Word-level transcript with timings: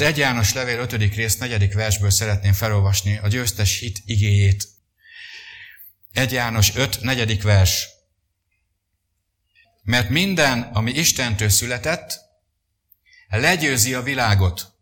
Az 0.00 0.06
1 0.06 0.16
János 0.16 0.52
levél 0.52 0.78
5. 0.78 0.92
rész 0.92 1.36
4. 1.36 1.72
versből 1.72 2.10
szeretném 2.10 2.52
felolvasni 2.52 3.18
a 3.18 3.28
győztes 3.28 3.78
hit 3.78 4.02
igéjét. 4.04 4.68
1 6.12 6.32
János 6.32 6.74
5. 6.74 7.00
4. 7.00 7.42
vers. 7.42 7.88
Mert 9.82 10.08
minden, 10.08 10.62
ami 10.62 10.90
Istentől 10.90 11.48
született, 11.48 12.20
legyőzi 13.28 13.94
a 13.94 14.02
világot. 14.02 14.72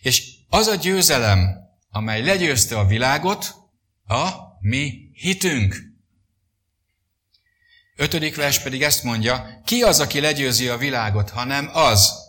És 0.00 0.22
az 0.48 0.66
a 0.66 0.74
győzelem, 0.74 1.56
amely 1.90 2.22
legyőzte 2.22 2.78
a 2.78 2.86
világot, 2.86 3.54
a 4.06 4.32
mi 4.60 5.10
hitünk. 5.12 5.76
Ötödik 7.96 8.36
vers 8.36 8.58
pedig 8.58 8.82
ezt 8.82 9.02
mondja, 9.02 9.62
ki 9.64 9.82
az, 9.82 10.00
aki 10.00 10.20
legyőzi 10.20 10.68
a 10.68 10.76
világot, 10.76 11.30
hanem 11.30 11.70
az, 11.72 12.28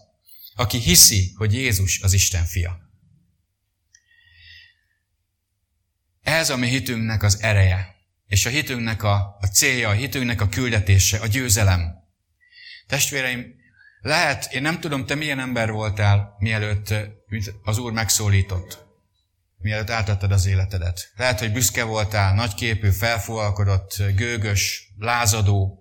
aki 0.62 0.78
hiszi, 0.78 1.34
hogy 1.36 1.54
Jézus 1.54 2.02
az 2.02 2.14
Isten 2.14 2.46
fia. 2.46 2.80
Ez 6.22 6.50
a 6.50 6.58
mi 6.58 6.68
hitünknek 6.68 7.24
az 7.24 7.42
ereje, 7.42 7.96
és 8.28 8.46
a 8.46 8.50
hitünknek 8.50 9.04
a, 9.04 9.38
a 9.40 9.46
célja, 9.54 9.90
a 9.90 9.94
hitünknek 9.94 10.42
a 10.42 10.50
küldetése, 10.50 11.18
a 11.18 11.28
győzelem. 11.28 11.94
Testvéreim, 12.88 13.56
lehet, 14.02 14.54
én 14.54 14.62
nem 14.62 14.80
tudom, 14.80 15.06
te 15.06 15.16
milyen 15.16 15.40
ember 15.40 15.72
voltál, 15.72 16.36
mielőtt 16.40 16.94
az 17.64 17.78
Úr 17.78 17.92
megszólított, 17.92 18.86
mielőtt 19.58 19.90
átadtad 19.90 20.32
az 20.32 20.46
életedet. 20.46 21.12
Lehet, 21.16 21.40
hogy 21.40 21.52
büszke 21.52 21.84
voltál, 21.84 22.34
nagyképű, 22.34 22.90
felfúvalkodott, 22.90 24.04
gőgös, 24.16 24.94
lázadó, 24.98 25.81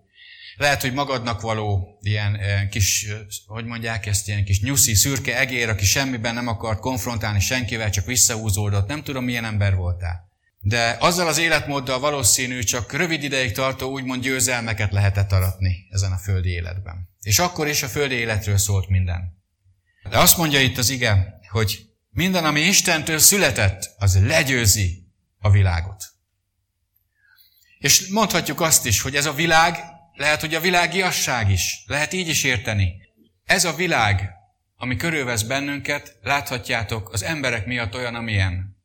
lehet, 0.61 0.81
hogy 0.81 0.93
magadnak 0.93 1.41
való 1.41 1.99
ilyen 2.01 2.37
eh, 2.37 2.69
kis, 2.69 3.07
eh, 3.09 3.19
hogy 3.47 3.65
mondják 3.65 4.07
ezt, 4.07 4.29
ilyen 4.29 4.45
kis 4.45 4.61
nyuszi, 4.61 4.95
szürke 4.95 5.39
egér, 5.39 5.69
aki 5.69 5.85
semmiben 5.85 6.35
nem 6.35 6.47
akart 6.47 6.81
konfrontálni 6.81 7.41
senkivel, 7.41 7.91
csak 7.91 8.07
visszahúzódott. 8.07 8.89
Nem 8.89 9.03
tudom, 9.03 9.25
milyen 9.25 9.45
ember 9.45 9.75
voltál. 9.75 10.29
De 10.59 10.97
azzal 10.99 11.27
az 11.29 11.39
életmóddal 11.39 11.99
valószínű 11.99 12.63
csak 12.63 12.93
rövid 12.93 13.23
ideig 13.23 13.53
tartó 13.53 13.91
úgymond 13.91 14.23
győzelmeket 14.23 14.93
lehetett 14.93 15.33
aratni 15.33 15.87
ezen 15.91 16.13
a 16.13 16.17
földi 16.17 16.51
életben. 16.51 17.09
És 17.21 17.39
akkor 17.39 17.69
is 17.69 17.83
a 17.83 17.89
földi 17.89 18.15
életről 18.15 18.57
szólt 18.57 18.89
minden. 18.89 19.43
De 20.11 20.19
azt 20.19 20.37
mondja 20.37 20.61
itt 20.61 20.79
az 20.79 20.91
ige, 20.91 21.41
hogy 21.51 21.87
minden, 22.11 22.45
ami 22.45 22.61
Istentől 22.61 23.19
született, 23.19 23.95
az 23.99 24.23
legyőzi 24.23 25.07
a 25.39 25.51
világot. 25.51 26.05
És 27.79 28.09
mondhatjuk 28.09 28.61
azt 28.61 28.87
is, 28.87 29.01
hogy 29.01 29.17
ez 29.17 29.27
a 29.27 29.33
világ 29.33 29.90
lehet, 30.21 30.41
hogy 30.41 30.55
a 30.55 30.61
világiasság 30.61 31.51
is. 31.51 31.85
Lehet 31.87 32.13
így 32.13 32.29
is 32.29 32.45
érteni. 32.45 32.95
Ez 33.45 33.65
a 33.65 33.75
világ, 33.75 34.31
ami 34.77 34.97
körülvesz 34.97 35.43
bennünket, 35.43 36.19
láthatjátok, 36.23 37.13
az 37.13 37.23
emberek 37.23 37.67
miatt 37.67 37.95
olyan, 37.95 38.15
amilyen. 38.15 38.77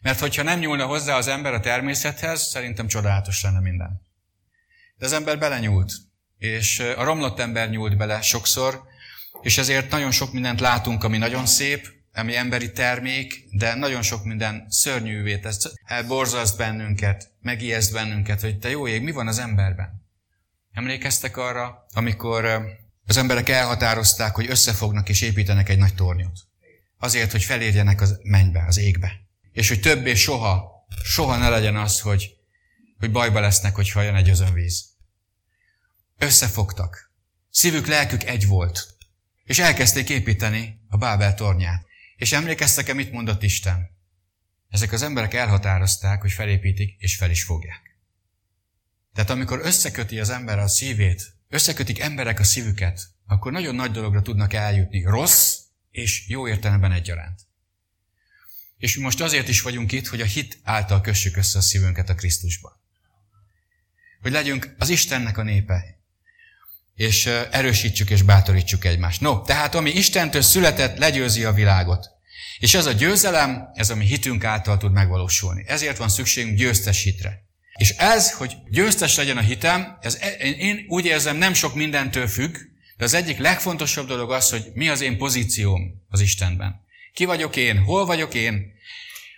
Mert 0.00 0.20
hogyha 0.20 0.42
nem 0.42 0.58
nyúlna 0.58 0.86
hozzá 0.86 1.16
az 1.16 1.28
ember 1.28 1.54
a 1.54 1.60
természethez, 1.60 2.42
szerintem 2.42 2.86
csodálatos 2.86 3.42
lenne 3.42 3.60
minden. 3.60 4.00
De 4.96 5.06
az 5.06 5.12
ember 5.12 5.38
belenyúlt, 5.38 5.92
és 6.38 6.78
a 6.78 7.04
romlott 7.04 7.38
ember 7.38 7.70
nyúlt 7.70 7.96
bele 7.96 8.20
sokszor, 8.20 8.82
és 9.42 9.58
ezért 9.58 9.90
nagyon 9.90 10.10
sok 10.10 10.32
mindent 10.32 10.60
látunk, 10.60 11.04
ami 11.04 11.18
nagyon 11.18 11.46
szép, 11.46 11.88
ami 12.12 12.36
emberi 12.36 12.72
termék, 12.72 13.44
de 13.50 13.74
nagyon 13.74 14.02
sok 14.02 14.24
minden 14.24 14.66
szörnyűvé 14.68 15.38
tesz, 15.38 15.72
borzaszt 16.06 16.56
bennünket, 16.56 17.30
megijeszt 17.40 17.92
bennünket, 17.92 18.40
hogy 18.40 18.58
te 18.58 18.70
jó 18.70 18.88
ég, 18.88 19.02
mi 19.02 19.10
van 19.10 19.28
az 19.28 19.38
emberben? 19.38 20.03
Emlékeztek 20.74 21.36
arra, 21.36 21.86
amikor 21.92 22.44
az 23.06 23.16
emberek 23.16 23.48
elhatározták, 23.48 24.34
hogy 24.34 24.50
összefognak 24.50 25.08
és 25.08 25.20
építenek 25.20 25.68
egy 25.68 25.78
nagy 25.78 25.94
tornyot. 25.94 26.38
Azért, 26.98 27.30
hogy 27.30 27.42
felérjenek 27.42 28.00
az 28.00 28.18
mennybe, 28.22 28.64
az 28.66 28.78
égbe. 28.78 29.20
És 29.52 29.68
hogy 29.68 29.80
többé 29.80 30.14
soha, 30.14 30.86
soha 31.04 31.36
ne 31.36 31.48
legyen 31.48 31.76
az, 31.76 32.00
hogy, 32.00 32.30
hogy 32.98 33.10
bajba 33.10 33.40
lesznek, 33.40 33.74
hogy 33.74 33.92
jön 33.94 34.14
egy 34.14 34.28
özönvíz. 34.28 34.84
Összefogtak. 36.18 37.12
Szívük, 37.50 37.86
lelkük 37.86 38.24
egy 38.24 38.46
volt. 38.46 38.96
És 39.44 39.58
elkezdték 39.58 40.08
építeni 40.08 40.80
a 40.88 40.96
Bábel 40.96 41.34
tornyát. 41.34 41.86
És 42.16 42.32
emlékeztek-e, 42.32 42.92
mit 42.92 43.12
mondott 43.12 43.42
Isten? 43.42 43.90
Ezek 44.68 44.92
az 44.92 45.02
emberek 45.02 45.34
elhatározták, 45.34 46.20
hogy 46.20 46.32
felépítik, 46.32 46.96
és 46.98 47.16
fel 47.16 47.30
is 47.30 47.42
fogják. 47.42 47.83
Tehát 49.14 49.30
amikor 49.30 49.60
összeköti 49.62 50.20
az 50.20 50.30
ember 50.30 50.58
a 50.58 50.68
szívét, 50.68 51.34
összekötik 51.48 52.00
emberek 52.00 52.40
a 52.40 52.44
szívüket, 52.44 53.00
akkor 53.26 53.52
nagyon 53.52 53.74
nagy 53.74 53.90
dologra 53.90 54.22
tudnak 54.22 54.52
eljutni. 54.52 55.02
Rossz 55.02 55.58
és 55.90 56.28
jó 56.28 56.48
értelemben 56.48 56.92
egyaránt. 56.92 57.40
És 58.78 58.96
mi 58.96 59.02
most 59.02 59.20
azért 59.20 59.48
is 59.48 59.62
vagyunk 59.62 59.92
itt, 59.92 60.06
hogy 60.06 60.20
a 60.20 60.24
hit 60.24 60.58
által 60.62 61.00
kössük 61.00 61.36
össze 61.36 61.58
a 61.58 61.62
szívünket 61.62 62.08
a 62.08 62.14
Krisztusba. 62.14 62.80
Hogy 64.20 64.32
legyünk 64.32 64.74
az 64.78 64.88
Istennek 64.88 65.38
a 65.38 65.42
népe, 65.42 65.98
és 66.94 67.26
erősítsük 67.50 68.10
és 68.10 68.22
bátorítsuk 68.22 68.84
egymást. 68.84 69.20
No, 69.20 69.42
tehát 69.42 69.74
ami 69.74 69.90
Istentől 69.90 70.42
született, 70.42 70.98
legyőzi 70.98 71.44
a 71.44 71.52
világot. 71.52 72.10
És 72.58 72.74
ez 72.74 72.86
a 72.86 72.92
győzelem, 72.92 73.68
ez 73.74 73.90
a 73.90 73.94
mi 73.94 74.04
hitünk 74.04 74.44
által 74.44 74.76
tud 74.76 74.92
megvalósulni. 74.92 75.64
Ezért 75.66 75.96
van 75.96 76.08
szükségünk 76.08 76.56
győztes 76.58 77.02
hitre. 77.02 77.43
És 77.78 77.90
ez, 77.90 78.32
hogy 78.32 78.56
győztes 78.70 79.16
legyen 79.16 79.36
a 79.36 79.40
hitem, 79.40 79.98
ez, 80.00 80.18
e- 80.20 80.48
én 80.48 80.84
úgy 80.88 81.04
érzem, 81.04 81.36
nem 81.36 81.54
sok 81.54 81.74
mindentől 81.74 82.26
függ, 82.26 82.56
de 82.96 83.04
az 83.04 83.14
egyik 83.14 83.38
legfontosabb 83.38 84.06
dolog 84.06 84.32
az, 84.32 84.50
hogy 84.50 84.70
mi 84.74 84.88
az 84.88 85.00
én 85.00 85.18
pozícióm 85.18 86.04
az 86.08 86.20
Istenben. 86.20 86.80
Ki 87.12 87.24
vagyok 87.24 87.56
én? 87.56 87.78
Hol 87.78 88.04
vagyok 88.04 88.34
én? 88.34 88.72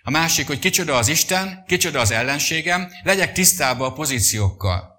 A 0.03 0.09
másik, 0.09 0.47
hogy 0.47 0.59
kicsoda 0.59 0.95
az 0.95 1.07
Isten, 1.07 1.63
kicsoda 1.67 1.99
az 1.99 2.11
ellenségem, 2.11 2.91
legyek 3.03 3.33
tisztában 3.33 3.89
a 3.89 3.93
pozíciókkal. 3.93 4.97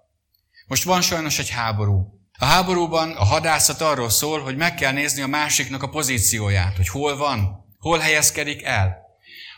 Most 0.66 0.84
van 0.84 1.00
sajnos 1.00 1.38
egy 1.38 1.50
háború. 1.50 2.20
A 2.38 2.44
háborúban 2.44 3.10
a 3.10 3.24
hadászat 3.24 3.80
arról 3.80 4.10
szól, 4.10 4.40
hogy 4.40 4.56
meg 4.56 4.74
kell 4.74 4.92
nézni 4.92 5.22
a 5.22 5.26
másiknak 5.26 5.82
a 5.82 5.88
pozícióját, 5.88 6.76
hogy 6.76 6.88
hol 6.88 7.16
van, 7.16 7.66
hol 7.78 7.98
helyezkedik 7.98 8.62
el. 8.62 9.07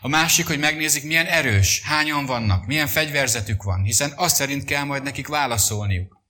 A 0.03 0.07
másik, 0.07 0.47
hogy 0.47 0.59
megnézik, 0.59 1.03
milyen 1.03 1.25
erős, 1.25 1.81
hányan 1.81 2.25
vannak, 2.25 2.65
milyen 2.65 2.87
fegyverzetük 2.87 3.63
van, 3.63 3.83
hiszen 3.83 4.13
azt 4.15 4.35
szerint 4.35 4.63
kell 4.63 4.83
majd 4.83 5.03
nekik 5.03 5.27
válaszolniuk. 5.27 6.21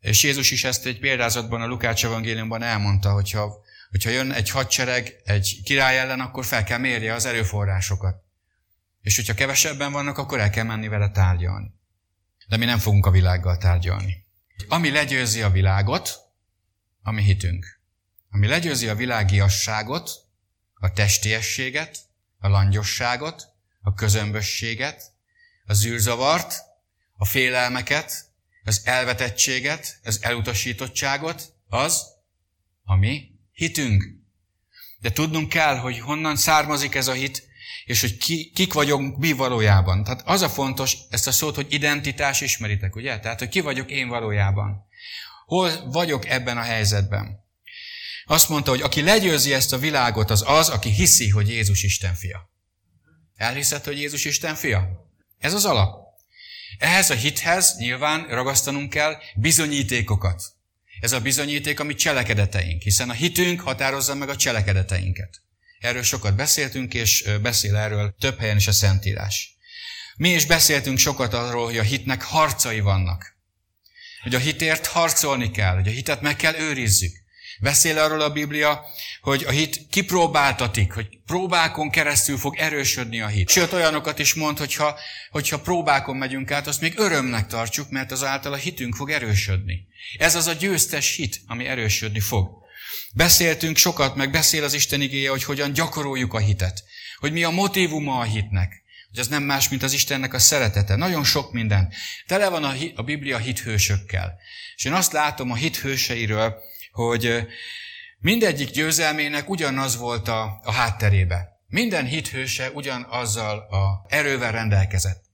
És 0.00 0.22
Jézus 0.22 0.50
is 0.50 0.64
ezt 0.64 0.86
egy 0.86 0.98
példázatban 0.98 1.62
a 1.62 1.66
Lukács 1.66 2.04
evangéliumban 2.04 2.62
elmondta, 2.62 3.12
hogyha, 3.12 3.64
hogyha 3.90 4.10
jön 4.10 4.32
egy 4.32 4.50
hadsereg 4.50 5.20
egy 5.24 5.60
király 5.64 5.98
ellen, 5.98 6.20
akkor 6.20 6.44
fel 6.44 6.64
kell 6.64 6.78
mérje 6.78 7.14
az 7.14 7.24
erőforrásokat. 7.24 8.22
És 9.00 9.16
hogyha 9.16 9.34
kevesebben 9.34 9.92
vannak, 9.92 10.18
akkor 10.18 10.40
el 10.40 10.50
kell 10.50 10.64
menni 10.64 10.88
vele 10.88 11.10
tárgyalni. 11.10 11.74
De 12.48 12.56
mi 12.56 12.64
nem 12.64 12.78
fogunk 12.78 13.06
a 13.06 13.10
világgal 13.10 13.56
tárgyalni. 13.56 14.24
Ami 14.68 14.90
legyőzi 14.90 15.42
a 15.42 15.50
világot, 15.50 16.18
ami 17.02 17.22
hitünk. 17.22 17.80
Ami 18.30 18.46
legyőzi 18.46 18.88
a 18.88 18.94
világiasságot, 18.94 20.10
a 20.74 20.92
testiességet, 20.92 22.07
a 22.38 22.48
langyosságot, 22.48 23.48
a 23.82 23.94
közömbösséget, 23.94 25.02
a 25.66 25.72
zűrzavart, 25.72 26.54
a 27.16 27.24
félelmeket, 27.24 28.26
az 28.64 28.80
elvetettséget, 28.84 29.98
az 30.04 30.18
elutasítottságot, 30.22 31.52
az, 31.68 32.02
ami 32.84 33.30
hitünk. 33.52 34.04
De 35.00 35.10
tudnunk 35.10 35.48
kell, 35.48 35.76
hogy 35.76 35.98
honnan 35.98 36.36
származik 36.36 36.94
ez 36.94 37.08
a 37.08 37.12
hit, 37.12 37.48
és 37.84 38.00
hogy 38.00 38.16
ki, 38.16 38.50
kik 38.54 38.72
vagyunk 38.72 39.18
mi 39.18 39.32
valójában. 39.32 40.04
Tehát 40.04 40.22
az 40.24 40.42
a 40.42 40.48
fontos, 40.48 40.96
ezt 41.10 41.26
a 41.26 41.32
szót, 41.32 41.54
hogy 41.54 41.72
identitás 41.72 42.40
ismeritek, 42.40 42.96
ugye? 42.96 43.18
Tehát, 43.18 43.38
hogy 43.38 43.48
ki 43.48 43.60
vagyok 43.60 43.90
én 43.90 44.08
valójában. 44.08 44.86
Hol 45.46 45.90
vagyok 45.90 46.26
ebben 46.26 46.56
a 46.56 46.62
helyzetben? 46.62 47.46
Azt 48.30 48.48
mondta, 48.48 48.70
hogy 48.70 48.80
aki 48.80 49.02
legyőzi 49.02 49.52
ezt 49.52 49.72
a 49.72 49.78
világot, 49.78 50.30
az 50.30 50.42
az, 50.46 50.68
aki 50.68 50.90
hiszi, 50.90 51.28
hogy 51.28 51.48
Jézus 51.48 51.82
Isten 51.82 52.14
fia. 52.14 52.50
Elhiszed, 53.36 53.84
hogy 53.84 53.98
Jézus 53.98 54.24
Isten 54.24 54.54
fia? 54.54 54.88
Ez 55.38 55.52
az 55.54 55.64
alap. 55.64 56.06
Ehhez 56.78 57.10
a 57.10 57.14
hithez 57.14 57.76
nyilván 57.78 58.26
ragasztanunk 58.28 58.90
kell 58.90 59.16
bizonyítékokat. 59.36 60.42
Ez 61.00 61.12
a 61.12 61.20
bizonyíték 61.20 61.80
a 61.80 61.84
mi 61.84 61.94
cselekedeteink, 61.94 62.82
hiszen 62.82 63.10
a 63.10 63.12
hitünk 63.12 63.60
határozza 63.60 64.14
meg 64.14 64.28
a 64.28 64.36
cselekedeteinket. 64.36 65.42
Erről 65.78 66.02
sokat 66.02 66.36
beszéltünk, 66.36 66.94
és 66.94 67.30
beszél 67.42 67.76
erről 67.76 68.14
több 68.18 68.38
helyen 68.38 68.56
is 68.56 68.66
a 68.66 68.72
Szentírás. 68.72 69.56
Mi 70.16 70.28
is 70.28 70.46
beszéltünk 70.46 70.98
sokat 70.98 71.34
arról, 71.34 71.64
hogy 71.64 71.78
a 71.78 71.82
hitnek 71.82 72.22
harcai 72.22 72.80
vannak. 72.80 73.36
Hogy 74.22 74.34
a 74.34 74.38
hitért 74.38 74.86
harcolni 74.86 75.50
kell, 75.50 75.74
hogy 75.74 75.88
a 75.88 75.92
hitet 75.92 76.20
meg 76.20 76.36
kell 76.36 76.54
őrizzük. 76.54 77.17
Beszél 77.60 77.98
arról 77.98 78.20
a 78.20 78.30
Biblia, 78.30 78.84
hogy 79.20 79.44
a 79.46 79.50
hit 79.50 79.86
kipróbáltatik, 79.90 80.92
hogy 80.92 81.06
próbákon 81.26 81.90
keresztül 81.90 82.38
fog 82.38 82.56
erősödni 82.56 83.20
a 83.20 83.26
hit. 83.26 83.48
Sőt, 83.48 83.72
olyanokat 83.72 84.18
is 84.18 84.34
mond, 84.34 84.58
hogyha, 84.58 84.98
hogyha 85.30 85.60
próbákon 85.60 86.16
megyünk 86.16 86.50
át, 86.50 86.66
azt 86.66 86.80
még 86.80 86.98
örömnek 86.98 87.46
tartjuk, 87.46 87.90
mert 87.90 88.12
azáltal 88.12 88.52
a 88.52 88.56
hitünk 88.56 88.94
fog 88.94 89.10
erősödni. 89.10 89.86
Ez 90.18 90.34
az 90.34 90.46
a 90.46 90.52
győztes 90.52 91.16
hit, 91.16 91.40
ami 91.46 91.66
erősödni 91.66 92.20
fog. 92.20 92.48
Beszéltünk 93.14 93.76
sokat, 93.76 94.14
meg 94.14 94.30
beszél 94.30 94.64
az 94.64 94.74
Isten 94.74 95.00
igéje, 95.00 95.30
hogy 95.30 95.44
hogyan 95.44 95.72
gyakoroljuk 95.72 96.34
a 96.34 96.38
hitet. 96.38 96.84
Hogy 97.18 97.32
mi 97.32 97.44
a 97.44 97.50
motivuma 97.50 98.18
a 98.18 98.22
hitnek. 98.22 98.82
Hogy 99.10 99.18
az 99.18 99.28
nem 99.28 99.42
más, 99.42 99.68
mint 99.68 99.82
az 99.82 99.92
Istennek 99.92 100.34
a 100.34 100.38
szeretete. 100.38 100.96
Nagyon 100.96 101.24
sok 101.24 101.52
minden. 101.52 101.92
Tele 102.26 102.48
van 102.48 102.64
a, 102.64 102.74
a 102.94 103.02
Biblia 103.02 103.38
hithősökkel. 103.38 104.38
És 104.76 104.84
én 104.84 104.92
azt 104.92 105.12
látom 105.12 105.50
a 105.50 105.54
hithőseiről, 105.54 106.54
hogy 106.98 107.46
mindegyik 108.18 108.70
győzelmének 108.70 109.48
ugyanaz 109.48 109.96
volt 109.96 110.28
a, 110.28 110.60
a 110.62 110.72
hátterébe. 110.72 111.60
Minden 111.66 112.06
hithőse 112.06 112.70
ugyanazzal 112.70 113.58
a 113.58 114.06
erővel 114.08 114.52
rendelkezett. 114.52 115.24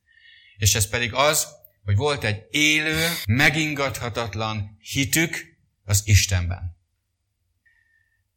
És 0.57 0.75
ez 0.75 0.89
pedig 0.89 1.15
az, 1.15 1.47
hogy 1.85 1.97
volt 1.97 2.25
egy 2.25 2.43
élő, 2.51 3.09
megingathatatlan 3.27 4.77
hitük 4.81 5.57
az 5.85 6.03
Istenben. 6.05 6.77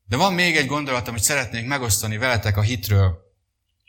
De 0.06 0.16
van 0.16 0.34
még 0.34 0.56
egy 0.56 0.68
gondolat, 0.68 1.08
amit 1.08 1.24
szeretnék 1.24 1.66
megosztani 1.66 2.18
veletek 2.18 2.58
a 2.58 2.62
hitről. 2.62 3.26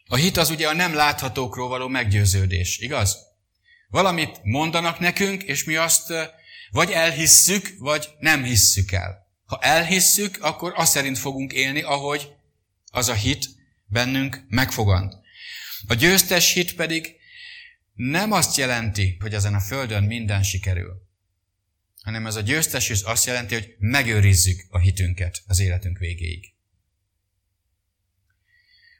A 0.06 0.16
hit 0.16 0.36
az 0.36 0.50
ugye 0.50 0.68
a 0.68 0.74
nem 0.74 0.94
láthatókról 0.94 1.68
való 1.68 1.88
meggyőződés, 1.88 2.78
igaz? 2.78 3.16
Valamit 3.88 4.40
mondanak 4.42 4.98
nekünk, 4.98 5.42
és 5.42 5.64
mi 5.64 5.76
azt 5.76 6.12
vagy 6.70 6.90
elhisszük, 6.90 7.74
vagy 7.78 8.08
nem 8.18 8.44
hisszük 8.44 8.92
el. 8.92 9.27
Ha 9.48 9.58
elhisszük, 9.60 10.38
akkor 10.40 10.72
azt 10.76 10.92
szerint 10.92 11.18
fogunk 11.18 11.52
élni, 11.52 11.82
ahogy 11.82 12.32
az 12.90 13.08
a 13.08 13.14
hit 13.14 13.46
bennünk 13.86 14.44
megfogant. 14.48 15.14
A 15.86 15.94
győztes 15.94 16.52
hit 16.52 16.74
pedig 16.74 17.16
nem 17.94 18.32
azt 18.32 18.56
jelenti, 18.56 19.16
hogy 19.20 19.34
ezen 19.34 19.54
a 19.54 19.60
földön 19.60 20.04
minden 20.04 20.42
sikerül, 20.42 21.08
hanem 22.02 22.26
ez 22.26 22.36
a 22.36 22.40
győztes 22.40 22.88
hit 22.88 23.02
azt 23.02 23.26
jelenti, 23.26 23.54
hogy 23.54 23.74
megőrizzük 23.78 24.66
a 24.70 24.78
hitünket 24.78 25.42
az 25.46 25.58
életünk 25.58 25.98
végéig. 25.98 26.52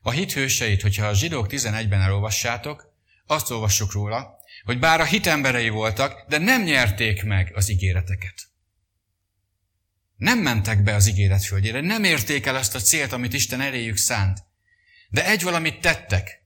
A 0.03 0.11
hit 0.11 0.33
hőseit, 0.33 0.83
hogyha 0.83 1.07
a 1.07 1.15
zsidók 1.15 1.47
11-ben 1.51 2.01
elolvassátok, 2.01 2.95
azt 3.27 3.51
olvassuk 3.51 3.93
róla, 3.93 4.39
hogy 4.65 4.79
bár 4.79 5.01
a 5.01 5.05
hitemberei 5.05 5.69
voltak, 5.69 6.29
de 6.29 6.39
nem 6.39 6.63
nyerték 6.63 7.23
meg 7.23 7.53
az 7.55 7.69
ígéreteket. 7.71 8.48
Nem 10.19 10.39
mentek 10.39 10.83
be 10.83 10.95
az 10.95 11.09
ígéret 11.09 11.45
földjére, 11.45 11.81
nem 11.81 12.05
érték 12.05 12.47
el 12.47 12.57
azt 12.57 12.75
a 12.75 12.81
célt, 12.81 13.13
amit 13.13 13.33
Isten 13.33 13.61
eléjük 13.61 13.97
szánt. 13.97 14.39
De 15.09 15.27
egy 15.27 15.43
valamit 15.43 15.81
tettek. 15.81 16.43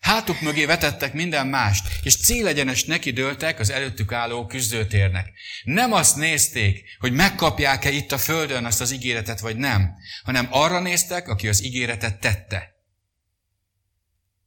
Hátuk 0.00 0.40
mögé 0.40 0.64
vetettek 0.64 1.12
minden 1.12 1.46
mást, 1.46 1.88
és 2.02 2.16
célegyenes 2.16 2.84
neki 2.84 3.10
dőltek 3.10 3.58
az 3.58 3.70
előttük 3.70 4.12
álló 4.12 4.46
küzdőtérnek. 4.46 5.32
Nem 5.64 5.92
azt 5.92 6.16
nézték, 6.16 6.96
hogy 6.98 7.12
megkapják-e 7.12 7.90
itt 7.90 8.12
a 8.12 8.18
földön 8.18 8.64
azt 8.64 8.80
az 8.80 8.90
ígéretet, 8.92 9.40
vagy 9.40 9.56
nem, 9.56 9.94
hanem 10.22 10.48
arra 10.50 10.80
néztek, 10.80 11.28
aki 11.28 11.48
az 11.48 11.64
ígéretet 11.64 12.20
tette. 12.20 12.74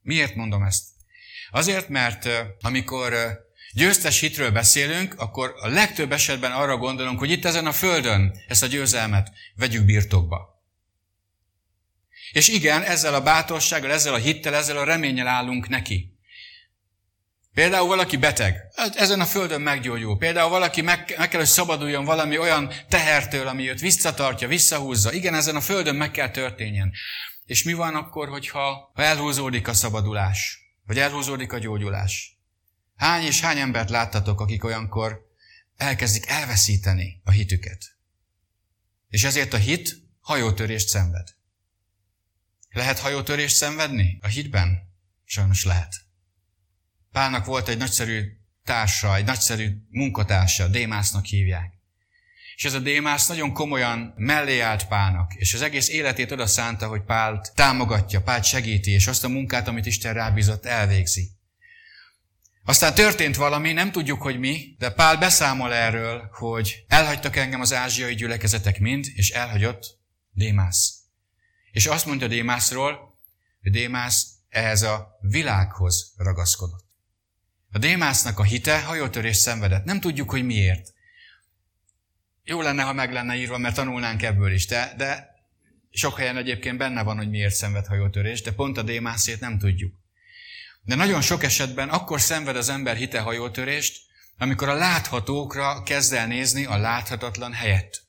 Miért 0.01 0.35
mondom 0.35 0.63
ezt? 0.63 0.83
Azért, 1.51 1.89
mert 1.89 2.29
amikor 2.61 3.39
győztes 3.73 4.19
hitről 4.19 4.51
beszélünk, 4.51 5.13
akkor 5.17 5.53
a 5.61 5.67
legtöbb 5.67 6.11
esetben 6.11 6.51
arra 6.51 6.77
gondolunk, 6.77 7.19
hogy 7.19 7.31
itt 7.31 7.45
ezen 7.45 7.65
a 7.65 7.71
földön 7.71 8.43
ezt 8.47 8.63
a 8.63 8.67
győzelmet 8.67 9.31
vegyük 9.55 9.85
birtokba. 9.85 10.61
És 12.31 12.47
igen, 12.47 12.81
ezzel 12.81 13.13
a 13.13 13.21
bátorsággal, 13.21 13.91
ezzel 13.91 14.13
a 14.13 14.17
hittel, 14.17 14.55
ezzel 14.55 14.77
a 14.77 14.83
reménnyel 14.83 15.27
állunk 15.27 15.67
neki. 15.67 16.13
Például 17.53 17.87
valaki 17.87 18.17
beteg, 18.17 18.55
hát 18.75 18.95
ezen 18.95 19.19
a 19.19 19.25
földön 19.25 19.61
meggyógyul. 19.61 20.17
Például 20.17 20.49
valaki 20.49 20.81
meg, 20.81 21.15
meg 21.17 21.29
kell, 21.29 21.39
hogy 21.39 21.49
szabaduljon 21.49 22.05
valami 22.05 22.37
olyan 22.37 22.71
tehertől, 22.89 23.47
ami 23.47 23.69
őt 23.69 23.79
visszatartja, 23.79 24.47
visszahúzza. 24.47 25.11
Igen, 25.13 25.33
ezen 25.33 25.55
a 25.55 25.61
földön 25.61 25.95
meg 25.95 26.11
kell 26.11 26.29
történjen. 26.29 26.91
És 27.45 27.63
mi 27.63 27.73
van 27.73 27.95
akkor, 27.95 28.29
hogyha 28.29 28.91
ha 28.93 29.03
elhúzódik 29.03 29.67
a 29.67 29.73
szabadulás? 29.73 30.59
Vagy 30.85 30.99
elhúzódik 30.99 31.53
a 31.53 31.57
gyógyulás? 31.57 32.32
Hány 32.95 33.23
és 33.23 33.41
hány 33.41 33.59
embert 33.59 33.89
láttatok, 33.89 34.41
akik 34.41 34.63
olyankor 34.63 35.31
elkezdik 35.75 36.27
elveszíteni 36.27 37.21
a 37.23 37.31
hitüket? 37.31 37.95
És 39.09 39.23
ezért 39.23 39.53
a 39.53 39.57
hit 39.57 39.95
hajótörést 40.19 40.87
szenved. 40.87 41.27
Lehet 42.69 42.99
hajótörést 42.99 43.55
szenvedni 43.55 44.19
a 44.21 44.27
hitben? 44.27 44.91
Sajnos 45.25 45.65
lehet. 45.65 45.93
Pálnak 47.11 47.45
volt 47.45 47.67
egy 47.67 47.77
nagyszerű 47.77 48.37
társa, 48.63 49.15
egy 49.15 49.25
nagyszerű 49.25 49.77
munkatársa, 49.89 50.67
Démásznak 50.67 51.25
hívják. 51.25 51.73
És 52.55 52.65
ez 52.65 52.73
a 52.73 52.79
Démász 52.79 53.27
nagyon 53.27 53.53
komolyan 53.53 54.13
mellé 54.17 54.59
állt 54.59 54.87
Pálnak, 54.87 55.33
és 55.35 55.53
az 55.53 55.61
egész 55.61 55.89
életét 55.89 56.31
oda 56.31 56.47
szánta, 56.47 56.87
hogy 56.87 57.01
Pált 57.01 57.51
támogatja, 57.55 58.21
Pált 58.21 58.43
segíti, 58.43 58.91
és 58.91 59.07
azt 59.07 59.23
a 59.23 59.29
munkát, 59.29 59.67
amit 59.67 59.85
Isten 59.85 60.13
rábízott, 60.13 60.65
elvégzi. 60.65 61.31
Aztán 62.65 62.93
történt 62.93 63.35
valami, 63.35 63.71
nem 63.71 63.91
tudjuk, 63.91 64.21
hogy 64.21 64.39
mi, 64.39 64.75
de 64.77 64.89
Pál 64.89 65.17
beszámol 65.17 65.73
erről, 65.73 66.29
hogy 66.31 66.85
elhagytak 66.87 67.35
engem 67.35 67.61
az 67.61 67.73
ázsiai 67.73 68.15
gyülekezetek 68.15 68.79
mind, 68.79 69.05
és 69.15 69.29
elhagyott 69.29 69.99
Démász. 70.31 70.93
És 71.71 71.85
azt 71.85 72.05
mondja 72.05 72.27
Démászról, 72.27 73.19
hogy 73.61 73.71
Démász 73.71 74.27
ehhez 74.49 74.81
a 74.81 75.17
világhoz 75.21 76.13
ragaszkodott. 76.17 76.85
A 77.71 77.77
Démásznak 77.77 78.39
a 78.39 78.43
hite 78.43 78.81
hajótörés 78.81 79.37
szenvedett. 79.37 79.83
Nem 79.83 79.99
tudjuk, 79.99 80.29
hogy 80.29 80.45
miért. 80.45 80.93
Jó 82.43 82.61
lenne, 82.61 82.83
ha 82.83 82.93
meg 82.93 83.11
lenne 83.11 83.35
írva, 83.35 83.57
mert 83.57 83.75
tanulnánk 83.75 84.23
ebből 84.23 84.53
is, 84.53 84.65
de, 84.65 84.93
de 84.97 85.27
sok 85.89 86.17
helyen 86.17 86.37
egyébként 86.37 86.77
benne 86.77 87.03
van, 87.03 87.17
hogy 87.17 87.29
miért 87.29 87.53
szenved 87.53 87.85
hajótörés, 87.85 88.41
de 88.41 88.51
pont 88.53 88.77
a 88.77 88.83
Démászét 88.83 89.39
nem 89.39 89.57
tudjuk. 89.57 90.02
De 90.83 90.95
nagyon 90.95 91.21
sok 91.21 91.43
esetben 91.43 91.89
akkor 91.89 92.21
szenved 92.21 92.55
az 92.55 92.69
ember 92.69 92.95
hite 92.95 93.19
hajótörést, 93.19 94.01
amikor 94.37 94.69
a 94.69 94.73
láthatókra 94.73 95.83
kezd 95.83 96.13
el 96.13 96.27
nézni 96.27 96.65
a 96.65 96.77
láthatatlan 96.77 97.53
helyett. 97.53 98.01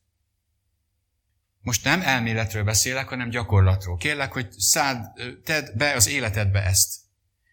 Most 1.61 1.85
nem 1.85 2.03
elméletről 2.03 2.65
beszélek, 2.65 3.09
hanem 3.09 3.31
gyakorlatról. 3.31 3.97
Kérlek, 3.97 4.33
hogy 4.33 4.51
szád, 4.51 5.07
tedd 5.45 5.77
be 5.77 5.93
az 5.93 6.09
életedbe 6.09 6.63
ezt. 6.63 6.95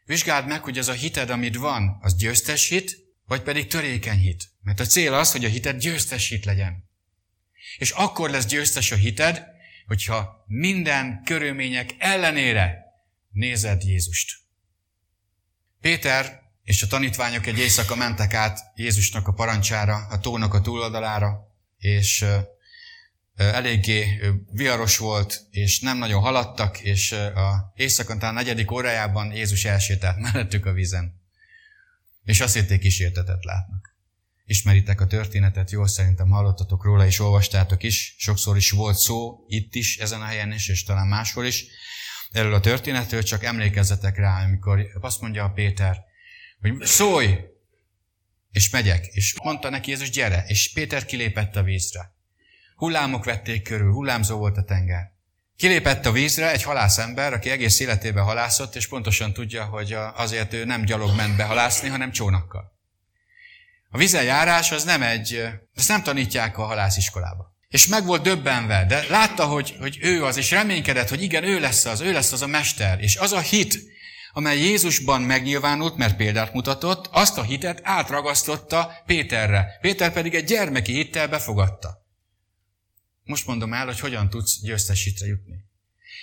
Vizsgáld 0.06 0.48
meg, 0.48 0.64
hogy 0.64 0.78
az 0.78 0.88
a 0.88 0.94
hited, 0.94 1.30
amit 1.30 1.56
van, 1.56 1.98
az 2.02 2.16
győztes 2.16 2.68
hit, 2.68 2.98
vagy 3.26 3.42
pedig 3.42 3.68
törékeny 3.68 4.20
hit. 4.20 4.52
Mert 4.62 4.80
a 4.80 4.86
cél 4.86 5.14
az, 5.14 5.32
hogy 5.32 5.46
a 5.46 5.50
hited 5.50 5.80
győztes 5.80 6.30
hit 6.30 6.46
legyen. 6.46 6.90
És 7.78 7.92
akkor 7.92 8.30
lesz 8.30 8.46
győztes 8.46 8.92
a 8.92 8.96
hited, 8.96 9.44
hogyha 9.88 10.44
minden 10.48 11.22
körülmények 11.24 11.96
ellenére 11.98 12.84
nézed 13.32 13.84
Jézust. 13.84 14.41
Péter 15.82 16.42
és 16.64 16.82
a 16.82 16.88
tanítványok 16.88 17.46
egy 17.46 17.60
éjszaka 17.60 17.96
mentek 17.96 18.34
át 18.34 18.60
Jézusnak 18.76 19.28
a 19.28 19.34
parancsára, 19.34 19.96
a 19.96 20.20
tónak 20.20 20.54
a 20.54 20.62
túloldalára, 20.62 21.48
és 21.78 22.26
eléggé 23.36 24.20
viharos 24.52 24.98
volt, 24.98 25.42
és 25.50 25.80
nem 25.80 25.98
nagyon 25.98 26.22
haladtak, 26.22 26.80
és 26.80 27.12
a 27.12 27.74
éjszakon 27.76 28.20
talán 28.20 28.34
negyedik 28.34 28.72
órájában 28.72 29.32
Jézus 29.32 29.66
elsétált 29.66 30.18
mellettük 30.18 30.66
a 30.66 30.72
vízen. 30.72 31.22
És 32.24 32.42
azt 32.42 32.54
hitték 32.54 32.80
kísértetet 32.80 33.44
látnak. 33.44 33.96
Ismeritek 34.46 35.02
a 35.02 35.08
történetet, 35.08 35.72
jól 35.72 35.88
szerintem 35.88 36.30
hallottatok 36.30 36.84
róla, 36.84 37.06
és 37.06 37.20
olvastátok 37.20 37.84
is. 37.84 38.16
Sokszor 38.18 38.58
is 38.58 38.72
volt 38.72 38.98
szó 38.98 39.46
itt 39.48 39.76
is, 39.76 39.98
ezen 39.98 40.22
a 40.22 40.26
helyen 40.26 40.52
is, 40.52 40.68
és 40.68 40.84
talán 40.84 41.08
máshol 41.08 41.46
is. 41.46 41.66
Erről 42.32 42.54
a 42.54 42.60
történetről 42.60 43.24
csak 43.24 43.44
emlékezzetek 43.44 44.18
rá, 44.18 44.44
amikor 44.44 44.88
azt 45.02 45.22
mondja 45.22 45.44
a 45.44 45.52
Péter, 45.52 46.04
hogy 46.62 46.86
szólj, 46.86 47.40
és 48.52 48.70
megyek. 48.70 49.06
És 49.06 49.36
mondta 49.44 49.70
neki 49.70 49.90
Jézus, 49.90 50.10
gyere, 50.10 50.44
és 50.48 50.74
Péter 50.74 51.06
kilépett 51.06 51.56
a 51.56 51.64
vízre. 51.64 52.14
Hullámok 52.76 53.26
vették 53.26 53.64
körül, 53.64 53.92
hullámzó 53.92 54.38
volt 54.38 54.58
a 54.58 54.64
tenger. 54.64 55.12
Kilépett 55.56 56.06
a 56.06 56.12
vízre 56.12 56.52
egy 56.52 56.64
halászember, 56.64 57.34
aki 57.34 57.50
egész 57.50 57.80
életében 57.80 58.24
halászott, 58.24 58.76
és 58.76 58.88
pontosan 58.88 59.34
tudja, 59.34 59.66
hogy 59.66 59.94
azért 60.14 60.54
ő 60.54 60.66
nem 60.66 60.86
gyalog 60.86 61.16
ment 61.16 61.36
behalászni, 61.36 61.90
hanem 61.90 62.12
csónakkal. 62.12 62.80
A 63.90 63.98
vízen 63.98 64.24
járás 64.24 64.72
az 64.72 64.84
nem 64.84 65.02
egy, 65.02 65.34
ezt 65.76 65.88
nem 65.88 66.04
tanítják 66.04 66.58
a 66.58 66.64
halásziskolába. 66.64 67.51
És 67.72 67.88
meg 67.88 68.06
volt 68.06 68.22
döbbenve, 68.22 68.86
de 68.86 69.06
látta, 69.10 69.46
hogy, 69.46 69.76
hogy 69.80 69.98
ő 70.02 70.24
az, 70.24 70.38
és 70.38 70.52
reménykedett, 70.52 71.10
hogy 71.10 71.22
igen, 71.22 71.44
ő 71.44 71.60
lesz 71.60 71.86
az, 71.86 72.00
ő 72.00 72.12
lesz 72.12 72.32
az 72.32 72.42
a 72.42 72.48
mester. 72.48 73.00
És 73.00 73.16
az 73.16 73.32
a 73.32 73.40
hit, 73.40 73.80
amely 74.34 74.58
Jézusban 74.58 75.22
megnyilvánult, 75.22 75.98
mert 75.98 76.16
példát 76.16 76.54
mutatott, 76.54 77.08
azt 77.12 77.38
a 77.38 77.44
hitet 77.44 77.80
átragasztotta 77.84 78.92
Péterre. 79.06 79.78
Péter 79.82 80.14
pedig 80.14 80.36
egy 80.36 80.44
gyermeki 80.44 80.94
hittel 80.94 81.28
befogadta. 81.28 82.06
Most 83.24 83.48
mondom 83.48 83.74
el, 83.74 83.86
hogy 83.86 84.00
hogyan 84.00 84.30
tudsz 84.30 84.62
győztes 84.62 85.04
hitre 85.04 85.26
jutni. 85.28 85.66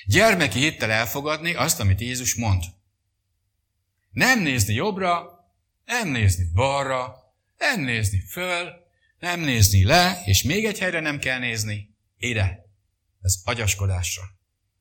Gyermeki 0.05 0.59
hittel 0.59 0.90
elfogadni 0.90 1.55
azt, 1.55 1.81
amit 1.81 2.00
Jézus 2.00 2.35
mond. 2.35 2.62
Nem 4.11 4.40
nézni 4.40 4.75
jobbra, 4.75 5.26
nem 5.85 6.09
nézni 6.09 6.45
balra, 6.55 7.17
nem 7.59 7.81
nézni 7.81 8.21
föl, 8.31 8.88
nem 9.18 9.40
nézni 9.40 9.84
le, 9.84 10.22
és 10.25 10.42
még 10.42 10.64
egy 10.64 10.78
helyre 10.78 11.00
nem 11.00 11.18
kell 11.18 11.38
nézni, 11.38 11.94
ide. 12.16 12.66
az 13.20 13.42
agyaskodásra, 13.44 14.22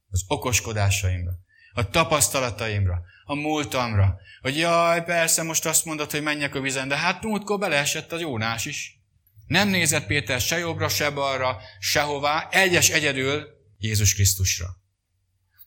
az 0.09 0.23
okoskodásaimra, 0.27 1.31
a 1.73 1.89
tapasztalataimra, 1.89 3.01
a 3.23 3.35
múltamra, 3.35 4.19
hogy 4.41 4.57
jaj, 4.57 5.03
persze 5.03 5.43
most 5.43 5.65
azt 5.65 5.85
mondod, 5.85 6.11
hogy 6.11 6.21
menjek 6.21 6.55
a 6.55 6.61
vizen, 6.61 6.87
de 6.87 6.97
hát 6.97 7.23
múltkor 7.23 7.59
beleesett 7.59 8.11
a 8.11 8.19
Jónás 8.19 8.65
is. 8.65 9.01
Nem 9.47 9.69
nézett 9.69 10.05
Péter 10.05 10.41
se 10.41 10.57
jobbra, 10.57 10.89
se 10.89 11.09
balra, 11.09 11.61
sehová, 11.79 12.47
egyes 12.51 12.89
egyedül 12.89 13.47
Jézus 13.77 14.13
Krisztusra. 14.13 14.67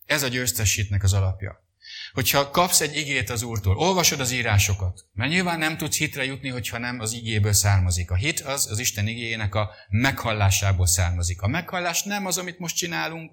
Ez 0.04 0.22
a 0.22 0.28
győztesítnek 0.28 1.02
az 1.02 1.12
alapja. 1.12 1.64
Hogyha 2.12 2.50
kapsz 2.50 2.80
egy 2.80 2.96
igét 2.96 3.30
az 3.30 3.42
Úrtól, 3.42 3.76
olvasod 3.76 4.20
az 4.20 4.30
írásokat, 4.30 5.06
mert 5.12 5.30
nyilván 5.30 5.58
nem 5.58 5.76
tudsz 5.76 5.96
hitre 5.96 6.24
jutni, 6.24 6.48
hogyha 6.48 6.78
nem 6.78 7.00
az 7.00 7.12
igéből 7.12 7.52
származik. 7.52 8.10
A 8.10 8.14
hit 8.14 8.40
az 8.40 8.68
az 8.70 8.78
Isten 8.78 9.06
igéjének 9.06 9.54
a 9.54 9.70
meghallásából 9.88 10.86
származik. 10.86 11.42
A 11.42 11.48
meghallás 11.48 12.02
nem 12.02 12.26
az, 12.26 12.38
amit 12.38 12.58
most 12.58 12.76
csinálunk, 12.76 13.32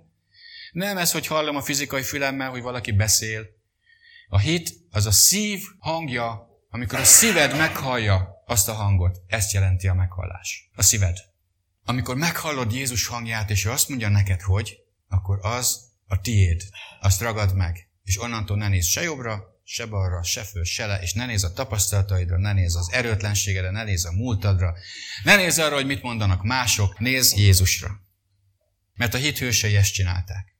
nem 0.71 0.97
ez, 0.97 1.11
hogy 1.11 1.27
hallom 1.27 1.55
a 1.55 1.61
fizikai 1.61 2.03
fülemmel, 2.03 2.49
hogy 2.49 2.61
valaki 2.61 2.91
beszél. 2.91 3.45
A 4.29 4.39
hit 4.39 4.73
az 4.91 5.05
a 5.05 5.11
szív 5.11 5.63
hangja, 5.79 6.47
amikor 6.69 6.99
a 6.99 7.03
szíved 7.03 7.57
meghallja 7.57 8.43
azt 8.45 8.69
a 8.69 8.73
hangot. 8.73 9.21
Ezt 9.27 9.51
jelenti 9.51 9.87
a 9.87 9.93
meghallás. 9.93 10.69
A 10.75 10.81
szíved. 10.81 11.17
Amikor 11.85 12.15
meghallod 12.15 12.73
Jézus 12.73 13.07
hangját, 13.07 13.49
és 13.49 13.65
ő 13.65 13.69
azt 13.69 13.89
mondja 13.89 14.09
neked, 14.09 14.41
hogy, 14.41 14.77
akkor 15.07 15.39
az 15.41 15.79
a 16.07 16.21
tiéd. 16.21 16.63
Azt 16.99 17.21
ragad 17.21 17.55
meg. 17.55 17.86
És 18.07 18.21
onnantól 18.21 18.57
ne 18.57 18.67
nézz 18.67 18.85
se 18.85 19.01
jobbra, 19.01 19.61
se 19.63 19.85
balra, 19.85 20.23
se 20.23 20.43
föl, 20.43 20.63
se 20.63 20.85
le, 20.85 20.99
és 21.01 21.13
ne 21.13 21.25
nézz 21.25 21.43
a 21.43 21.53
tapasztalataidra, 21.53 22.37
ne 22.37 22.53
nézz 22.53 22.75
az 22.75 22.91
erőtlenségedre, 22.91 23.71
ne 23.71 23.83
nézz 23.83 24.05
a 24.05 24.11
múltadra, 24.11 24.75
ne 25.23 25.35
nézz 25.35 25.59
arra, 25.59 25.75
hogy 25.75 25.85
mit 25.85 26.01
mondanak 26.01 26.43
mások, 26.43 26.99
nézz 26.99 27.33
Jézusra. 27.33 28.01
Mert 28.93 29.13
a 29.13 29.17
hit 29.17 29.37
hősei 29.37 29.75
ezt 29.75 29.93
csinálták. 29.93 30.55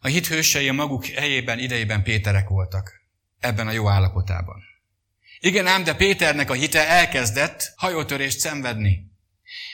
A 0.00 0.06
hit 0.06 0.26
hősei 0.26 0.68
a 0.68 0.72
maguk 0.72 1.06
helyében, 1.06 1.58
idejében 1.58 2.02
Péterek 2.02 2.48
voltak, 2.48 3.00
ebben 3.38 3.66
a 3.66 3.72
jó 3.72 3.88
állapotában. 3.88 4.62
Igen 5.40 5.66
ám, 5.66 5.84
de 5.84 5.94
Péternek 5.94 6.50
a 6.50 6.54
hite 6.54 6.88
elkezdett 6.88 7.72
hajótörést 7.76 8.38
szenvedni. 8.38 9.10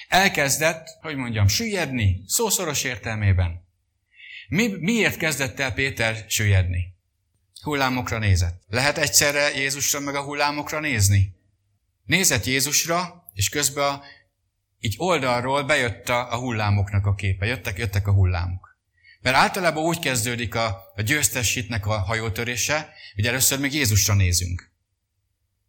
Elkezdett, 0.08 0.88
hogy 1.00 1.16
mondjam, 1.16 1.48
süllyedni, 1.48 2.22
szószoros 2.26 2.84
értelmében. 2.84 3.67
Mi, 4.48 4.66
miért 4.80 5.16
kezdett 5.16 5.60
el 5.60 5.72
Péter 5.72 6.24
süllyedni? 6.28 6.94
Hullámokra 7.62 8.18
nézett. 8.18 8.62
Lehet 8.68 8.98
egyszerre 8.98 9.50
Jézusra 9.54 10.00
meg 10.00 10.14
a 10.14 10.22
hullámokra 10.22 10.80
nézni? 10.80 11.34
Nézett 12.04 12.44
Jézusra, 12.44 13.24
és 13.34 13.48
közben 13.48 13.84
a, 13.84 14.02
így 14.80 14.94
oldalról 14.98 15.62
bejött 15.62 16.08
a, 16.08 16.32
a 16.32 16.36
hullámoknak 16.36 17.06
a 17.06 17.14
képe. 17.14 17.46
Jöttek, 17.46 17.78
jöttek 17.78 18.06
a 18.06 18.12
hullámok. 18.12 18.76
Mert 19.20 19.36
általában 19.36 19.84
úgy 19.84 19.98
kezdődik 19.98 20.54
a, 20.54 20.92
a 20.94 21.02
győztes 21.02 21.54
hitnek 21.54 21.86
a 21.86 21.98
hajótörése, 21.98 22.92
hogy 23.14 23.26
először 23.26 23.58
még 23.58 23.74
Jézusra 23.74 24.14
nézünk. 24.14 24.70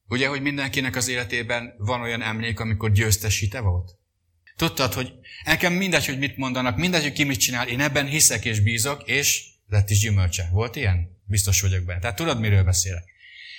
Ugye, 0.08 0.28
hogy 0.28 0.42
mindenkinek 0.42 0.96
az 0.96 1.08
életében 1.08 1.76
van 1.78 2.02
olyan 2.02 2.22
emlék, 2.22 2.60
amikor 2.60 2.92
győztes 2.92 3.40
hite 3.40 3.60
volt? 3.60 3.99
Tudtad, 4.60 4.94
hogy 4.94 5.14
nekem 5.46 5.74
mindegy, 5.74 6.06
hogy 6.06 6.18
mit 6.18 6.38
mondanak, 6.38 6.78
mindegy, 6.78 7.02
hogy 7.02 7.12
ki 7.12 7.24
mit 7.24 7.40
csinál, 7.40 7.68
én 7.68 7.80
ebben 7.80 8.06
hiszek 8.06 8.46
és 8.46 8.60
bízok, 8.60 9.04
és 9.04 9.46
lett 9.68 9.90
is 9.90 10.00
gyümölcse. 10.00 10.50
Volt 10.52 10.76
ilyen? 10.76 11.22
Biztos 11.26 11.62
vagyok 11.62 11.84
benne. 11.84 12.00
Tehát 12.00 12.16
tudod, 12.16 12.40
miről 12.40 12.64
beszélek. 12.64 13.04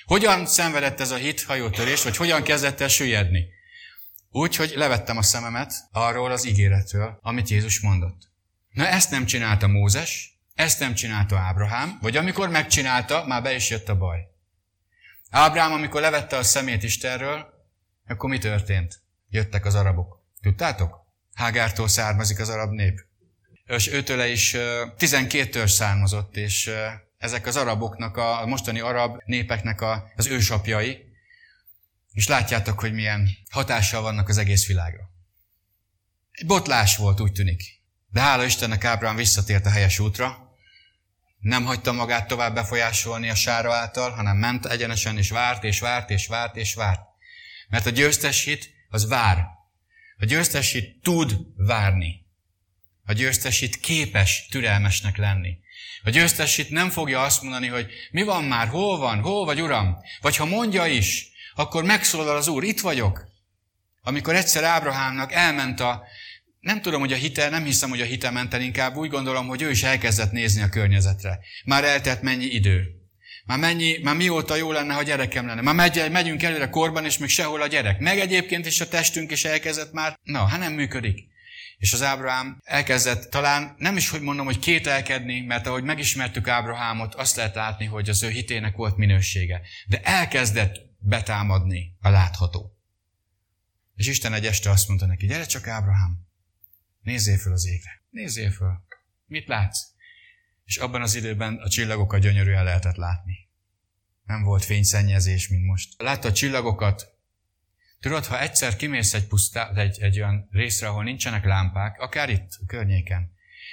Hogyan 0.04 0.46
szenvedett 0.46 1.00
ez 1.00 1.10
a 1.10 1.16
hit 1.16 1.42
hajótörés, 1.42 2.02
vagy 2.02 2.16
hogyan 2.16 2.42
kezdett 2.42 2.80
el 2.80 2.88
süllyedni? 2.88 3.46
Úgy, 4.30 4.56
hogy 4.56 4.72
levettem 4.74 5.16
a 5.16 5.22
szememet 5.22 5.72
arról 5.92 6.30
az 6.30 6.46
ígéretről, 6.46 7.18
amit 7.22 7.48
Jézus 7.48 7.80
mondott. 7.80 8.30
Na 8.70 8.86
ezt 8.86 9.10
nem 9.10 9.26
csinálta 9.26 9.66
Mózes, 9.66 10.38
ezt 10.54 10.80
nem 10.80 10.94
csinálta 10.94 11.38
Ábrahám, 11.38 11.98
vagy 12.00 12.16
amikor 12.16 12.48
megcsinálta, 12.48 13.24
már 13.26 13.42
be 13.42 13.54
is 13.54 13.70
jött 13.70 13.88
a 13.88 13.98
baj. 13.98 14.18
Ábrám, 15.30 15.72
amikor 15.72 16.00
levette 16.00 16.36
a 16.36 16.42
szemét 16.42 16.82
Istenről, 16.82 17.46
akkor 18.06 18.30
mi 18.30 18.38
történt? 18.38 19.02
Jöttek 19.28 19.64
az 19.64 19.74
arabok. 19.74 20.19
Tudtátok? 20.42 21.06
Hágártól 21.34 21.88
származik 21.88 22.38
az 22.38 22.48
arab 22.48 22.72
nép. 22.72 23.04
És 23.64 23.88
őtőle 23.88 24.28
is 24.28 24.56
12 24.96 25.48
törzs 25.48 25.72
származott, 25.72 26.36
és 26.36 26.70
ezek 27.18 27.46
az 27.46 27.56
araboknak, 27.56 28.16
a 28.16 28.46
mostani 28.46 28.80
arab 28.80 29.20
népeknek 29.24 29.80
az 30.16 30.26
ősapjai, 30.26 31.08
és 32.12 32.28
látjátok, 32.28 32.80
hogy 32.80 32.92
milyen 32.92 33.28
hatással 33.50 34.02
vannak 34.02 34.28
az 34.28 34.38
egész 34.38 34.66
világra. 34.66 35.10
Egy 36.30 36.46
botlás 36.46 36.96
volt, 36.96 37.20
úgy 37.20 37.32
tűnik. 37.32 37.62
De 38.08 38.20
hála 38.20 38.44
Istennek 38.44 38.84
Ábrám 38.84 39.16
visszatért 39.16 39.66
a 39.66 39.70
helyes 39.70 39.98
útra, 39.98 40.50
nem 41.40 41.64
hagyta 41.64 41.92
magát 41.92 42.26
tovább 42.26 42.54
befolyásolni 42.54 43.30
a 43.30 43.34
sára 43.34 43.74
által, 43.74 44.10
hanem 44.10 44.36
ment 44.36 44.66
egyenesen, 44.66 45.16
és 45.16 45.30
várt, 45.30 45.64
és 45.64 45.80
várt, 45.80 46.10
és 46.10 46.26
várt, 46.26 46.56
és 46.56 46.74
várt. 46.74 47.00
Mert 47.68 47.86
a 47.86 47.90
győztes 47.90 48.44
hit, 48.44 48.70
az 48.88 49.08
vár. 49.08 49.46
A 50.20 50.24
győztes 50.24 50.76
tud 51.02 51.36
várni. 51.56 52.26
A 53.04 53.12
győztes 53.12 53.64
képes 53.80 54.46
türelmesnek 54.50 55.16
lenni. 55.16 55.58
A 56.02 56.10
győztes 56.10 56.66
nem 56.68 56.90
fogja 56.90 57.22
azt 57.22 57.42
mondani, 57.42 57.66
hogy 57.66 57.90
mi 58.10 58.22
van 58.22 58.44
már, 58.44 58.68
hol 58.68 58.98
van, 58.98 59.20
hol 59.20 59.44
vagy 59.44 59.60
uram? 59.60 59.96
Vagy 60.20 60.36
ha 60.36 60.44
mondja 60.44 60.86
is, 60.86 61.28
akkor 61.54 61.84
megszólal 61.84 62.36
az 62.36 62.48
úr, 62.48 62.64
itt 62.64 62.80
vagyok. 62.80 63.28
Amikor 64.02 64.34
egyszer 64.34 64.64
Ábrahámnak 64.64 65.32
elment 65.32 65.80
a, 65.80 66.02
nem 66.60 66.82
tudom, 66.82 67.00
hogy 67.00 67.12
a 67.12 67.16
hite, 67.16 67.48
nem 67.48 67.64
hiszem, 67.64 67.90
hogy 67.90 68.00
a 68.00 68.04
hite 68.04 68.30
ment 68.30 68.54
el, 68.54 68.60
inkább 68.60 68.96
úgy 68.96 69.10
gondolom, 69.10 69.46
hogy 69.46 69.62
ő 69.62 69.70
is 69.70 69.82
elkezdett 69.82 70.32
nézni 70.32 70.62
a 70.62 70.68
környezetre. 70.68 71.38
Már 71.64 71.84
eltelt 71.84 72.22
mennyi 72.22 72.44
idő. 72.44 72.99
Már, 73.50 73.58
mennyi, 73.58 73.98
már 74.02 74.16
mióta 74.16 74.56
jó 74.56 74.72
lenne, 74.72 74.94
ha 74.94 75.02
gyerekem 75.02 75.46
lenne. 75.46 75.60
Már 75.60 75.74
megy, 75.74 76.10
megyünk 76.10 76.42
előre 76.42 76.68
korban, 76.68 77.04
és 77.04 77.18
még 77.18 77.28
sehol 77.28 77.62
a 77.62 77.66
gyerek. 77.66 77.98
Meg 77.98 78.18
egyébként 78.18 78.66
is 78.66 78.80
a 78.80 78.88
testünk 78.88 79.30
is 79.30 79.44
elkezdett 79.44 79.92
már. 79.92 80.18
Na, 80.22 80.46
hát 80.46 80.58
nem 80.58 80.72
működik. 80.72 81.28
És 81.78 81.92
az 81.92 82.02
Ábrahám 82.02 82.60
elkezdett 82.64 83.30
talán, 83.30 83.74
nem 83.78 83.96
is 83.96 84.08
hogy 84.08 84.20
mondom, 84.20 84.46
hogy 84.46 84.58
kételkedni, 84.58 85.40
mert 85.40 85.66
ahogy 85.66 85.84
megismertük 85.84 86.48
Ábrahámot, 86.48 87.14
azt 87.14 87.36
lehet 87.36 87.54
látni, 87.54 87.84
hogy 87.84 88.08
az 88.08 88.22
ő 88.22 88.28
hitének 88.28 88.76
volt 88.76 88.96
minősége. 88.96 89.60
De 89.86 90.00
elkezdett 90.02 90.76
betámadni 90.98 91.96
a 92.00 92.08
látható. 92.08 92.76
És 93.94 94.06
Isten 94.06 94.32
egy 94.32 94.46
este 94.46 94.70
azt 94.70 94.88
mondta 94.88 95.06
neki, 95.06 95.26
gyere 95.26 95.44
csak 95.44 95.66
Ábrahám, 95.66 96.18
Nézzél 97.02 97.38
föl 97.38 97.52
az 97.52 97.66
égre. 97.66 98.02
Nézzél 98.10 98.50
föl. 98.50 98.72
Mit 99.26 99.48
látsz? 99.48 99.89
És 100.70 100.76
abban 100.76 101.02
az 101.02 101.14
időben 101.14 101.56
a 101.56 101.68
csillagokat 101.68 102.20
gyönyörűen 102.20 102.64
lehetett 102.64 102.96
látni. 102.96 103.48
Nem 104.24 104.42
volt 104.42 104.64
fényszennyezés, 104.64 105.48
mint 105.48 105.64
most. 105.64 106.02
Látta 106.02 106.28
a 106.28 106.32
csillagokat. 106.32 107.14
Tudod, 108.00 108.24
ha 108.24 108.40
egyszer 108.40 108.76
kimész 108.76 109.14
egy, 109.14 109.26
pusztá, 109.26 109.72
egy, 109.74 110.00
egy 110.00 110.20
olyan 110.20 110.48
részre, 110.50 110.88
ahol 110.88 111.04
nincsenek 111.04 111.44
lámpák, 111.44 112.00
akár 112.00 112.28
itt, 112.30 112.48
a 112.62 112.66
környéken, 112.66 113.32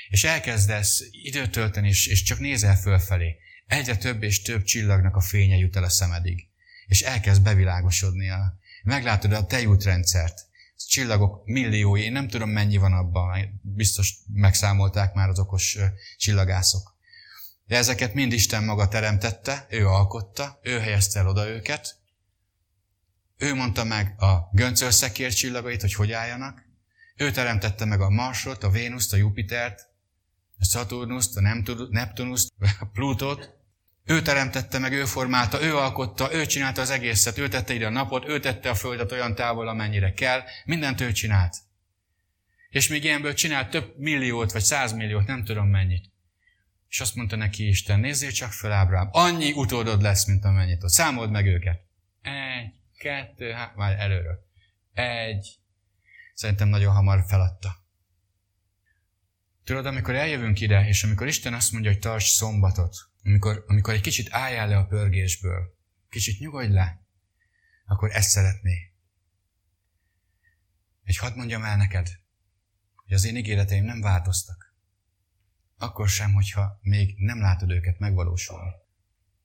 és 0.09 0.23
elkezdesz 0.23 1.03
időt 1.11 1.51
tölteni, 1.51 1.87
és, 1.87 2.07
és 2.07 2.23
csak 2.23 2.39
nézel 2.39 2.75
fölfelé, 2.75 3.35
egyre 3.67 3.97
több 3.97 4.23
és 4.23 4.41
több 4.41 4.63
csillagnak 4.63 5.15
a 5.15 5.21
fénye 5.21 5.55
jut 5.55 5.75
el 5.75 5.83
a 5.83 5.89
szemedig. 5.89 6.47
És 6.87 7.01
elkezd 7.01 7.43
bevilágosodni. 7.43 8.29
A, 8.29 8.59
meglátod 8.83 9.31
a 9.31 9.45
tejútrendszert 9.45 10.46
csillagok 10.85 11.45
milliói, 11.45 12.01
én 12.01 12.11
nem 12.11 12.27
tudom 12.27 12.49
mennyi 12.49 12.77
van 12.77 12.93
abban, 12.93 13.59
biztos 13.61 14.13
megszámolták 14.33 15.13
már 15.13 15.29
az 15.29 15.39
okos 15.39 15.77
csillagászok. 16.17 16.95
De 17.65 17.77
ezeket 17.77 18.13
mind 18.13 18.31
Isten 18.31 18.63
maga 18.63 18.87
teremtette, 18.87 19.65
ő 19.69 19.87
alkotta, 19.87 20.59
ő 20.61 20.79
helyezte 20.79 21.19
el 21.19 21.27
oda 21.27 21.47
őket, 21.47 21.97
ő 23.37 23.53
mondta 23.53 23.83
meg 23.83 24.21
a 24.21 24.49
göncölszekér 24.51 25.33
csillagait, 25.33 25.81
hogy 25.81 25.93
hogy 25.93 26.11
álljanak, 26.11 26.65
ő 27.15 27.31
teremtette 27.31 27.85
meg 27.85 28.01
a 28.01 28.09
Marsot, 28.09 28.63
a 28.63 28.69
Vénuszt, 28.69 29.13
a 29.13 29.17
Jupitert, 29.17 29.89
a 30.59 30.65
Saturnuszt, 30.65 31.37
a 31.37 31.41
Neptunuszt, 31.89 32.53
a 32.79 32.85
Plutót, 32.85 33.56
ő 34.07 34.21
teremtette 34.21 34.79
meg, 34.79 34.91
ő 34.91 35.05
formálta, 35.05 35.63
ő 35.63 35.77
alkotta, 35.77 36.33
ő 36.33 36.45
csinálta 36.45 36.81
az 36.81 36.89
egészet, 36.89 37.37
ő 37.37 37.47
tette 37.47 37.73
ide 37.73 37.85
a 37.85 37.89
napot, 37.89 38.27
ő 38.27 38.39
tette 38.39 38.69
a 38.69 38.75
földet 38.75 39.11
olyan 39.11 39.35
távol, 39.35 39.67
amennyire 39.67 40.13
kell, 40.13 40.43
mindent 40.65 41.01
ő 41.01 41.11
csinált. 41.11 41.55
És 42.69 42.87
még 42.87 43.03
ilyenből 43.03 43.33
csinált 43.33 43.69
több 43.69 43.97
milliót, 43.97 44.51
vagy 44.51 44.61
százmilliót, 44.61 45.25
nem 45.25 45.43
tudom 45.43 45.67
mennyit. 45.67 46.11
És 46.89 46.99
azt 46.99 47.15
mondta 47.15 47.35
neki 47.35 47.67
Isten, 47.67 47.99
nézzél 47.99 48.31
csak 48.31 48.51
fel 48.51 48.71
Ábrám, 48.71 49.09
annyi 49.11 49.51
utódod 49.51 50.01
lesz, 50.01 50.25
mint 50.25 50.45
amennyit 50.45 50.83
ott. 50.83 50.89
Számold 50.89 51.31
meg 51.31 51.45
őket. 51.45 51.81
Egy, 52.21 52.73
kettő, 52.97 53.51
hát 53.51 53.75
már 53.75 53.99
előről. 53.99 54.45
Egy. 54.93 55.59
Szerintem 56.33 56.67
nagyon 56.67 56.93
hamar 56.93 57.23
feladta. 57.27 57.75
Tudod, 59.63 59.85
amikor 59.85 60.15
eljövünk 60.15 60.59
ide, 60.59 60.87
és 60.87 61.03
amikor 61.03 61.27
Isten 61.27 61.53
azt 61.53 61.71
mondja, 61.71 61.91
hogy 61.91 61.99
tarts 61.99 62.29
szombatot, 62.29 62.95
amikor, 63.23 63.63
amikor 63.67 63.93
egy 63.93 64.01
kicsit 64.01 64.33
álljál 64.33 64.67
le 64.67 64.77
a 64.77 64.85
pörgésből, 64.85 65.77
kicsit 66.09 66.39
nyugodj 66.39 66.71
le, 66.71 67.05
akkor 67.85 68.11
ezt 68.11 68.29
szeretné. 68.29 68.91
Egy 71.03 71.17
hadd 71.17 71.35
mondjam 71.35 71.63
el 71.63 71.77
neked, 71.77 72.09
hogy 72.95 73.13
az 73.13 73.23
én 73.23 73.35
ígéreteim 73.35 73.83
nem 73.83 74.01
változtak. 74.01 74.75
Akkor 75.77 76.09
sem, 76.09 76.33
hogyha 76.33 76.79
még 76.81 77.15
nem 77.17 77.39
látod 77.39 77.71
őket 77.71 77.99
megvalósulni. 77.99 78.71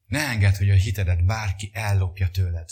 Ne 0.06 0.28
engedd, 0.28 0.56
hogy 0.56 0.70
a 0.70 0.74
hitedet 0.74 1.24
bárki 1.24 1.70
ellopja 1.72 2.30
tőled. 2.30 2.70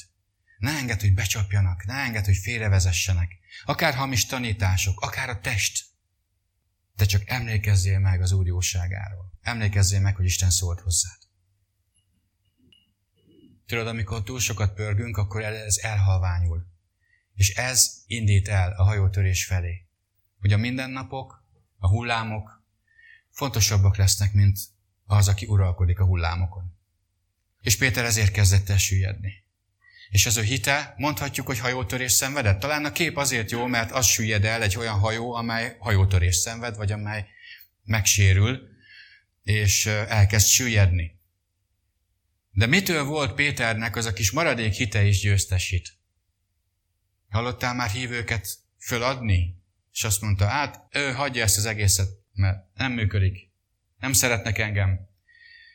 Ne 0.59 0.71
engedd, 0.71 1.01
hogy 1.01 1.15
becsapjanak, 1.15 1.85
ne 1.85 1.95
engedd, 1.95 2.25
hogy 2.25 2.37
félrevezessenek. 2.37 3.39
Akár 3.65 3.95
hamis 3.95 4.27
tanítások, 4.27 5.01
akár 5.01 5.29
a 5.29 5.41
test. 5.41 5.90
Te 7.01 7.07
csak 7.07 7.29
emlékezzél 7.29 7.99
meg 7.99 8.21
az 8.21 8.33
Úr 8.33 8.47
jóságáról. 8.47 9.33
Emlékezzél 9.41 10.01
meg, 10.01 10.17
hogy 10.17 10.25
Isten 10.25 10.51
szólt 10.51 10.81
hozzád. 10.81 11.19
Tudod, 13.67 13.87
amikor 13.87 14.23
túl 14.23 14.41
sokat 14.41 14.75
pörgünk, 14.75 15.17
akkor 15.17 15.43
ez 15.43 15.77
elhalványul. 15.77 16.67
És 17.35 17.55
ez 17.55 18.03
indít 18.07 18.49
el 18.49 18.73
a 18.73 18.85
hajótörés 18.85 19.45
felé. 19.45 19.87
Hogy 20.41 20.53
a 20.53 20.57
mindennapok, 20.57 21.45
a 21.79 21.89
hullámok 21.89 22.65
fontosabbak 23.31 23.97
lesznek, 23.97 24.33
mint 24.33 24.59
az, 25.05 25.29
aki 25.29 25.47
uralkodik 25.47 25.99
a 25.99 26.05
hullámokon. 26.05 26.79
És 27.61 27.77
Péter 27.77 28.05
ezért 28.05 28.33
kezdett 28.33 28.69
el 28.69 28.79
süllyedni. 28.79 29.45
És 30.11 30.27
az 30.27 30.37
ő 30.37 30.43
hite, 30.43 30.95
mondhatjuk, 30.97 31.47
hogy 31.47 31.59
hajótörés 31.59 32.13
szenvedett. 32.13 32.61
Talán 32.61 32.85
a 32.85 32.93
kép 32.93 33.17
azért 33.17 33.51
jó, 33.51 33.67
mert 33.67 33.91
az 33.91 34.07
süllyed 34.07 34.45
el 34.45 34.63
egy 34.63 34.77
olyan 34.77 34.99
hajó, 34.99 35.35
amely 35.35 35.77
hajótörés 35.79 36.37
szenved, 36.37 36.77
vagy 36.77 36.93
amely 36.93 37.27
megsérül, 37.85 38.69
és 39.43 39.87
elkezd 39.87 40.47
süllyedni. 40.47 41.19
De 42.51 42.67
mitől 42.67 43.05
volt 43.05 43.35
Péternek 43.35 43.97
az 43.97 44.07
a 44.07 44.13
kis 44.13 44.31
maradék 44.31 44.73
hite 44.73 45.03
is 45.03 45.21
győztesít? 45.21 45.93
Hallottál 47.29 47.75
már 47.75 47.91
hívőket 47.91 48.49
föladni? 48.79 49.59
És 49.93 50.05
azt 50.05 50.21
mondta, 50.21 50.47
hát 50.47 50.87
ő 50.91 51.13
hagyja 51.13 51.43
ezt 51.43 51.57
az 51.57 51.65
egészet, 51.65 52.09
mert 52.33 52.59
nem 52.75 52.93
működik. 52.93 53.51
Nem 53.99 54.13
szeretnek 54.13 54.59
engem. 54.59 55.10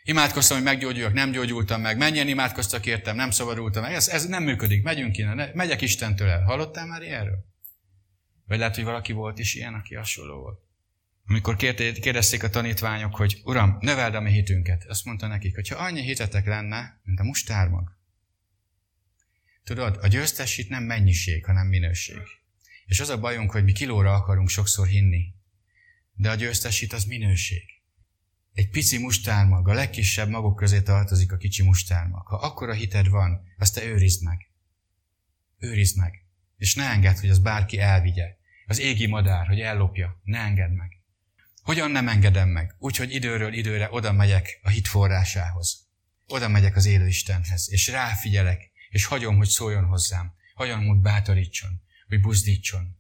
Imádkoztam, 0.08 0.58
hogy 0.58 0.66
meggyógyuljak, 0.66 1.14
nem 1.14 1.32
gyógyultam 1.32 1.82
meg. 1.82 1.98
Menjen 1.98 2.28
imádkoztak 2.28 2.86
értem, 2.86 3.16
nem 3.16 3.32
szabadultam 3.32 3.82
meg. 3.84 3.94
Ez, 3.94 4.08
ez 4.08 4.26
nem 4.26 4.44
működik, 4.44 4.84
megyünk 4.84 5.18
innen, 5.18 5.52
megyek 5.54 5.82
Istentől 5.82 6.28
el. 6.28 6.44
Hallottál 6.44 6.86
már 6.86 7.02
ilyenről? 7.02 7.46
Vagy 8.48 8.58
lehet, 8.58 8.76
hogy 8.76 8.84
valaki 8.84 9.12
volt 9.12 9.40
is 9.40 9.56
ilyen, 9.56 9.74
aki 9.74 9.96
hasonló 9.96 10.40
volt. 10.40 10.60
Amikor 11.28 11.56
kérdezték 11.56 12.44
a 12.44 12.50
tanítványok, 12.50 13.16
hogy 13.16 13.42
Uram, 13.44 13.78
növeld 13.80 14.16
a 14.16 14.22
mi 14.22 14.32
hitünket, 14.32 14.86
azt 14.88 15.06
mondta 15.06 15.28
nekik, 15.28 15.56
hogy 15.56 15.68
ha 15.68 15.84
annyi 15.84 16.02
hitetek 16.02 16.46
lenne, 16.46 17.00
mint 17.04 17.20
a 17.20 17.24
mustármag. 17.24 17.92
Tudod, 19.64 19.98
a 20.02 20.08
győztes 20.08 20.56
hit 20.56 20.70
nem 20.70 20.84
mennyiség, 20.84 21.46
hanem 21.46 21.68
minőség. 21.68 22.22
És 22.86 23.00
az 23.00 23.10
a 23.10 23.20
bajunk, 23.20 23.52
hogy 23.52 23.64
mi 23.64 23.72
kilóra 23.72 24.14
akarunk 24.14 24.50
sokszor 24.50 24.88
hinni. 24.88 25.34
De 26.14 26.30
a 26.30 26.36
győztes 26.36 26.80
hit 26.80 26.94
az 26.94 27.04
minőség. 27.04 27.75
Egy 28.56 28.70
pici 28.70 28.98
mustármag, 28.98 29.68
a 29.68 29.74
legkisebb 29.74 30.30
magok 30.30 30.56
közé 30.56 30.82
tartozik 30.82 31.32
a 31.32 31.38
kicsi 31.38 31.64
mustármag. 31.64 32.28
Ha 32.28 32.36
akkora 32.36 32.74
hited 32.74 33.08
van, 33.08 33.42
azt 33.58 33.74
te 33.74 33.84
őrizd 33.86 34.24
meg. 34.24 34.50
Őrizd 35.58 35.98
meg. 35.98 36.26
És 36.58 36.76
ne 36.76 36.84
engedd, 36.84 37.20
hogy 37.20 37.30
az 37.30 37.40
bárki 37.40 37.80
elvigye. 37.80 38.36
Az 38.66 38.80
égi 38.80 39.08
madár, 39.08 39.48
hogy 39.48 39.60
ellopja. 39.60 40.20
Ne 40.24 40.40
engedd 40.40 40.70
meg. 40.70 40.92
Hogyan 41.62 41.92
nem 41.92 42.08
engedem 42.08 42.50
meg? 42.50 42.76
Úgyhogy 42.80 43.14
időről 43.14 43.54
időre 43.54 43.88
oda 43.92 44.12
megyek 44.12 44.60
a 44.64 44.70
hit 44.70 44.88
forrásához. 44.88 45.88
Oda 46.28 46.48
megyek 46.48 46.76
az 46.76 46.86
élő 46.86 47.08
Istenhez, 47.08 47.72
és 47.72 47.88
ráfigyelek, 47.88 48.72
és 48.90 49.06
hagyom, 49.06 49.38
hogy 49.38 49.48
szóljon 49.48 49.86
hozzám. 49.86 50.34
Hagyom, 50.54 50.88
hogy 50.88 50.98
bátorítson, 50.98 51.82
hogy 52.08 52.22
buzdítson. 52.22 53.00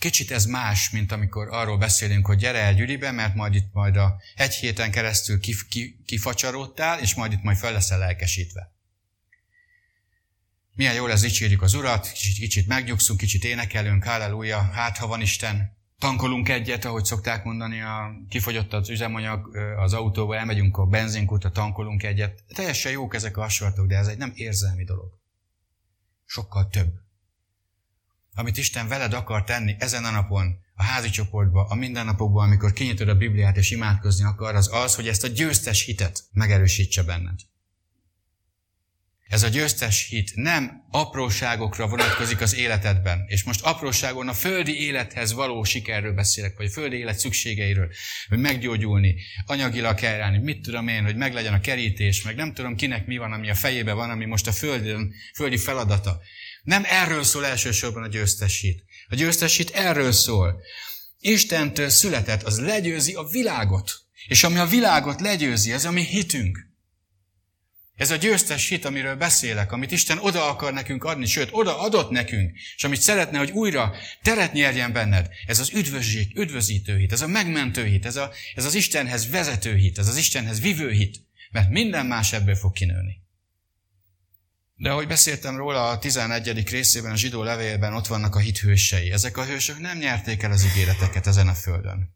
Kicsit 0.00 0.30
ez 0.30 0.44
más, 0.44 0.90
mint 0.90 1.12
amikor 1.12 1.48
arról 1.50 1.78
beszélünk, 1.78 2.26
hogy 2.26 2.38
gyere 2.38 2.58
el 2.58 2.74
Gyüribe, 2.74 3.10
mert 3.10 3.34
majd 3.34 3.54
itt 3.54 3.72
majd 3.72 3.96
a 3.96 4.20
egy 4.34 4.54
héten 4.54 4.90
keresztül 4.90 5.40
kif, 5.40 5.68
ki, 5.68 6.02
kifacsarodtál, 6.06 7.00
és 7.00 7.14
majd 7.14 7.32
itt 7.32 7.42
majd 7.42 7.56
fel 7.56 7.72
leszel 7.72 7.98
lelkesítve. 7.98 8.72
Milyen 10.74 10.94
jól 10.94 11.10
ez 11.10 11.20
dicsérjük 11.20 11.62
az 11.62 11.74
Urat, 11.74 12.12
kicsit, 12.12 12.36
kicsit 12.36 12.66
megnyugszunk, 12.66 13.18
kicsit 13.18 13.44
énekelünk, 13.44 14.04
halleluja, 14.04 14.58
hát 14.58 14.96
ha 14.98 15.06
van 15.06 15.20
Isten, 15.20 15.76
tankolunk 15.98 16.48
egyet, 16.48 16.84
ahogy 16.84 17.04
szokták 17.04 17.44
mondani, 17.44 17.80
a, 17.80 18.12
kifogyott 18.28 18.72
az 18.72 18.88
üzemanyag 18.88 19.56
az 19.76 19.92
autóba, 19.92 20.36
elmegyünk 20.36 20.76
a 20.76 20.86
benzinkútra, 20.86 21.50
tankolunk 21.50 22.02
egyet. 22.02 22.44
Teljesen 22.54 22.92
jók 22.92 23.14
ezek 23.14 23.36
a 23.36 23.40
hasonlatok, 23.40 23.86
de 23.86 23.96
ez 23.96 24.06
egy 24.06 24.18
nem 24.18 24.32
érzelmi 24.34 24.84
dolog. 24.84 25.18
Sokkal 26.24 26.68
több. 26.68 27.08
Amit 28.34 28.56
Isten 28.56 28.88
veled 28.88 29.12
akar 29.12 29.44
tenni 29.44 29.74
ezen 29.78 30.04
a 30.04 30.10
napon, 30.10 30.58
a 30.74 30.82
házi 30.82 31.10
csoportban, 31.10 31.66
a 31.68 31.74
mindennapokban, 31.74 32.46
amikor 32.46 32.72
kinyitod 32.72 33.08
a 33.08 33.14
Bibliát 33.14 33.56
és 33.56 33.70
imádkozni 33.70 34.24
akar, 34.24 34.54
az 34.54 34.72
az, 34.72 34.94
hogy 34.94 35.08
ezt 35.08 35.24
a 35.24 35.28
győztes 35.28 35.84
hitet 35.84 36.24
megerősítse 36.32 37.02
benned. 37.02 37.40
Ez 39.30 39.42
a 39.42 39.48
győztes 39.48 40.06
hit 40.08 40.32
nem 40.34 40.84
apróságokra 40.90 41.86
vonatkozik 41.86 42.40
az 42.40 42.54
életedben. 42.54 43.24
És 43.26 43.44
most 43.44 43.62
apróságon 43.62 44.28
a 44.28 44.32
földi 44.32 44.80
élethez 44.80 45.32
való 45.32 45.64
sikerről 45.64 46.12
beszélek, 46.12 46.56
vagy 46.56 46.66
a 46.66 46.70
földi 46.70 46.96
élet 46.96 47.18
szükségeiről, 47.18 47.90
hogy 48.28 48.38
meggyógyulni, 48.38 49.16
anyagilag 49.46 49.94
kell 49.94 50.20
állni, 50.20 50.38
mit 50.38 50.62
tudom 50.62 50.88
én, 50.88 51.04
hogy 51.04 51.16
meglegyen 51.16 51.54
a 51.54 51.60
kerítés, 51.60 52.22
meg 52.22 52.36
nem 52.36 52.54
tudom 52.54 52.76
kinek 52.76 53.06
mi 53.06 53.16
van, 53.16 53.32
ami 53.32 53.50
a 53.50 53.54
fejébe 53.54 53.92
van, 53.92 54.10
ami 54.10 54.24
most 54.24 54.46
a 54.46 54.52
földi, 54.52 54.94
földi 55.34 55.56
feladata. 55.56 56.20
Nem 56.62 56.82
erről 56.86 57.22
szól 57.22 57.46
elsősorban 57.46 58.02
a 58.02 58.08
győztes 58.08 58.60
hit. 58.60 58.84
A 59.08 59.14
győztes 59.14 59.56
hit 59.56 59.70
erről 59.70 60.12
szól. 60.12 60.60
Istentől 61.20 61.88
született, 61.88 62.42
az 62.42 62.60
legyőzi 62.60 63.14
a 63.14 63.24
világot. 63.24 63.92
És 64.26 64.44
ami 64.44 64.58
a 64.58 64.66
világot 64.66 65.20
legyőzi, 65.20 65.72
az 65.72 65.84
a 65.84 65.90
mi 65.90 66.04
hitünk. 66.04 66.68
Ez 68.00 68.10
a 68.10 68.16
győztes 68.16 68.68
hit, 68.68 68.84
amiről 68.84 69.16
beszélek, 69.16 69.72
amit 69.72 69.90
Isten 69.90 70.18
oda 70.18 70.48
akar 70.48 70.72
nekünk 70.72 71.04
adni, 71.04 71.26
sőt, 71.26 71.48
oda 71.52 71.80
adott 71.80 72.10
nekünk, 72.10 72.56
és 72.76 72.84
amit 72.84 73.00
szeretne, 73.00 73.38
hogy 73.38 73.50
újra 73.50 73.94
teret 74.22 74.52
nyerjen 74.52 74.92
benned, 74.92 75.28
ez 75.46 75.58
az 75.58 75.70
üdvözség, 75.74 76.38
üdvözítő 76.38 76.96
hit, 76.96 77.12
ez 77.12 77.20
a 77.20 77.26
megmentő 77.26 77.84
hit, 77.84 78.06
ez, 78.06 78.16
a, 78.16 78.32
ez 78.54 78.64
az 78.64 78.74
Istenhez 78.74 79.30
vezető 79.30 79.74
hit, 79.76 79.98
ez 79.98 80.08
az 80.08 80.16
Istenhez 80.16 80.60
vivő 80.60 80.90
hit, 80.90 81.16
mert 81.50 81.70
minden 81.70 82.06
más 82.06 82.32
ebből 82.32 82.54
fog 82.54 82.72
kinőni. 82.72 83.19
De 84.80 84.90
ahogy 84.90 85.06
beszéltem 85.06 85.56
róla 85.56 85.88
a 85.88 85.98
11. 85.98 86.68
részében, 86.68 87.10
a 87.10 87.16
zsidó 87.16 87.42
levélben 87.42 87.94
ott 87.94 88.06
vannak 88.06 88.34
a 88.34 88.38
hithősei. 88.38 89.10
Ezek 89.10 89.36
a 89.36 89.44
hősök 89.44 89.78
nem 89.78 89.98
nyerték 89.98 90.42
el 90.42 90.50
az 90.50 90.64
ígéreteket 90.64 91.26
ezen 91.26 91.48
a 91.48 91.54
földön. 91.54 92.14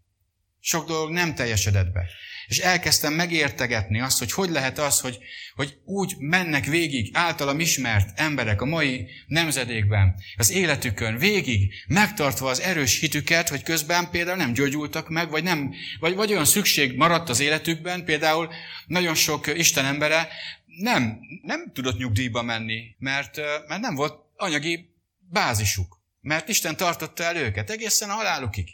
Sok 0.61 0.87
dolog 0.87 1.11
nem 1.11 1.35
teljesedett 1.35 1.92
be. 1.92 2.07
És 2.46 2.59
elkezdtem 2.59 3.12
megértegetni 3.12 4.00
azt, 4.00 4.18
hogy 4.18 4.33
hogy 4.33 4.50
lehet 4.50 4.79
az, 4.79 5.00
hogy, 5.00 5.18
hogy 5.55 5.77
úgy 5.85 6.14
mennek 6.18 6.64
végig 6.64 7.11
általam 7.12 7.61
ismert 7.61 8.20
emberek 8.20 8.61
a 8.61 8.66
mai 8.66 9.09
nemzedékben, 9.27 10.14
az 10.37 10.50
életükön 10.50 11.18
végig, 11.18 11.72
megtartva 11.87 12.48
az 12.48 12.61
erős 12.61 13.00
hitüket, 13.00 13.48
hogy 13.48 13.62
közben 13.62 14.11
például 14.11 14.37
nem 14.37 14.53
gyógyultak 14.53 15.09
meg, 15.09 15.31
vagy, 15.31 15.42
nem, 15.42 15.74
vagy, 16.00 16.14
vagy 16.14 16.33
olyan 16.33 16.44
szükség 16.44 16.96
maradt 16.96 17.29
az 17.29 17.40
életükben, 17.40 18.05
például 18.05 18.53
nagyon 18.87 19.14
sok 19.14 19.59
Isten 19.59 19.85
embere 19.85 20.29
nem, 20.76 21.20
nem 21.42 21.72
tudott 21.72 21.98
nyugdíjba 21.98 22.42
menni, 22.42 22.94
mert, 22.98 23.37
mert 23.68 23.80
nem 23.80 23.94
volt 23.94 24.18
anyagi 24.37 24.94
bázisuk. 25.18 26.00
Mert 26.20 26.48
Isten 26.48 26.76
tartotta 26.76 27.22
el 27.22 27.37
őket 27.37 27.70
egészen 27.70 28.10
a 28.10 28.14
halálukig. 28.14 28.68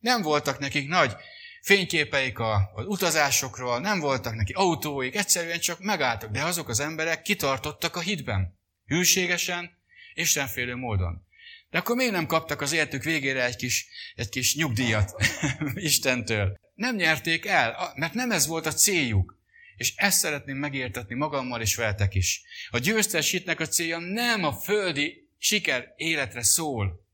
Nem 0.00 0.22
voltak 0.22 0.58
nekik 0.58 0.88
nagy 0.88 1.16
fényképeik 1.62 2.38
a, 2.38 2.70
az 2.74 2.86
utazásokról, 2.86 3.80
nem 3.80 4.00
voltak 4.00 4.34
neki 4.34 4.52
autóik, 4.52 5.16
egyszerűen 5.16 5.60
csak 5.60 5.80
megálltak, 5.80 6.30
de 6.30 6.42
azok 6.42 6.68
az 6.68 6.80
emberek 6.80 7.22
kitartottak 7.22 7.96
a 7.96 8.00
hitben. 8.00 8.58
Hűségesen, 8.86 9.76
Istenfélő 10.14 10.74
módon. 10.74 11.26
De 11.70 11.78
akkor 11.78 11.96
miért 11.96 12.12
nem 12.12 12.26
kaptak 12.26 12.60
az 12.60 12.72
életük 12.72 13.02
végére 13.02 13.44
egy 13.44 13.56
kis, 13.56 13.86
egy 14.14 14.28
kis 14.28 14.54
nyugdíjat 14.54 15.14
Istentől? 15.74 16.58
Nem 16.74 16.96
nyerték 16.96 17.46
el, 17.46 17.92
mert 17.94 18.14
nem 18.14 18.30
ez 18.30 18.46
volt 18.46 18.66
a 18.66 18.72
céljuk. 18.72 19.37
És 19.78 19.94
ezt 19.96 20.18
szeretném 20.18 20.56
megértetni 20.56 21.14
magammal 21.14 21.60
és 21.60 21.74
veletek 21.74 22.14
is. 22.14 22.42
A 22.70 22.78
győztes 22.78 23.30
hitnek 23.30 23.60
a 23.60 23.66
célja 23.66 23.98
nem 23.98 24.44
a 24.44 24.52
földi 24.52 25.28
siker 25.38 25.92
életre 25.96 26.42
szól, 26.42 27.06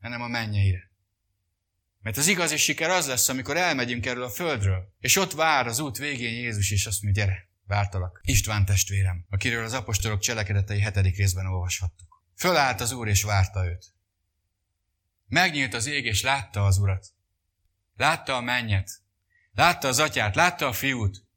hanem 0.00 0.22
a 0.22 0.28
mennyeire. 0.28 0.90
Mert 2.00 2.16
az 2.16 2.26
igazi 2.26 2.56
siker 2.56 2.90
az 2.90 3.06
lesz, 3.06 3.28
amikor 3.28 3.56
elmegyünk 3.56 4.06
erről 4.06 4.22
a 4.22 4.30
földről, 4.30 4.94
és 5.00 5.16
ott 5.16 5.32
vár 5.32 5.66
az 5.66 5.78
út 5.78 5.98
végén 5.98 6.32
Jézus, 6.32 6.70
és 6.70 6.86
azt 6.86 7.02
mondja, 7.02 7.24
gyere, 7.24 7.48
vártalak. 7.66 8.20
István 8.22 8.64
testvérem, 8.64 9.26
akiről 9.28 9.64
az 9.64 9.72
apostolok 9.72 10.20
cselekedetei 10.20 10.80
hetedik 10.80 11.16
részben 11.16 11.46
olvashattuk. 11.46 12.22
Fölállt 12.36 12.80
az 12.80 12.92
Úr, 12.92 13.08
és 13.08 13.22
várta 13.22 13.66
őt. 13.66 13.86
Megnyílt 15.26 15.74
az 15.74 15.86
ég, 15.86 16.04
és 16.04 16.22
látta 16.22 16.66
az 16.66 16.78
Urat. 16.78 17.06
Látta 17.96 18.36
a 18.36 18.40
mennyet. 18.40 18.90
Látta 19.52 19.88
az 19.88 19.98
atyát, 19.98 20.34
látta 20.34 20.66
a 20.66 20.72
fiút. 20.72 21.27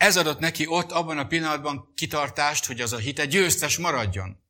Ez 0.00 0.16
adott 0.16 0.38
neki 0.38 0.66
ott 0.66 0.90
abban 0.90 1.18
a 1.18 1.26
pillanatban 1.26 1.92
kitartást, 1.94 2.64
hogy 2.64 2.80
az 2.80 2.92
a 2.92 2.98
hite 2.98 3.26
győztes 3.26 3.78
maradjon. 3.78 4.42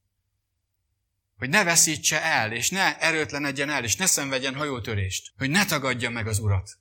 hogy 1.36 1.48
ne 1.48 1.64
veszítse 1.64 2.22
el, 2.22 2.52
és 2.52 2.70
ne 2.70 2.98
erőtlenedjen 2.98 3.70
el, 3.70 3.84
és 3.84 3.96
ne 3.96 4.06
szenvedjen 4.06 4.54
hajótörést, 4.54 5.32
hogy 5.36 5.50
ne 5.50 5.64
tagadja 5.64 6.10
meg 6.10 6.26
az 6.26 6.38
Urat. 6.38 6.78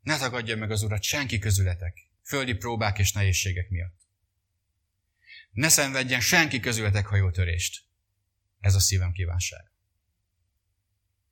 Ne 0.00 0.18
tagadja 0.18 0.56
meg 0.56 0.70
az 0.70 0.82
Urat 0.82 1.02
senki 1.02 1.38
közületek, 1.38 2.08
földi 2.22 2.54
próbák 2.54 2.98
és 2.98 3.12
nehézségek 3.12 3.68
miatt. 3.68 4.00
Ne 5.50 5.68
szenvedjen 5.68 6.20
senki 6.20 6.60
közületek 6.60 7.06
hajótörést. 7.06 7.82
Ez 8.60 8.74
a 8.74 8.80
szívem 8.80 9.12
kívánság. 9.12 9.70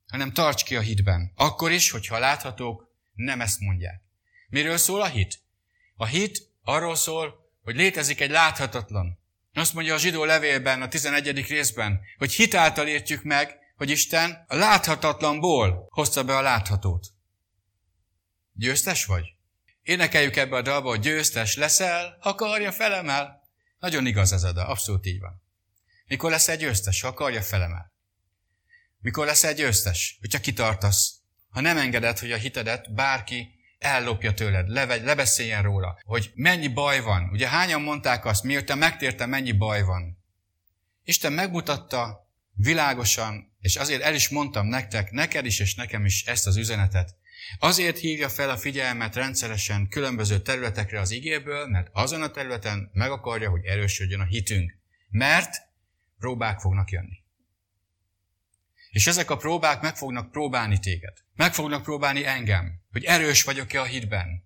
Hanem 0.07 0.33
tarts 0.33 0.63
ki 0.63 0.75
a 0.75 0.81
hitben. 0.81 1.31
Akkor 1.35 1.71
is, 1.71 1.89
hogyha 1.89 2.19
láthatók 2.19 2.86
nem 3.17 3.41
ezt 3.41 3.59
mondják. 3.59 4.01
Miről 4.49 4.77
szól 4.77 5.01
a 5.01 5.07
hit? 5.07 5.41
A 5.95 6.05
hit 6.05 6.49
arról 6.61 6.95
szól, 6.95 7.49
hogy 7.63 7.75
létezik 7.75 8.21
egy 8.21 8.29
láthatatlan. 8.29 9.19
Azt 9.53 9.73
mondja 9.73 9.93
a 9.93 9.97
zsidó 9.97 10.23
levélben, 10.23 10.81
a 10.81 10.87
11. 10.87 11.47
részben, 11.47 11.99
hogy 12.17 12.33
hitáltal 12.33 12.87
értjük 12.87 13.23
meg, 13.23 13.57
hogy 13.75 13.89
Isten 13.89 14.45
a 14.47 14.55
láthatatlanból 14.55 15.87
hozta 15.89 16.23
be 16.23 16.35
a 16.35 16.41
láthatót. 16.41 17.07
Győztes 18.53 19.05
vagy? 19.05 19.25
Énekeljük 19.81 20.35
ebbe 20.35 20.55
a 20.55 20.61
dalba, 20.61 20.89
hogy 20.89 20.99
győztes 20.99 21.55
leszel, 21.55 22.17
ha 22.19 22.29
akarja 22.29 22.71
felemel. 22.71 23.43
Nagyon 23.79 24.05
igaz 24.05 24.31
ez 24.31 24.43
a 24.43 24.51
dal, 24.51 24.65
abszolút 24.65 25.05
így 25.05 25.19
van. 25.19 25.41
Mikor 26.05 26.31
lesz 26.31 26.47
egy 26.47 26.59
győztes, 26.59 27.01
ha 27.01 27.07
akarja 27.07 27.41
felemel? 27.41 27.93
Mikor 28.99 29.25
lesz 29.25 29.43
egy 29.43 29.55
győztes, 29.55 30.17
hogyha 30.19 30.39
kitartasz? 30.39 31.16
Ha 31.57 31.63
nem 31.63 31.77
engeded, 31.77 32.19
hogy 32.19 32.31
a 32.31 32.37
hitedet 32.37 32.93
bárki 32.93 33.49
ellopja 33.79 34.33
tőled, 34.33 34.69
levegy, 34.69 35.03
lebeszéljen 35.03 35.63
róla, 35.63 35.99
hogy 36.05 36.31
mennyi 36.35 36.67
baj 36.67 37.01
van. 37.01 37.29
Ugye 37.31 37.47
hányan 37.47 37.81
mondták 37.81 38.25
azt, 38.25 38.43
miután 38.43 38.77
megtértem, 38.77 39.29
mennyi 39.29 39.51
baj 39.51 39.83
van. 39.83 40.17
Isten 41.03 41.33
megmutatta 41.33 42.29
világosan, 42.53 43.55
és 43.59 43.75
azért 43.75 44.01
el 44.01 44.13
is 44.13 44.29
mondtam 44.29 44.67
nektek, 44.67 45.11
neked 45.11 45.45
is 45.45 45.59
és 45.59 45.75
nekem 45.75 46.05
is 46.05 46.25
ezt 46.25 46.47
az 46.47 46.57
üzenetet. 46.57 47.15
Azért 47.59 47.97
hívja 47.97 48.29
fel 48.29 48.49
a 48.49 48.57
figyelmet 48.57 49.15
rendszeresen 49.15 49.87
különböző 49.89 50.39
területekre 50.39 50.99
az 50.99 51.11
igéből, 51.11 51.67
mert 51.67 51.89
azon 51.91 52.21
a 52.21 52.31
területen 52.31 52.89
meg 52.93 53.11
akarja, 53.11 53.49
hogy 53.49 53.65
erősödjön 53.65 54.19
a 54.19 54.25
hitünk. 54.25 54.77
Mert 55.09 55.55
próbák 56.19 56.59
fognak 56.59 56.91
jönni. 56.91 57.25
És 58.97 59.07
ezek 59.07 59.29
a 59.29 59.37
próbák 59.37 59.81
meg 59.81 59.95
fognak 59.95 60.31
próbálni 60.31 60.79
téged. 60.79 61.13
Meg 61.35 61.53
fognak 61.53 61.83
próbálni 61.83 62.25
engem, 62.25 62.81
hogy 62.91 63.03
erős 63.03 63.43
vagyok-e 63.43 63.81
a 63.81 63.83
hitben. 63.83 64.43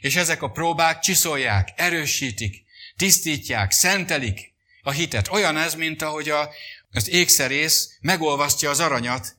És 0.00 0.16
ezek 0.16 0.42
a 0.42 0.50
próbák 0.50 0.98
csiszolják, 0.98 1.68
erősítik, 1.76 2.64
tisztítják, 2.96 3.70
szentelik 3.70 4.54
a 4.82 4.90
hitet. 4.90 5.28
Olyan 5.28 5.56
ez, 5.56 5.74
mint 5.74 6.02
ahogy 6.02 6.28
a, 6.28 6.50
az 6.90 7.08
ékszerész 7.08 7.98
megolvasztja 8.00 8.70
az 8.70 8.80
aranyat, 8.80 9.36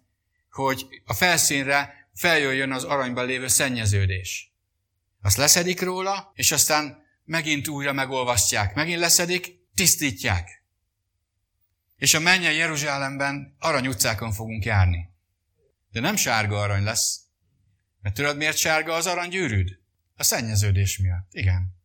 hogy 0.51 0.87
a 1.05 1.13
felszínre 1.13 2.07
feljöjjön 2.13 2.71
az 2.71 2.83
aranyban 2.83 3.25
lévő 3.25 3.47
szennyeződés. 3.47 4.51
Azt 5.21 5.37
leszedik 5.37 5.81
róla, 5.81 6.31
és 6.35 6.51
aztán 6.51 7.05
megint 7.25 7.67
újra 7.67 7.93
megolvasztják. 7.93 8.75
Megint 8.75 8.99
leszedik, 8.99 9.55
tisztítják. 9.75 10.62
És 12.03 12.13
a 12.13 12.19
mennyei 12.19 12.55
Jeruzsálemben 12.55 13.55
arany 13.59 13.87
utcákon 13.87 14.31
fogunk 14.31 14.65
járni. 14.65 15.09
De 15.91 15.99
nem 15.99 16.15
sárga 16.15 16.61
arany 16.61 16.83
lesz. 16.83 17.19
Mert 18.01 18.15
tudod, 18.15 18.37
miért 18.37 18.57
sárga 18.57 18.93
az 18.93 19.07
aranygyűrűd? 19.07 19.79
A 20.15 20.23
szennyeződés 20.23 20.97
miatt. 20.97 21.27
Igen. 21.31 21.75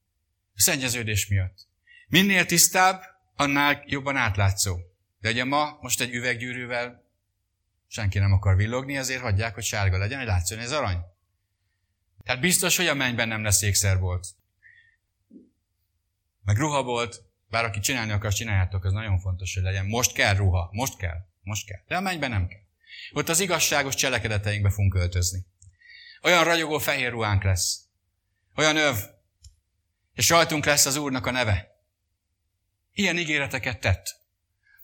A 0.54 0.60
szennyeződés 0.60 1.28
miatt. 1.28 1.66
Minél 2.08 2.46
tisztább, 2.46 3.02
annál 3.36 3.82
jobban 3.86 4.16
átlátszó. 4.16 4.76
De 5.20 5.30
ugye 5.30 5.44
ma 5.44 5.78
most 5.80 6.00
egy 6.00 6.14
üveggyűrűvel 6.14 7.10
senki 7.88 8.18
nem 8.18 8.32
akar 8.32 8.56
villogni, 8.56 8.96
ezért 8.96 9.20
hagyják, 9.20 9.54
hogy 9.54 9.64
sárga 9.64 9.98
legyen, 9.98 10.18
hogy 10.18 10.26
látszon 10.26 10.58
ez 10.58 10.72
arany. 10.72 10.98
Tehát 12.24 12.40
biztos, 12.40 12.76
hogy 12.76 12.86
a 12.86 12.94
mennyben 12.94 13.28
nem 13.28 13.42
lesz 13.42 13.62
ékszerbolt. 13.62 14.26
Meg 16.44 16.56
ruhabolt, 16.56 17.27
bár 17.48 17.64
aki 17.64 17.80
csinálni 17.80 18.12
akar, 18.12 18.32
csináljátok, 18.32 18.84
ez 18.84 18.92
nagyon 18.92 19.18
fontos, 19.18 19.54
hogy 19.54 19.62
legyen. 19.62 19.86
Most 19.86 20.12
kell 20.12 20.34
ruha, 20.34 20.68
most 20.72 20.96
kell, 20.96 21.16
most 21.42 21.66
kell. 21.66 21.80
De 21.86 21.96
a 21.96 22.00
mennyben 22.00 22.30
nem 22.30 22.46
kell. 22.46 22.60
Ott 23.12 23.28
az 23.28 23.40
igazságos 23.40 23.94
cselekedeteinkbe 23.94 24.70
fogunk 24.70 24.92
költözni. 24.92 25.46
Olyan 26.22 26.44
ragyogó 26.44 26.78
fehér 26.78 27.10
ruhánk 27.10 27.42
lesz. 27.42 27.80
Olyan 28.56 28.76
öv. 28.76 28.96
És 30.14 30.28
rajtunk 30.28 30.64
lesz 30.64 30.86
az 30.86 30.96
Úrnak 30.96 31.26
a 31.26 31.30
neve. 31.30 31.68
Ilyen 32.92 33.18
ígéreteket 33.18 33.80
tett. 33.80 34.16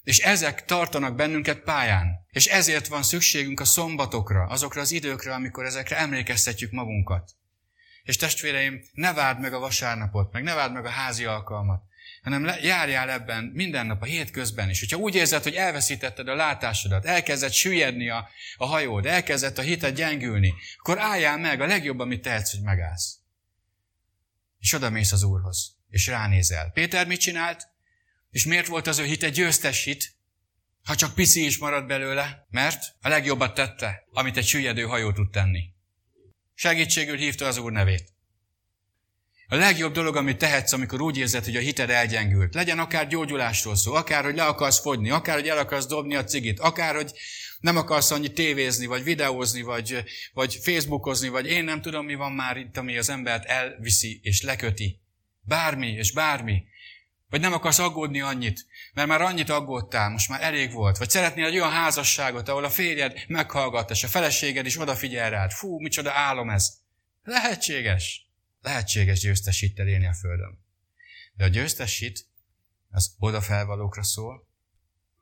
És 0.03 0.19
ezek 0.19 0.65
tartanak 0.65 1.15
bennünket 1.15 1.59
pályán. 1.59 2.27
És 2.31 2.47
ezért 2.47 2.87
van 2.87 3.03
szükségünk 3.03 3.61
a 3.61 3.65
szombatokra, 3.65 4.47
azokra 4.47 4.81
az 4.81 4.93
időkre, 4.93 5.35
amikor 5.35 5.65
ezekre 5.65 5.97
emlékeztetjük 5.97 6.71
magunkat. 6.71 7.31
És 8.03 8.17
testvéreim, 8.17 8.81
ne 8.93 9.13
várd 9.13 9.41
meg 9.41 9.53
a 9.53 9.59
vasárnapot, 9.59 10.33
meg 10.33 10.43
ne 10.43 10.55
várd 10.55 10.73
meg 10.73 10.85
a 10.85 10.89
házi 10.89 11.25
alkalmat, 11.25 11.83
hanem 12.25 12.45
járjál 12.63 13.11
ebben 13.11 13.45
minden 13.45 13.87
nap, 13.87 14.03
a 14.03 14.05
hétközben 14.05 14.71
is. 14.71 14.81
Hogyha 14.81 14.97
úgy 14.97 15.15
érzed, 15.15 15.43
hogy 15.43 15.55
elveszítetted 15.55 16.29
a 16.29 16.35
látásodat, 16.35 17.05
elkezdett 17.05 17.53
süllyedni 17.53 18.09
a, 18.09 18.29
a 18.57 18.67
hajód, 18.67 19.07
elkezdett 19.07 19.59
a 19.59 19.63
hited 19.63 19.97
gyengülni, 19.97 20.55
akkor 20.79 20.99
álljál 20.99 21.39
meg, 21.39 21.61
a 21.61 21.67
legjobb, 21.67 21.99
amit 21.99 22.23
tehetsz, 22.23 22.51
hogy 22.51 22.63
megállsz. 22.63 23.19
És 24.59 24.73
oda 24.73 24.91
mész 24.91 25.13
az 25.13 25.23
Úrhoz, 25.23 25.77
és 25.91 26.07
ránézel. 26.07 26.71
Péter 26.71 27.07
mit 27.07 27.21
csinált? 27.21 27.69
És 28.31 28.45
miért 28.45 28.67
volt 28.67 28.87
az 28.87 28.99
ő 28.99 29.05
hite 29.05 29.29
győztes 29.29 29.85
hit? 29.85 30.17
Ha 30.85 30.95
csak 30.95 31.15
pici 31.15 31.45
is 31.45 31.59
marad 31.59 31.87
belőle, 31.87 32.47
mert 32.51 32.85
a 33.01 33.09
legjobbat 33.09 33.55
tette, 33.55 34.05
amit 34.11 34.37
egy 34.37 34.47
süllyedő 34.47 34.83
hajó 34.83 35.13
tud 35.13 35.31
tenni. 35.31 35.73
Segítségül 36.55 37.17
hívta 37.17 37.47
az 37.47 37.57
Úr 37.57 37.73
nevét. 37.73 38.14
A 39.55 39.57
legjobb 39.57 39.93
dolog, 39.93 40.17
amit 40.17 40.39
tehetsz, 40.39 40.73
amikor 40.73 41.01
úgy 41.01 41.19
érzed, 41.19 41.45
hogy 41.45 41.57
a 41.57 41.61
hited 41.61 41.91
elgyengült. 41.91 42.55
Legyen 42.55 42.79
akár 42.79 43.07
gyógyulásról 43.07 43.77
szó, 43.77 43.95
akár, 43.95 44.25
hogy 44.25 44.35
le 44.35 44.45
akarsz 44.45 44.81
fogyni, 44.81 45.11
akár, 45.11 45.35
hogy 45.35 45.49
el 45.49 45.59
akarsz 45.59 45.87
dobni 45.87 46.15
a 46.15 46.25
cigit, 46.25 46.61
akár, 46.61 46.95
hogy 46.95 47.13
nem 47.61 47.77
akarsz 47.77 48.11
annyi 48.11 48.33
tévézni, 48.33 48.87
vagy 48.87 49.03
videózni, 49.05 49.63
vagy, 49.63 50.05
vagy 50.33 50.59
facebookozni, 50.63 51.29
vagy 51.29 51.47
én 51.47 51.65
nem 51.65 51.81
tudom, 51.83 52.05
mi 52.05 52.15
van 52.15 52.33
már 52.33 52.57
itt, 52.57 52.77
ami 52.77 52.99
az 52.99 53.09
embert 53.09 53.45
elviszi 53.45 54.21
és 54.23 54.43
leköti. 54.43 55.01
Bármi 55.41 55.89
és 55.89 56.13
bármi. 56.13 56.63
Vagy 57.31 57.41
nem 57.41 57.53
akarsz 57.53 57.79
aggódni 57.79 58.21
annyit, 58.21 58.67
mert 58.95 59.09
már 59.09 59.21
annyit 59.21 59.51
aggódtál, 59.51 60.11
most 60.11 60.29
már 60.29 60.43
elég 60.43 60.73
volt. 60.73 60.99
Vagy 60.99 61.11
szeretnél 61.11 61.47
egy 61.47 61.59
olyan 61.59 61.71
házasságot, 61.71 62.49
ahol 62.49 62.65
a 62.65 62.71
férjed 62.71 63.25
meghallgat, 63.27 63.91
és 63.91 64.05
a 64.05 64.09
feleséged 64.09 64.67
is 64.67 64.81
odafigyel 64.81 65.31
rád. 65.31 65.51
Fú, 65.51 65.81
micsoda 65.81 66.13
álom 66.13 66.51
ez. 66.51 66.73
Lehetséges. 67.23 68.25
Lehetséges 68.65 69.21
győztes 69.21 69.61
hittel 69.61 69.89
élni 69.89 70.07
a 70.07 70.15
Földön. 70.15 70.59
De 71.35 71.45
a 71.45 71.49
győztes 71.49 71.99
hit 71.99 72.27
az 72.91 73.15
odafelvalókra 73.19 74.03
szól, 74.03 74.49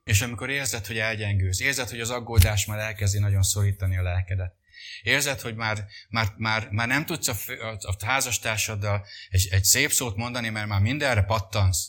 és 0.05 0.21
amikor 0.21 0.51
érzed, 0.51 0.87
hogy 0.87 0.99
elgyengülsz, 0.99 1.61
érzed, 1.61 1.89
hogy 1.89 2.01
az 2.01 2.11
aggódás 2.11 2.67
már 2.67 2.79
elkezdi 2.79 3.19
nagyon 3.19 3.43
szorítani 3.43 3.97
a 3.97 4.03
lelkedet, 4.03 4.55
érzed, 5.03 5.41
hogy 5.41 5.55
már, 5.55 5.87
már, 6.09 6.35
már, 6.37 6.69
már 6.71 6.89
nem 6.89 7.07
tudsz 7.07 7.29
a, 7.29 7.35
a, 7.63 7.79
a 7.81 8.05
házastársaddal 8.05 9.07
egy, 9.29 9.49
egy 9.51 9.65
szép 9.65 9.91
szót 9.91 10.17
mondani, 10.17 10.49
mert 10.49 10.69
már 10.69 10.81
mindenre 10.81 11.23
pattansz, 11.23 11.89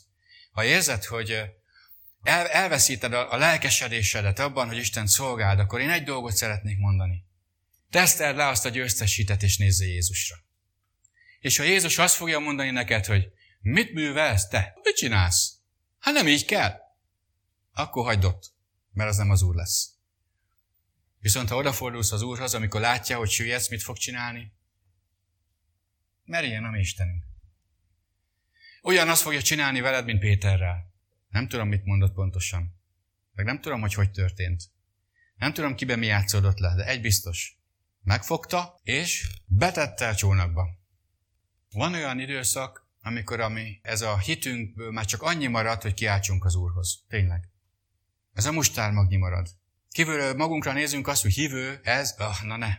ha 0.52 0.64
érzed, 0.64 1.04
hogy 1.04 1.32
el, 2.22 2.48
elveszíted 2.48 3.14
a, 3.14 3.34
a 3.34 3.38
lelkesedésedet 3.38 4.40
abban, 4.40 4.68
hogy 4.68 4.78
Isten 4.78 5.08
szolgáld, 5.08 5.60
akkor 5.60 5.80
én 5.80 5.90
egy 5.90 6.04
dolgot 6.04 6.36
szeretnék 6.36 6.78
mondani. 6.78 7.26
Teszteld 7.90 8.36
le 8.36 8.48
azt 8.48 8.66
a 8.66 8.70
győztes 8.70 9.16
hitet, 9.16 9.44
és 9.44 9.58
nézzél 9.58 9.88
Jézusra. 9.88 10.36
És 11.44 11.58
ha 11.58 11.64
Jézus 11.64 11.98
azt 11.98 12.16
fogja 12.16 12.40
mondani 12.40 12.70
neked, 12.70 13.06
hogy 13.06 13.32
mit 13.62 13.94
művelsz 13.94 14.48
te? 14.48 14.74
Mit 14.84 14.96
csinálsz? 14.96 15.60
Hát 16.00 16.14
nem 16.14 16.28
így 16.28 16.46
kell. 16.46 16.80
Akkor 17.74 18.06
hagyd 18.06 18.24
ott, 18.24 18.54
mert 18.92 19.10
az 19.10 19.18
nem 19.18 19.30
az 19.30 19.42
Úr 19.42 19.56
lesz. 19.56 19.90
Viszont 21.20 21.50
ha 21.50 21.56
odafordulsz 21.56 22.12
az 22.12 22.22
Úrhoz, 22.22 22.54
amikor 22.54 22.82
látja, 22.82 23.18
hogy 23.18 23.30
süllyedsz, 23.30 23.70
mit 23.70 23.82
fog 23.82 23.98
csinálni? 23.98 24.54
Mert 26.26 26.46
ilyen 26.46 26.64
a 26.64 26.70
mi 26.70 26.80
Istenünk. 26.80 27.24
Olyan 28.82 29.10
azt 29.10 29.22
fogja 29.22 29.42
csinálni 29.42 29.82
veled, 29.82 30.06
mint 30.06 30.20
Péterrel. 30.20 30.94
Nem 31.30 31.48
tudom, 31.48 31.68
mit 31.68 31.86
mondott 31.86 32.14
pontosan. 32.14 32.76
Meg 33.34 33.46
nem 33.46 33.62
tudom, 33.62 33.82
hogy 33.82 33.94
hogy 33.94 34.12
történt. 34.12 34.64
Nem 35.36 35.54
tudom, 35.54 35.76
kiben 35.76 36.00
mi 36.00 36.06
játszódott 36.06 36.60
le, 36.60 36.76
de 36.76 36.86
egy 36.86 37.02
biztos. 37.02 37.58
Megfogta, 38.04 38.80
és 38.84 39.28
betette 39.46 40.08
a 40.08 40.16
csónakba. 40.16 40.82
Van 41.74 41.94
olyan 41.94 42.20
időszak, 42.20 42.88
amikor 43.02 43.40
ami, 43.40 43.80
ez 43.82 44.02
a 44.02 44.18
hitünkből 44.18 44.92
már 44.92 45.06
csak 45.06 45.22
annyi 45.22 45.48
marad, 45.48 45.82
hogy 45.82 45.94
kiáltsunk 45.94 46.46
az 46.46 46.56
Úrhoz. 46.56 47.04
Tényleg. 47.08 47.50
Ez 48.34 48.46
a 48.46 48.52
mustármagnyi 48.52 49.16
marad. 49.16 49.48
Kívülről 49.90 50.34
magunkra 50.34 50.74
nézünk 50.74 51.08
azt, 51.08 51.22
hogy 51.22 51.34
hívő, 51.34 51.80
ez, 51.84 52.16
ah, 52.18 52.44
na 52.44 52.58
ne. 52.58 52.78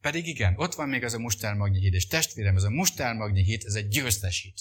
Pedig 0.00 0.26
igen, 0.26 0.54
ott 0.56 0.74
van 0.74 0.88
még 0.88 1.02
ez 1.02 1.14
a 1.14 1.18
mustármagnyi 1.18 1.78
hit, 1.78 1.94
és 1.94 2.06
testvérem, 2.06 2.56
ez 2.56 2.62
a 2.62 2.70
mustármagnyi 2.70 3.42
hit, 3.42 3.64
ez 3.64 3.74
egy 3.74 3.88
győztes 3.88 4.40
hit. 4.40 4.60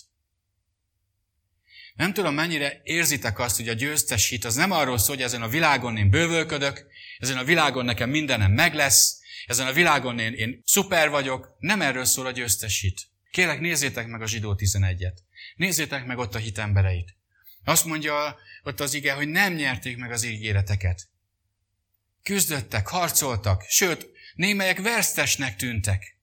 Nem 1.96 2.13
tudom, 2.13 2.34
mennyire 2.34 2.82
érzitek 2.84 3.39
azt, 3.39 3.56
hogy 3.56 3.69
a 3.69 3.74
győztes 3.74 4.30
hit 4.30 4.46
az 4.46 4.56
nem 4.56 4.72
arról 4.72 4.98
szól, 4.98 5.15
hogy 5.15 5.24
ezen 5.24 5.41
a 5.41 5.48
világon 5.48 5.98
én 5.98 6.10
bővölködök, 6.10 6.86
ezen 7.17 7.38
a 7.38 7.43
világon 7.43 7.86
nekem 7.86 8.10
mindenem 8.10 8.52
meg 8.52 8.74
lesz, 8.74 9.19
ezen 9.46 9.67
a 9.67 9.74
világon 9.74 10.19
én, 10.19 10.34
én 10.34 10.62
szuper 10.65 11.10
vagyok. 11.10 11.56
Nem 11.60 11.82
erről 11.82 12.06
szól 12.06 12.26
a 12.26 12.32
győztes 12.32 12.80
hit. 12.80 13.12
Kérlek, 13.34 13.60
nézzétek 13.60 14.08
meg 14.08 14.22
a 14.22 14.28
zsidó 14.28 14.56
11-et. 14.58 15.17
Nézzétek 15.56 16.06
meg 16.06 16.17
ott 16.17 16.36
a 16.36 16.38
hit 16.38 16.58
embereit. 16.58 17.15
Azt 17.63 17.86
mondja 17.86 18.38
ott 18.63 18.80
az 18.80 18.93
ige, 18.93 19.13
hogy 19.13 19.28
nem 19.28 19.54
nyerték 19.54 19.98
meg 19.98 20.12
az 20.12 20.24
ígéreteket. 20.24 21.10
Küzdöttek, 22.24 22.88
harcoltak, 22.88 23.63
sőt, 23.67 24.10
némelyek 24.36 24.82
versztesnek 24.82 25.56
tűntek. 25.56 26.17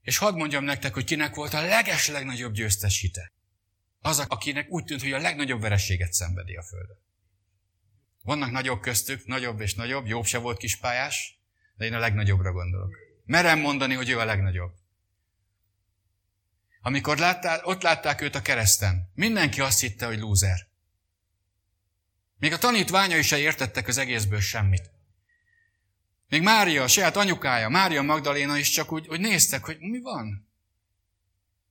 És 0.00 0.16
hadd 0.16 0.34
mondjam 0.34 0.64
nektek, 0.64 0.94
hogy 0.94 1.04
kinek 1.04 1.34
volt 1.34 1.54
a 1.54 1.66
leges 1.66 2.08
legnagyobb 2.08 2.52
győztes 2.52 3.00
hite. 3.00 3.32
Az, 3.98 4.18
akinek 4.18 4.70
úgy 4.70 4.84
tűnt, 4.84 5.02
hogy 5.02 5.12
a 5.12 5.18
legnagyobb 5.18 5.60
vereséget 5.60 6.12
szenvedi 6.12 6.54
a 6.54 6.62
Földön. 6.62 6.98
Vannak 8.22 8.50
nagyobb 8.50 8.80
köztük, 8.80 9.26
nagyobb 9.26 9.60
és 9.60 9.74
nagyobb, 9.74 10.06
jobb 10.06 10.24
se 10.24 10.38
volt 10.38 10.58
kispályás, 10.58 11.38
de 11.76 11.84
én 11.84 11.94
a 11.94 11.98
legnagyobbra 11.98 12.52
gondolok. 12.52 12.96
Merem 13.24 13.58
mondani, 13.58 13.94
hogy 13.94 14.08
ő 14.08 14.18
a 14.18 14.24
legnagyobb. 14.24 14.82
Amikor 16.86 17.18
láttál, 17.18 17.60
ott 17.64 17.82
látták 17.82 18.20
őt 18.20 18.34
a 18.34 18.42
kereszten, 18.42 19.10
mindenki 19.14 19.60
azt 19.60 19.80
hitte, 19.80 20.06
hogy 20.06 20.18
lúzer. 20.18 20.66
Még 22.38 22.52
a 22.52 22.58
tanítványai 22.58 23.22
se 23.22 23.38
értettek 23.38 23.88
az 23.88 23.98
egészből 23.98 24.40
semmit. 24.40 24.90
Még 26.28 26.42
Mária, 26.42 26.82
a 26.82 26.88
saját 26.88 27.16
anyukája, 27.16 27.68
Mária 27.68 28.02
Magdaléna 28.02 28.56
is 28.56 28.70
csak 28.70 28.92
úgy, 28.92 29.06
hogy 29.06 29.20
néztek, 29.20 29.64
hogy 29.64 29.78
mi 29.78 30.00
van. 30.00 30.48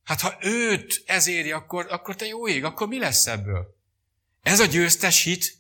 Hát 0.04 0.22
ha 0.22 0.38
őt 0.42 1.04
ez 1.06 1.28
éri, 1.28 1.52
akkor, 1.52 1.86
akkor 1.90 2.16
te 2.16 2.26
jó 2.26 2.48
ég, 2.48 2.64
akkor 2.64 2.88
mi 2.88 3.00
lesz 3.00 3.28
ebből? 3.28 3.78
Ez 4.42 4.60
a 4.60 4.66
győztes 4.66 5.24
hit? 5.24 5.58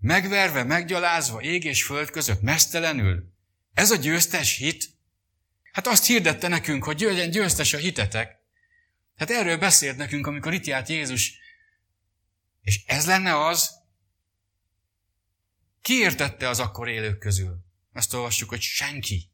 Megverve, 0.00 0.62
meggyalázva, 0.62 1.40
ég 1.40 1.64
és 1.64 1.84
föld 1.84 2.10
között, 2.10 2.40
mesztelenül? 2.40 3.32
Ez 3.74 3.90
a 3.90 3.96
győztes 3.96 4.56
hit? 4.56 4.93
Hát 5.74 5.86
azt 5.86 6.06
hirdette 6.06 6.48
nekünk, 6.48 6.84
hogy 6.84 7.00
legyen 7.00 7.30
győztes 7.30 7.72
a 7.72 7.78
hitetek. 7.78 8.38
Hát 9.16 9.30
erről 9.30 9.58
beszélt 9.58 9.96
nekünk, 9.96 10.26
amikor 10.26 10.52
itt 10.52 10.64
járt 10.64 10.88
Jézus. 10.88 11.38
És 12.60 12.84
ez 12.86 13.06
lenne 13.06 13.46
az? 13.46 13.70
Ki 15.82 15.94
értette 15.94 16.48
az 16.48 16.60
akkor 16.60 16.88
élők 16.88 17.18
közül? 17.18 17.64
Azt 17.92 18.14
olvassuk, 18.14 18.48
hogy 18.48 18.60
senki. 18.60 19.30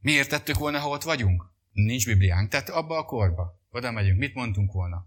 Mi 0.00 0.12
értettük 0.12 0.56
volna, 0.56 0.78
ha 0.78 0.88
ott 0.88 1.02
vagyunk? 1.02 1.44
Nincs 1.72 2.06
Bibliánk, 2.06 2.50
tehát 2.50 2.68
abba 2.68 2.96
a 2.96 3.04
korba. 3.04 3.60
Oda 3.70 3.90
megyünk. 3.90 4.18
Mit 4.18 4.34
mondtunk 4.34 4.72
volna? 4.72 5.06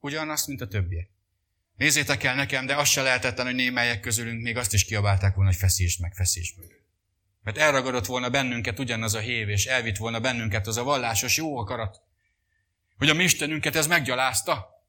Ugyanazt, 0.00 0.46
mint 0.46 0.60
a 0.60 0.68
többiek. 0.68 1.10
Nézzétek 1.76 2.22
el 2.22 2.34
nekem, 2.34 2.66
de 2.66 2.76
azt 2.76 2.90
se 2.90 3.02
lehetetlen, 3.02 3.46
hogy 3.46 3.54
némelyek 3.54 4.00
közülünk 4.00 4.42
még 4.42 4.56
azt 4.56 4.74
is 4.74 4.84
kiabálták 4.84 5.34
volna, 5.34 5.50
hogy 5.50 5.58
feszítsd 5.58 6.00
meg, 6.00 6.14
feszítsd 6.14 6.58
meg. 6.58 6.77
Mert 7.48 7.60
elragadott 7.60 8.06
volna 8.06 8.30
bennünket 8.30 8.78
ugyanaz 8.78 9.14
a 9.14 9.18
hév, 9.18 9.48
és 9.48 9.66
elvitt 9.66 9.96
volna 9.96 10.20
bennünket 10.20 10.66
az 10.66 10.76
a 10.76 10.82
vallásos 10.82 11.36
jó 11.36 11.56
akarat. 11.56 12.00
Hogy 12.98 13.08
a 13.08 13.14
mi 13.14 13.22
Istenünket 13.22 13.76
ez 13.76 13.86
meggyalázta. 13.86 14.82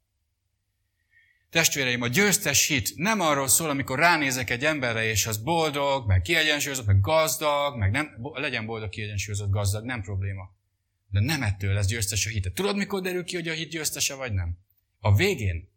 Testvéreim, 1.50 2.02
a 2.02 2.08
győztes 2.08 2.68
hit 2.68 2.96
nem 2.96 3.20
arról 3.20 3.48
szól, 3.48 3.70
amikor 3.70 4.00
ránézek 4.00 4.50
egy 4.50 4.66
emberre, 4.66 5.04
és 5.04 5.26
az 5.26 5.38
boldog, 5.38 6.08
meg 6.08 6.22
kiegyensúlyozott, 6.22 6.86
meg 6.86 7.00
gazdag, 7.00 7.78
meg 7.78 7.92
nem, 7.92 8.32
legyen 8.34 8.66
boldog, 8.66 8.90
kiegyensúlyozott, 8.90 9.50
gazdag, 9.50 9.86
nem 9.86 10.02
probléma. 10.02 10.52
De 11.12 11.20
nem 11.20 11.44
ettől 11.44 11.74
lesz 11.74 11.88
győztes 11.88 12.26
a 12.26 12.30
hite. 12.30 12.52
Tudod, 12.52 12.76
mikor 12.76 13.02
derül 13.02 13.24
ki, 13.24 13.36
hogy 13.36 13.48
a 13.48 13.54
hit 13.54 13.70
győztese 13.70 14.16
vagy 14.16 14.34
nem? 14.34 14.58
A 15.00 15.16
végén. 15.16 15.69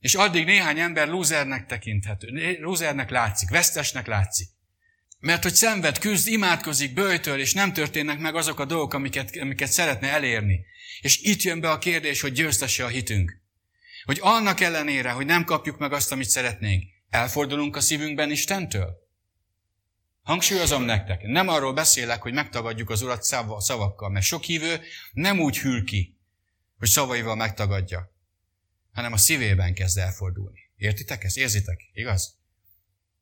És 0.00 0.14
addig 0.14 0.44
néhány 0.44 0.78
ember 0.78 1.08
lúzernek 1.08 1.66
tekinthető, 1.66 2.56
lúzernek 2.60 3.10
látszik, 3.10 3.50
vesztesnek 3.50 4.06
látszik. 4.06 4.48
Mert 5.18 5.42
hogy 5.42 5.54
szenved, 5.54 5.98
küzd, 5.98 6.28
imádkozik, 6.28 6.94
bőjtől, 6.94 7.40
és 7.40 7.52
nem 7.52 7.72
történnek 7.72 8.18
meg 8.18 8.34
azok 8.34 8.60
a 8.60 8.64
dolgok, 8.64 8.94
amiket, 8.94 9.36
amiket 9.36 9.70
szeretne 9.70 10.08
elérni. 10.08 10.64
És 11.00 11.18
itt 11.18 11.42
jön 11.42 11.60
be 11.60 11.70
a 11.70 11.78
kérdés, 11.78 12.20
hogy 12.20 12.32
győztesse 12.32 12.84
a 12.84 12.88
hitünk. 12.88 13.40
Hogy 14.04 14.18
annak 14.20 14.60
ellenére, 14.60 15.10
hogy 15.10 15.26
nem 15.26 15.44
kapjuk 15.44 15.78
meg 15.78 15.92
azt, 15.92 16.12
amit 16.12 16.28
szeretnénk, 16.28 16.84
elfordulunk 17.08 17.76
a 17.76 17.80
szívünkben 17.80 18.30
Istentől? 18.30 19.08
Hangsúlyozom 20.22 20.82
nektek, 20.82 21.22
nem 21.22 21.48
arról 21.48 21.72
beszélek, 21.72 22.22
hogy 22.22 22.32
megtagadjuk 22.32 22.90
az 22.90 23.02
Urat 23.02 23.22
szavakkal, 23.58 24.10
mert 24.10 24.24
sok 24.24 24.42
hívő 24.42 24.80
nem 25.12 25.40
úgy 25.40 25.58
hűl 25.58 25.84
ki, 25.84 26.18
hogy 26.78 26.88
szavaival 26.88 27.36
megtagadja, 27.36 28.09
hanem 29.00 29.14
a 29.14 29.20
szívében 29.22 29.74
kezd 29.74 29.98
elfordulni. 29.98 30.70
Értitek 30.76 31.24
ezt? 31.24 31.36
Érzitek? 31.36 31.80
Igaz? 31.92 32.38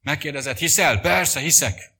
Megkérdezed, 0.00 0.56
hiszel? 0.56 1.00
Persze, 1.00 1.40
hiszek. 1.40 1.92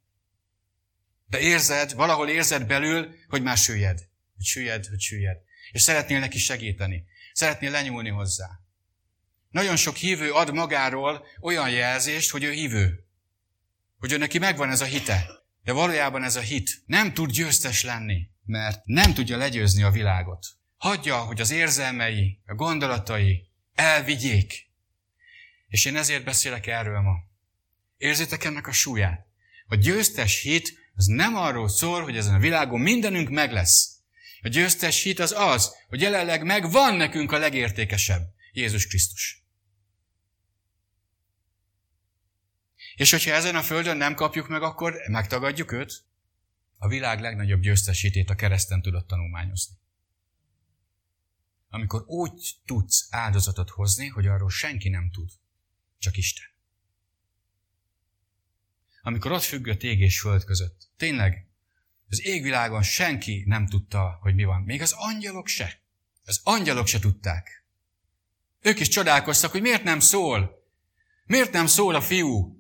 De 1.27 1.39
érzed, 1.41 1.95
valahol 1.95 2.29
érzed 2.29 2.67
belül, 2.67 3.15
hogy 3.29 3.43
már 3.43 3.57
süllyed. 3.57 3.99
Hogy 4.37 4.45
süllyed, 4.45 4.87
hogy 4.87 5.01
süllyed. 5.01 5.37
És 5.71 5.83
szeretnél 5.83 6.19
neki 6.19 6.39
segíteni. 6.39 7.05
Szeretnél 7.33 7.71
lenyúlni 7.71 8.09
hozzá. 8.09 8.49
Nagyon 9.51 9.77
sok 9.77 9.97
hívő 9.97 10.33
ad 10.33 10.53
magáról 10.53 11.27
olyan 11.41 11.71
jelzést, 11.71 12.31
hogy 12.31 12.45
ő 12.45 12.51
hívő. 12.51 13.05
Hogy 13.99 14.13
ő 14.13 14.17
neki 14.17 14.39
megvan 14.39 14.71
ez 14.71 14.81
a 14.81 14.85
hite. 14.85 15.27
De 15.63 15.73
valójában 15.73 16.25
ez 16.25 16.37
a 16.37 16.41
hit 16.41 16.83
nem 16.87 17.15
tud 17.15 17.31
győztes 17.31 17.83
lenni, 17.83 18.31
mert 18.45 18.85
nem 18.85 19.15
tudja 19.15 19.37
legyőzni 19.37 19.83
a 19.83 19.91
világot. 19.91 20.47
Hagyja, 20.77 21.19
hogy 21.19 21.41
az 21.41 21.51
érzelmei, 21.51 22.41
a 22.47 22.55
gondolatai 22.55 23.48
elvigyék. 23.79 24.67
És 25.69 25.85
én 25.85 25.97
ezért 25.97 26.25
beszélek 26.25 26.67
erről 26.67 27.01
ma. 27.01 27.15
Érzitek 27.97 28.45
ennek 28.45 28.67
a 28.67 28.73
súlyát? 28.73 29.27
A 29.67 29.75
győztes 29.75 30.41
hit 30.41 30.79
az 30.95 31.07
nem 31.07 31.37
arról 31.37 31.69
szól, 31.69 32.03
hogy 32.03 32.17
ezen 32.17 32.35
a 32.35 32.39
világon 32.39 32.81
mindenünk 32.81 33.29
meg 33.29 33.53
lesz. 33.53 33.97
A 34.41 34.49
győztes 34.49 35.03
hit 35.03 35.19
az 35.19 35.33
az, 35.33 35.75
hogy 35.89 36.01
jelenleg 36.01 36.45
meg 36.45 36.71
van 36.71 36.95
nekünk 36.95 37.33
a 37.33 37.39
legértékesebb, 37.39 38.23
Jézus 38.53 38.87
Krisztus. 38.87 39.43
És 42.97 43.11
hogyha 43.11 43.33
ezen 43.33 43.57
a 43.57 43.63
földön 43.63 43.97
nem 43.97 44.15
kapjuk 44.15 44.49
meg, 44.49 44.63
akkor 44.63 44.95
megtagadjuk 45.11 45.73
őt? 45.73 46.05
A 46.79 46.89
világ 46.89 47.21
legnagyobb 47.21 47.61
győztesítét 47.61 48.31
a 48.31 48.35
kereszten 48.35 48.83
tudott 48.83 49.07
tanulmányozni. 49.07 49.75
Amikor 51.69 52.05
úgy 52.07 52.57
tudsz 52.65 53.07
áldozatot 53.11 53.71
hozni, 53.71 54.07
hogy 54.07 54.27
arról 54.27 54.51
senki 54.51 54.89
nem 54.89 55.11
tud, 55.11 55.31
csak 55.99 56.17
Isten. 56.17 56.47
Amikor 59.03 59.33
ott 59.33 59.43
függött 59.43 59.83
ég 59.83 60.01
és 60.01 60.21
föld 60.21 60.45
között. 60.45 60.91
Tényleg, 60.97 61.49
az 62.09 62.25
égvilágon 62.25 62.83
senki 62.83 63.45
nem 63.47 63.67
tudta, 63.67 64.19
hogy 64.21 64.35
mi 64.35 64.45
van. 64.45 64.63
Még 64.63 64.83
az 64.83 64.93
angyalok 64.97 65.47
se. 65.47 65.81
Az 66.25 66.41
angyalok 66.43 66.87
se 66.87 66.99
tudták. 66.99 67.65
Ők 68.61 68.81
is 68.81 68.89
csodálkoztak, 68.89 69.51
hogy 69.51 69.61
miért 69.61 69.83
nem 69.83 70.01
szól. 70.01 70.67
Miért 71.25 71.53
nem 71.53 71.67
szól 71.67 71.95
a 71.95 72.01
fiú? 72.01 72.58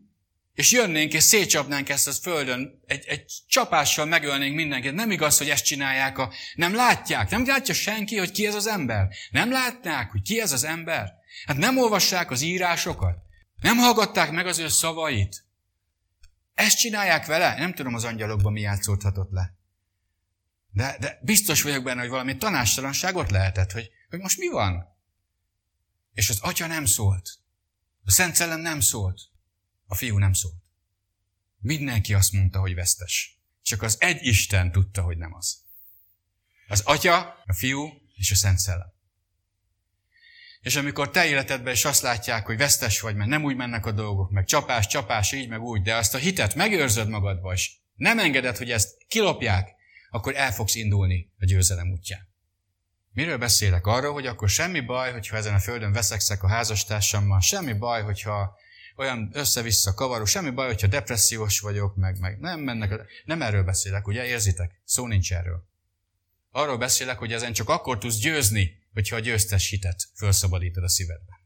És 0.58 0.72
jönnénk, 0.72 1.12
és 1.12 1.22
szétcsapnánk 1.22 1.88
ezt 1.88 2.08
a 2.08 2.12
földön, 2.12 2.82
egy, 2.86 3.04
egy 3.06 3.32
csapással 3.48 4.04
megölnénk 4.04 4.54
mindenkit. 4.54 4.92
Nem 4.92 5.10
igaz, 5.10 5.38
hogy 5.38 5.50
ezt 5.50 5.64
csinálják. 5.64 6.18
A... 6.18 6.32
Nem 6.54 6.74
látják, 6.74 7.30
nem 7.30 7.46
látja 7.46 7.74
senki, 7.74 8.16
hogy 8.16 8.30
ki 8.30 8.46
ez 8.46 8.54
az 8.54 8.66
ember. 8.66 9.08
Nem 9.30 9.50
látnák, 9.50 10.10
hogy 10.10 10.22
ki 10.22 10.40
ez 10.40 10.52
az 10.52 10.64
ember. 10.64 11.12
Hát 11.46 11.56
nem 11.56 11.78
olvassák 11.78 12.30
az 12.30 12.40
írásokat. 12.40 13.16
Nem 13.60 13.76
hallgatták 13.76 14.30
meg 14.30 14.46
az 14.46 14.58
ő 14.58 14.68
szavait. 14.68 15.44
Ezt 16.54 16.78
csinálják 16.78 17.26
vele? 17.26 17.54
Nem 17.58 17.74
tudom 17.74 17.94
az 17.94 18.04
angyalokban 18.04 18.52
mi 18.52 18.60
játszódhatott 18.60 19.30
le. 19.30 19.54
De, 20.70 20.96
de 21.00 21.18
biztos 21.22 21.62
vagyok 21.62 21.84
benne, 21.84 22.00
hogy 22.00 22.10
valami 22.10 22.36
tanástalanságot 22.36 23.30
lehetett, 23.30 23.72
hogy, 23.72 23.90
hogy 24.10 24.18
most 24.18 24.38
mi 24.38 24.48
van? 24.48 24.96
És 26.12 26.30
az 26.30 26.38
atya 26.40 26.66
nem 26.66 26.84
szólt. 26.84 27.30
A 28.04 28.10
Szent 28.10 28.34
Szellem 28.34 28.60
nem 28.60 28.80
szólt. 28.80 29.20
A 29.90 29.94
fiú 29.94 30.18
nem 30.18 30.33
szólt. 30.33 30.62
Mindenki 31.59 32.14
azt 32.14 32.33
mondta, 32.33 32.61
hogy 32.61 32.74
vesztes. 32.74 33.38
Csak 33.62 33.83
az 33.83 33.96
egy 34.01 34.27
Isten 34.27 34.72
tudta, 34.72 35.03
hogy 35.03 35.16
nem 35.16 35.35
az. 35.35 35.62
Az 36.68 36.81
atya, 36.81 37.42
a 37.46 37.53
fiú 37.53 37.92
és 38.14 38.31
a 38.31 38.35
Szent 38.35 38.59
Szellem. 38.59 38.92
És 40.61 40.77
amikor 40.77 41.11
te 41.11 41.27
életedben 41.27 41.72
is 41.72 41.85
azt 41.85 42.03
látják, 42.03 42.46
hogy 42.46 42.57
vesztes 42.57 43.01
vagy, 43.01 43.16
mert 43.16 43.29
nem 43.29 43.44
úgy 43.44 43.57
mennek 43.57 43.87
a 43.87 43.92
dolgok, 43.92 44.31
meg 44.31 44.44
csapás, 44.44 44.87
csapás, 44.87 45.33
így, 45.33 45.48
meg 45.48 45.61
úgy, 45.61 45.83
de 45.83 45.94
azt 45.94 46.14
a 46.14 46.18
hitet 46.18 46.55
megőrzöd 46.55 47.09
magadba, 47.09 47.53
és 47.53 47.72
nem 47.94 48.18
engeded, 48.18 48.57
hogy 48.57 48.70
ezt 48.70 48.96
kilopják, 49.09 49.68
akkor 50.11 50.37
el 50.37 50.53
fogsz 50.53 50.74
indulni 50.74 51.33
a 51.38 51.44
győzelem 51.44 51.90
útján. 51.90 52.29
Miről 53.12 53.38
beszélek? 53.38 53.87
Arról, 53.87 54.12
hogy 54.12 54.27
akkor 54.27 54.48
semmi 54.48 54.81
baj, 54.81 55.12
hogyha 55.12 55.37
ezen 55.37 55.55
a 55.55 55.59
földön 55.59 55.92
veszekszek 55.92 56.42
a 56.42 56.48
házastársammal, 56.48 57.40
semmi 57.40 57.72
baj, 57.72 58.03
hogyha 58.03 58.57
olyan 58.98 59.30
össze-vissza 59.32 59.94
kavaró, 59.94 60.24
semmi 60.24 60.50
baj, 60.50 60.66
hogyha 60.66 60.87
depressziós 60.87 61.61
vagyok, 61.61 61.96
meg, 61.96 62.18
meg 62.18 62.38
nem 62.38 62.61
mennek, 62.61 62.92
nem 63.24 63.42
erről 63.42 63.62
beszélek, 63.62 64.06
ugye, 64.06 64.24
érzitek? 64.24 64.80
Szó 64.84 65.06
nincs 65.06 65.32
erről. 65.32 65.68
Arról 66.50 66.78
beszélek, 66.78 67.18
hogy 67.18 67.32
ezen 67.32 67.52
csak 67.52 67.68
akkor 67.68 67.98
tudsz 67.98 68.18
győzni, 68.18 68.87
hogyha 68.92 69.16
a 69.16 69.20
győztes 69.20 69.68
hitet 69.68 70.08
felszabadítod 70.14 70.82
a 70.82 70.88
szívedbe. 70.88 71.40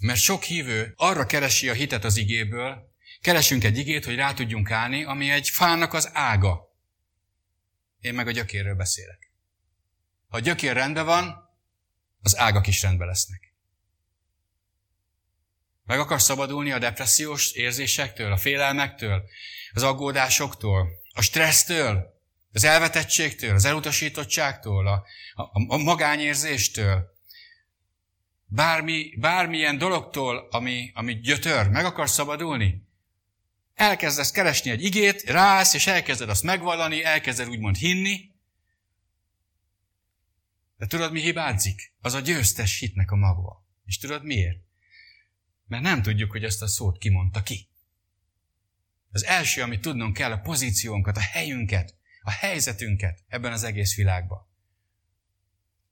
Mert 0.00 0.20
sok 0.20 0.42
hívő 0.42 0.92
arra 0.96 1.26
keresi 1.26 1.68
a 1.68 1.72
hitet 1.72 2.04
az 2.04 2.16
igéből, 2.16 2.92
keresünk 3.20 3.64
egy 3.64 3.78
igét, 3.78 4.04
hogy 4.04 4.14
rá 4.14 4.32
tudjunk 4.32 4.70
állni, 4.70 5.04
ami 5.04 5.30
egy 5.30 5.48
fának 5.48 5.92
az 5.92 6.10
ága. 6.12 6.74
Én 8.00 8.14
meg 8.14 8.26
a 8.26 8.30
gyökérről 8.30 8.74
beszélek. 8.74 9.32
Ha 10.28 10.36
a 10.36 10.40
gyökér 10.40 10.72
rendben 10.72 11.04
van, 11.04 11.48
az 12.22 12.36
ágak 12.38 12.66
is 12.66 12.82
rendben 12.82 13.06
lesznek. 13.06 13.49
Meg 15.90 15.98
akarsz 15.98 16.24
szabadulni 16.24 16.72
a 16.72 16.78
depressziós 16.78 17.52
érzésektől, 17.52 18.32
a 18.32 18.36
félelmektől, 18.36 19.24
az 19.72 19.82
aggódásoktól, 19.82 20.88
a 21.14 21.22
stressztől, 21.22 22.20
az 22.52 22.64
elvetettségtől, 22.64 23.54
az 23.54 23.64
elutasítottságtól, 23.64 24.86
a, 24.86 25.04
a, 25.34 25.74
a 25.74 25.76
magányérzéstől, 25.76 27.14
bármi, 28.46 29.16
bármilyen 29.16 29.78
dologtól, 29.78 30.48
ami, 30.50 30.90
ami 30.94 31.14
gyötör, 31.14 31.68
meg 31.68 31.84
akarsz 31.84 32.12
szabadulni, 32.12 32.86
elkezdesz 33.74 34.30
keresni 34.30 34.70
egy 34.70 34.84
igét, 34.84 35.22
rász, 35.22 35.74
és 35.74 35.86
elkezded 35.86 36.28
azt 36.28 36.42
megvallani, 36.42 37.04
elkezded 37.04 37.48
úgymond 37.48 37.76
hinni, 37.76 38.30
de 40.76 40.86
tudod, 40.86 41.12
mi 41.12 41.20
hibázik? 41.20 41.94
Az 42.00 42.14
a 42.14 42.20
győztes 42.20 42.78
hitnek 42.78 43.10
a 43.10 43.16
magva. 43.16 43.66
És 43.84 43.98
tudod 43.98 44.24
miért? 44.24 44.69
Mert 45.70 45.82
nem 45.82 46.02
tudjuk, 46.02 46.30
hogy 46.30 46.44
ezt 46.44 46.62
a 46.62 46.66
szót 46.66 46.98
kimondta 46.98 47.42
ki. 47.42 47.68
Az 49.10 49.24
első, 49.24 49.62
amit 49.62 49.80
tudnunk 49.80 50.14
kell, 50.14 50.32
a 50.32 50.40
pozíciónkat, 50.40 51.16
a 51.16 51.20
helyünket, 51.20 51.94
a 52.22 52.30
helyzetünket 52.30 53.24
ebben 53.28 53.52
az 53.52 53.64
egész 53.64 53.94
világban. 53.96 54.48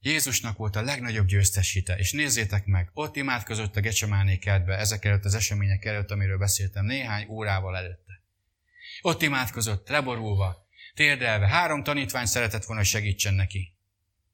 Jézusnak 0.00 0.56
volt 0.56 0.76
a 0.76 0.82
legnagyobb 0.82 1.26
győztes 1.26 1.72
hite, 1.72 1.96
és 1.96 2.12
nézzétek 2.12 2.66
meg, 2.66 2.90
ott 2.92 3.16
imádkozott 3.16 3.76
a 3.76 3.80
Gecsemáné 3.80 4.38
kertbe, 4.38 4.76
ezek 4.76 5.04
előtt 5.04 5.24
az 5.24 5.34
események 5.34 5.84
előtt, 5.84 6.10
amiről 6.10 6.38
beszéltem, 6.38 6.84
néhány 6.84 7.26
órával 7.28 7.76
előtte. 7.76 8.22
Ott 9.00 9.22
imádkozott, 9.22 9.88
leborulva, 9.88 10.66
térdelve, 10.94 11.46
három 11.46 11.82
tanítvány 11.82 12.26
szeretett 12.26 12.64
volna, 12.64 12.80
hogy 12.82 12.90
segítsen 12.90 13.34
neki. 13.34 13.74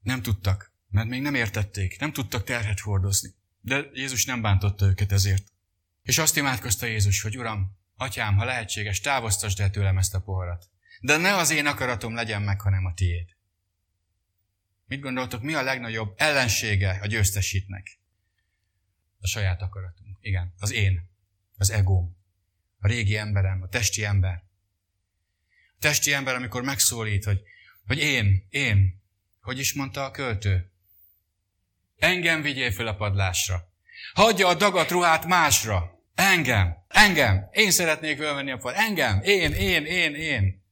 Nem 0.00 0.22
tudtak, 0.22 0.72
mert 0.88 1.08
még 1.08 1.22
nem 1.22 1.34
értették, 1.34 1.98
nem 2.00 2.12
tudtak 2.12 2.44
terhet 2.44 2.80
hordozni. 2.80 3.34
De 3.64 3.84
Jézus 3.92 4.24
nem 4.24 4.42
bántotta 4.42 4.86
őket 4.86 5.12
ezért. 5.12 5.52
És 6.02 6.18
azt 6.18 6.36
imádkozta 6.36 6.86
Jézus, 6.86 7.22
hogy 7.22 7.38
Uram, 7.38 7.78
Atyám, 7.96 8.36
ha 8.36 8.44
lehetséges, 8.44 9.00
távoztasd 9.00 9.60
el 9.60 9.70
tőlem 9.70 9.98
ezt 9.98 10.14
a 10.14 10.20
poharat. 10.20 10.70
De 11.00 11.16
ne 11.16 11.34
az 11.34 11.50
én 11.50 11.66
akaratom 11.66 12.14
legyen 12.14 12.42
meg, 12.42 12.60
hanem 12.60 12.84
a 12.84 12.94
tiéd. 12.94 13.36
Mit 14.86 15.00
gondoltok, 15.00 15.42
mi 15.42 15.54
a 15.54 15.62
legnagyobb 15.62 16.14
ellensége 16.16 16.98
a 17.02 17.06
győztesítnek? 17.06 17.98
A 19.18 19.26
saját 19.26 19.62
akaratunk. 19.62 20.18
Igen, 20.20 20.54
az 20.58 20.72
én, 20.72 21.10
az 21.56 21.70
egóm, 21.70 22.16
a 22.78 22.86
régi 22.86 23.16
emberem, 23.16 23.62
a 23.62 23.68
testi 23.68 24.04
ember. 24.04 24.44
A 25.68 25.78
testi 25.78 26.12
ember, 26.12 26.34
amikor 26.34 26.62
megszólít, 26.62 27.24
hogy, 27.24 27.42
hogy 27.86 27.98
én, 27.98 28.46
én, 28.48 29.02
hogy 29.40 29.58
is 29.58 29.72
mondta 29.72 30.04
a 30.04 30.10
költő? 30.10 30.72
Engem 31.98 32.42
vigyél 32.42 32.70
föl 32.70 32.86
a 32.86 32.94
padlásra. 32.94 33.72
Hagyja 34.14 34.48
a 34.48 34.54
dagat 34.54 34.90
ruhát 34.90 35.26
másra. 35.26 36.02
Engem, 36.14 36.74
engem, 36.88 37.48
én 37.52 37.70
szeretnék 37.70 38.16
fölvenni 38.16 38.50
a 38.50 38.56
pad. 38.56 38.74
Engem, 38.76 39.20
én, 39.22 39.52
én, 39.52 39.84
én, 39.84 40.14
én. 40.14 40.62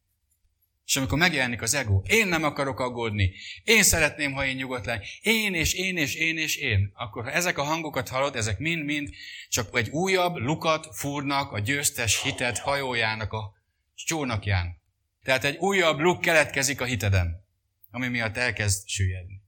És 0.87 0.97
amikor 0.97 1.19
megjelenik 1.19 1.63
az 1.63 1.75
ego, 1.75 2.03
én 2.07 2.29
nem 2.29 2.45
akarok 2.45 2.81
aggódni, 2.81 3.33
én 3.65 3.83
szeretném, 3.83 4.33
ha 4.33 4.47
én 4.47 4.57
nyugodt 4.57 4.87
lenni, 4.87 5.05
én 5.23 5.55
és 5.55 5.75
én 5.75 5.97
és 5.97 6.15
én 6.15 6.39
és 6.39 6.57
én, 6.57 6.91
akkor 6.95 7.25
ha 7.25 7.31
ezek 7.31 7.59
a 7.59 7.63
hangokat 7.63 8.09
hallod, 8.09 8.37
ezek 8.37 8.59
mind-mind 8.59 9.09
csak 9.49 9.79
egy 9.79 9.89
újabb 9.89 10.37
lukat 10.37 10.89
fúrnak 10.93 11.53
a 11.53 11.59
győztes 11.59 12.23
hited 12.23 12.59
hajójának 12.59 13.33
a 13.33 13.53
csónakján. 13.95 14.81
Tehát 15.23 15.45
egy 15.45 15.57
újabb 15.57 15.99
luk 15.99 16.21
keletkezik 16.21 16.81
a 16.81 16.85
hiteden, 16.85 17.47
ami 17.91 18.09
miatt 18.09 18.37
elkezd 18.37 18.89
süllyedni. 18.89 19.42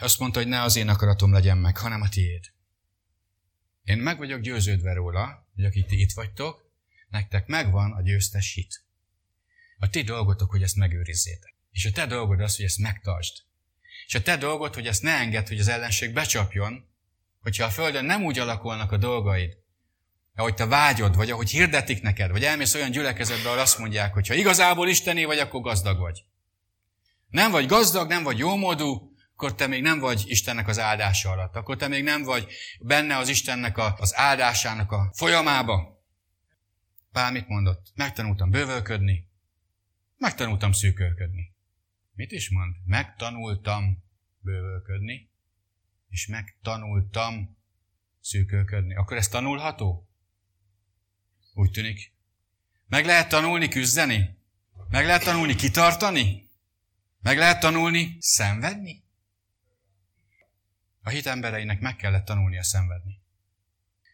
Azt 0.00 0.18
mondta, 0.18 0.38
hogy 0.38 0.48
ne 0.48 0.62
az 0.62 0.76
én 0.76 0.88
akaratom 0.88 1.32
legyen 1.32 1.58
meg, 1.58 1.76
hanem 1.76 2.00
a 2.00 2.08
tiéd. 2.08 2.44
Én 3.82 3.98
meg 3.98 4.18
vagyok 4.18 4.40
győződve 4.40 4.92
róla, 4.92 5.48
hogy 5.54 5.64
akik 5.64 5.86
ti 5.86 6.00
itt 6.00 6.12
vagytok, 6.12 6.70
nektek 7.08 7.46
megvan 7.46 7.92
a 7.92 8.02
győztes 8.02 8.52
hit. 8.52 8.84
A 9.78 9.88
ti 9.88 10.02
dolgotok, 10.02 10.50
hogy 10.50 10.62
ezt 10.62 10.76
megőrizzétek. 10.76 11.54
És 11.70 11.84
a 11.84 11.90
te 11.90 12.06
dolgod 12.06 12.40
az, 12.40 12.56
hogy 12.56 12.64
ezt 12.64 12.78
megtartsd. 12.78 13.36
És 14.06 14.14
a 14.14 14.22
te 14.22 14.36
dolgod, 14.36 14.74
hogy 14.74 14.86
ezt 14.86 15.02
ne 15.02 15.10
engedd, 15.10 15.48
hogy 15.48 15.58
az 15.58 15.68
ellenség 15.68 16.12
becsapjon, 16.12 16.88
hogyha 17.40 17.64
a 17.64 17.70
Földön 17.70 18.04
nem 18.04 18.24
úgy 18.24 18.38
alakulnak 18.38 18.92
a 18.92 18.96
dolgaid, 18.96 19.56
ahogy 20.34 20.54
te 20.54 20.66
vágyod, 20.66 21.16
vagy 21.16 21.30
ahogy 21.30 21.50
hirdetik 21.50 22.02
neked, 22.02 22.30
vagy 22.30 22.44
elmész 22.44 22.74
olyan 22.74 22.90
gyülekezetbe, 22.90 23.48
ahol 23.48 23.60
azt 23.60 23.78
mondják, 23.78 24.12
hogy 24.12 24.26
ha 24.26 24.34
igazából 24.34 24.88
Istené 24.88 25.24
vagy, 25.24 25.38
akkor 25.38 25.60
gazdag 25.60 25.98
vagy. 25.98 26.24
Nem 27.28 27.50
vagy 27.50 27.66
gazdag, 27.66 28.08
nem 28.08 28.22
vagy 28.22 28.38
jómódú, 28.38 29.13
akkor 29.34 29.54
te 29.54 29.66
még 29.66 29.82
nem 29.82 29.98
vagy 29.98 30.24
Istennek 30.26 30.68
az 30.68 30.78
áldása 30.78 31.30
alatt. 31.30 31.56
Akkor 31.56 31.76
te 31.76 31.88
még 31.88 32.02
nem 32.02 32.22
vagy 32.22 32.52
benne 32.80 33.16
az 33.16 33.28
Istennek 33.28 33.78
a, 33.78 33.94
az 33.98 34.16
áldásának 34.16 34.92
a 34.92 35.10
folyamába. 35.14 36.02
Pál 37.12 37.32
mit 37.32 37.48
mondott? 37.48 37.92
Megtanultam 37.94 38.50
bővölködni, 38.50 39.28
megtanultam 40.16 40.72
szűkölködni. 40.72 41.54
Mit 42.12 42.32
is 42.32 42.50
mond? 42.50 42.76
Megtanultam 42.84 44.04
bővölködni, 44.38 45.30
és 46.08 46.26
megtanultam 46.26 47.58
szűkölködni. 48.20 48.94
Akkor 48.94 49.16
ez 49.16 49.28
tanulható? 49.28 50.08
Úgy 51.54 51.70
tűnik. 51.70 52.12
Meg 52.86 53.04
lehet 53.04 53.28
tanulni 53.28 53.68
küzdeni? 53.68 54.38
Meg 54.88 55.06
lehet 55.06 55.24
tanulni 55.24 55.54
kitartani? 55.54 56.50
Meg 57.20 57.38
lehet 57.38 57.60
tanulni 57.60 58.16
szenvedni? 58.20 59.03
A 61.06 61.10
hit 61.10 61.26
embereinek 61.26 61.80
meg 61.80 61.96
kellett 61.96 62.24
tanulnia 62.24 62.62
szenvedni. 62.62 63.20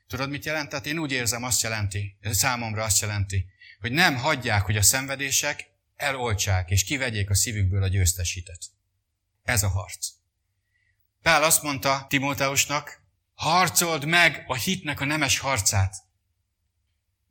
Tudod, 0.06 0.30
mit 0.30 0.44
jelent? 0.44 0.68
Tehát 0.68 0.86
én 0.86 0.98
úgy 0.98 1.12
érzem, 1.12 1.42
azt 1.42 1.62
jelenti, 1.62 2.16
számomra 2.22 2.84
azt 2.84 3.00
jelenti, 3.00 3.46
hogy 3.80 3.92
nem 3.92 4.16
hagyják, 4.16 4.62
hogy 4.62 4.76
a 4.76 4.82
szenvedések 4.82 5.70
eloltsák 5.96 6.70
és 6.70 6.84
kivegyék 6.84 7.30
a 7.30 7.34
szívükből 7.34 7.82
a 7.82 7.88
győztes 7.88 8.32
hitet. 8.32 8.64
Ez 9.42 9.62
a 9.62 9.68
harc. 9.68 10.08
Pál 11.22 11.42
azt 11.42 11.62
mondta 11.62 12.06
Timóteusnak, 12.08 13.02
harcold 13.34 14.04
meg 14.04 14.44
a 14.46 14.54
hitnek 14.54 15.00
a 15.00 15.04
nemes 15.04 15.38
harcát. 15.38 15.94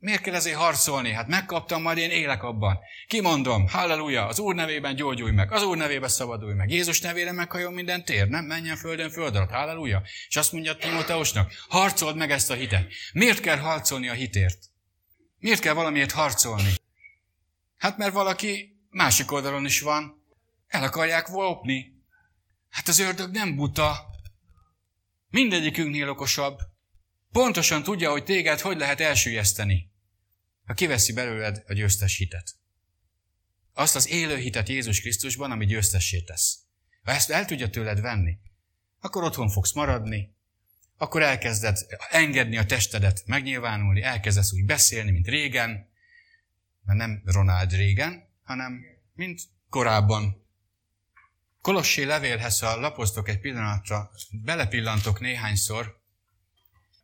Miért 0.00 0.22
kell 0.22 0.34
ezért 0.34 0.56
harcolni? 0.56 1.12
Hát 1.12 1.26
megkaptam, 1.26 1.82
majd 1.82 1.98
én 1.98 2.10
élek 2.10 2.42
abban. 2.42 2.78
Kimondom, 3.06 3.68
halleluja, 3.68 4.26
az 4.26 4.38
Úr 4.38 4.54
nevében 4.54 4.94
gyógyulj 4.94 5.32
meg, 5.32 5.52
az 5.52 5.62
Úr 5.62 5.76
nevében 5.76 6.08
szabadulj 6.08 6.54
meg. 6.54 6.70
Jézus 6.70 7.00
nevére 7.00 7.32
meghajol 7.32 7.70
minden 7.70 8.04
tér, 8.04 8.28
nem 8.28 8.44
menjen 8.44 8.76
földön 8.76 9.10
föld 9.10 9.36
alatt, 9.36 9.50
halleluja. 9.50 10.02
És 10.28 10.36
azt 10.36 10.52
mondja 10.52 10.76
Timóteusnak, 10.76 11.52
harcold 11.68 12.16
meg 12.16 12.30
ezt 12.30 12.50
a 12.50 12.54
hitet. 12.54 12.92
Miért 13.12 13.40
kell 13.40 13.58
harcolni 13.58 14.08
a 14.08 14.12
hitért? 14.12 14.58
Miért 15.38 15.60
kell 15.60 15.74
valamiért 15.74 16.12
harcolni? 16.12 16.72
Hát 17.76 17.96
mert 17.96 18.12
valaki 18.12 18.80
másik 18.90 19.32
oldalon 19.32 19.64
is 19.64 19.80
van, 19.80 20.24
el 20.66 20.82
akarják 20.82 21.26
volpni. 21.26 21.92
Hát 22.70 22.88
az 22.88 22.98
ördög 22.98 23.30
nem 23.30 23.56
buta. 23.56 23.96
Mindegyikünknél 25.30 26.08
okosabb. 26.08 26.58
Pontosan 27.32 27.82
tudja, 27.82 28.10
hogy 28.10 28.24
téged 28.24 28.60
hogy 28.60 28.78
lehet 28.78 29.00
elsüllyeszteni 29.00 29.89
ha 30.70 30.76
kiveszi 30.76 31.12
belőled 31.12 31.64
a 31.66 31.72
győztes 31.72 32.16
hitet. 32.16 32.54
Azt 33.74 33.96
az 33.96 34.08
élő 34.08 34.36
hitet 34.36 34.68
Jézus 34.68 35.00
Krisztusban, 35.00 35.50
ami 35.50 35.66
győztessé 35.66 36.20
tesz. 36.20 36.58
Ha 37.02 37.12
ezt 37.12 37.30
el 37.30 37.44
tudja 37.44 37.70
tőled 37.70 38.00
venni, 38.00 38.38
akkor 39.00 39.22
otthon 39.22 39.48
fogsz 39.48 39.72
maradni, 39.72 40.34
akkor 40.96 41.22
elkezded 41.22 41.86
engedni 42.10 42.56
a 42.56 42.66
testedet 42.66 43.22
megnyilvánulni, 43.26 44.02
elkezdesz 44.02 44.52
úgy 44.52 44.64
beszélni, 44.64 45.10
mint 45.10 45.26
régen, 45.26 45.88
mert 46.84 46.98
nem 46.98 47.22
Ronald 47.24 47.72
régen, 47.72 48.28
hanem 48.42 48.84
mint 49.14 49.40
korábban. 49.68 50.46
Kolossé 51.60 52.02
levélhez, 52.02 52.58
ha 52.58 52.80
lapoztok 52.80 53.28
egy 53.28 53.40
pillanatra, 53.40 54.10
belepillantok 54.30 55.20
néhányszor, 55.20 56.00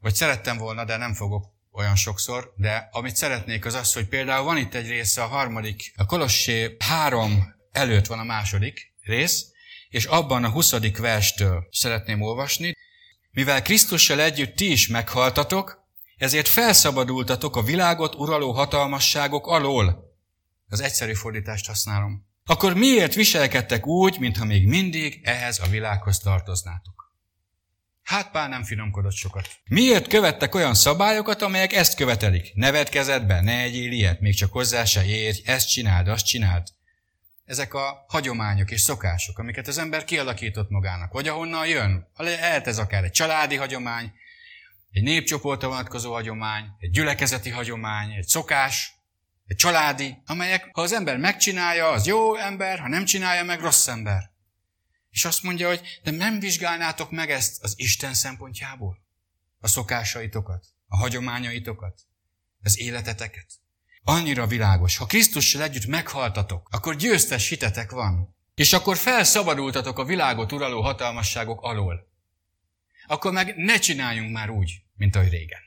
vagy 0.01 0.15
szerettem 0.15 0.57
volna, 0.57 0.85
de 0.85 0.97
nem 0.97 1.15
fogok 1.15 1.56
olyan 1.77 1.97
sokszor, 1.97 2.53
de 2.57 2.89
amit 2.93 3.17
szeretnék 3.17 3.65
az 3.65 3.75
az, 3.75 3.93
hogy 3.93 4.07
például 4.07 4.45
van 4.45 4.57
itt 4.57 4.75
egy 4.75 4.89
része, 4.89 5.23
a 5.23 5.27
harmadik, 5.27 5.93
a 5.97 6.07
Kolossé 6.07 6.77
három 6.79 7.55
előtt 7.73 8.07
van 8.07 8.19
a 8.19 8.25
második 8.25 8.95
rész, 9.01 9.47
és 9.89 10.05
abban 10.05 10.45
a 10.45 10.51
huszadik 10.51 10.99
verstől 10.99 11.67
szeretném 11.71 12.21
olvasni. 12.21 12.77
Mivel 13.31 13.63
Krisztussal 13.63 14.21
együtt 14.21 14.57
ti 14.57 14.71
is 14.71 14.89
meghaltatok, 14.89 15.85
ezért 16.17 16.49
felszabadultatok 16.49 17.57
a 17.57 17.63
világot 17.63 18.15
uraló 18.15 18.53
hatalmasságok 18.53 19.47
alól. 19.47 20.15
Az 20.69 20.81
egyszerű 20.81 21.13
fordítást 21.13 21.67
használom. 21.67 22.27
akkor 22.45 22.75
miért 22.75 23.15
viselkedtek 23.15 23.87
úgy, 23.87 24.19
mintha 24.19 24.45
még 24.45 24.67
mindig 24.67 25.21
ehhez 25.23 25.59
a 25.59 25.67
világhoz 25.67 26.19
tartoznátok? 26.19 27.06
Hát 28.07 28.31
pár 28.31 28.49
nem 28.49 28.65
finomkodott 28.65 29.15
sokat. 29.15 29.49
Miért 29.65 30.07
követtek 30.07 30.55
olyan 30.55 30.75
szabályokat, 30.75 31.43
amelyek 31.43 31.73
ezt 31.73 31.97
követelik? 31.97 32.55
Neved 32.55 32.89
kezedbe, 32.89 33.41
ne 33.41 33.61
egyél 33.61 33.93
ilyet, 33.93 34.21
még 34.21 34.35
csak 34.35 34.53
hozzá 34.53 34.85
se 34.85 35.05
érj, 35.05 35.39
ezt 35.45 35.69
csináld, 35.69 36.09
azt 36.09 36.27
csináld. 36.27 36.67
Ezek 37.45 37.75
a 37.75 38.05
hagyományok 38.09 38.71
és 38.71 38.81
szokások, 38.81 39.39
amiket 39.39 39.67
az 39.67 39.79
ember 39.79 40.05
kialakított 40.05 40.71
magának, 40.71 41.13
vagy 41.13 41.29
ahonnan 41.29 41.67
jön. 41.67 42.09
Lehet 42.17 42.67
ez 42.67 42.79
akár 42.79 43.05
egy 43.05 43.11
családi 43.11 43.57
hagyomány, 43.57 44.13
egy 44.91 45.03
népcsoportra 45.03 45.69
vonatkozó 45.69 46.13
hagyomány, 46.13 46.65
egy 46.79 46.91
gyülekezeti 46.91 47.51
hagyomány, 47.51 48.13
egy 48.13 48.27
szokás, 48.27 48.93
egy 49.47 49.57
családi, 49.57 50.23
amelyek, 50.27 50.69
ha 50.73 50.83
az 50.83 50.93
ember 50.93 51.17
megcsinálja, 51.17 51.89
az 51.89 52.07
jó 52.07 52.37
ember, 52.37 52.79
ha 52.79 52.89
nem 52.89 53.05
csinálja 53.05 53.45
meg, 53.45 53.61
rossz 53.61 53.89
ember. 53.89 54.35
És 55.17 55.25
azt 55.25 55.43
mondja, 55.43 55.69
hogy 55.69 56.01
de 56.03 56.11
nem 56.11 56.41
vizsgálnátok 56.41 57.11
meg 57.11 57.31
ezt 57.31 57.63
az 57.63 57.75
Isten 57.77 58.15
szempontjából? 58.15 58.99
A 59.59 59.69
szokásaitokat, 59.69 60.67
a 60.87 60.97
hagyományaitokat, 60.97 62.01
az 62.63 62.79
életeteket. 62.79 63.47
Annyira 64.03 64.47
világos. 64.47 64.97
Ha 64.97 65.07
Krisztussal 65.07 65.63
együtt 65.63 65.87
meghaltatok, 65.87 66.69
akkor 66.71 66.97
győztes 66.97 67.49
hitetek 67.49 67.91
van. 67.91 68.37
És 68.55 68.73
akkor 68.73 68.97
felszabadultatok 68.97 69.99
a 69.99 70.05
világot 70.05 70.53
uraló 70.53 70.83
hatalmasságok 70.83 71.61
alól. 71.63 72.09
Akkor 73.07 73.33
meg 73.33 73.57
ne 73.57 73.79
csináljunk 73.79 74.33
már 74.33 74.51
úgy, 74.51 74.83
mint 74.95 75.17
ahogy 75.17 75.31
régen. 75.31 75.63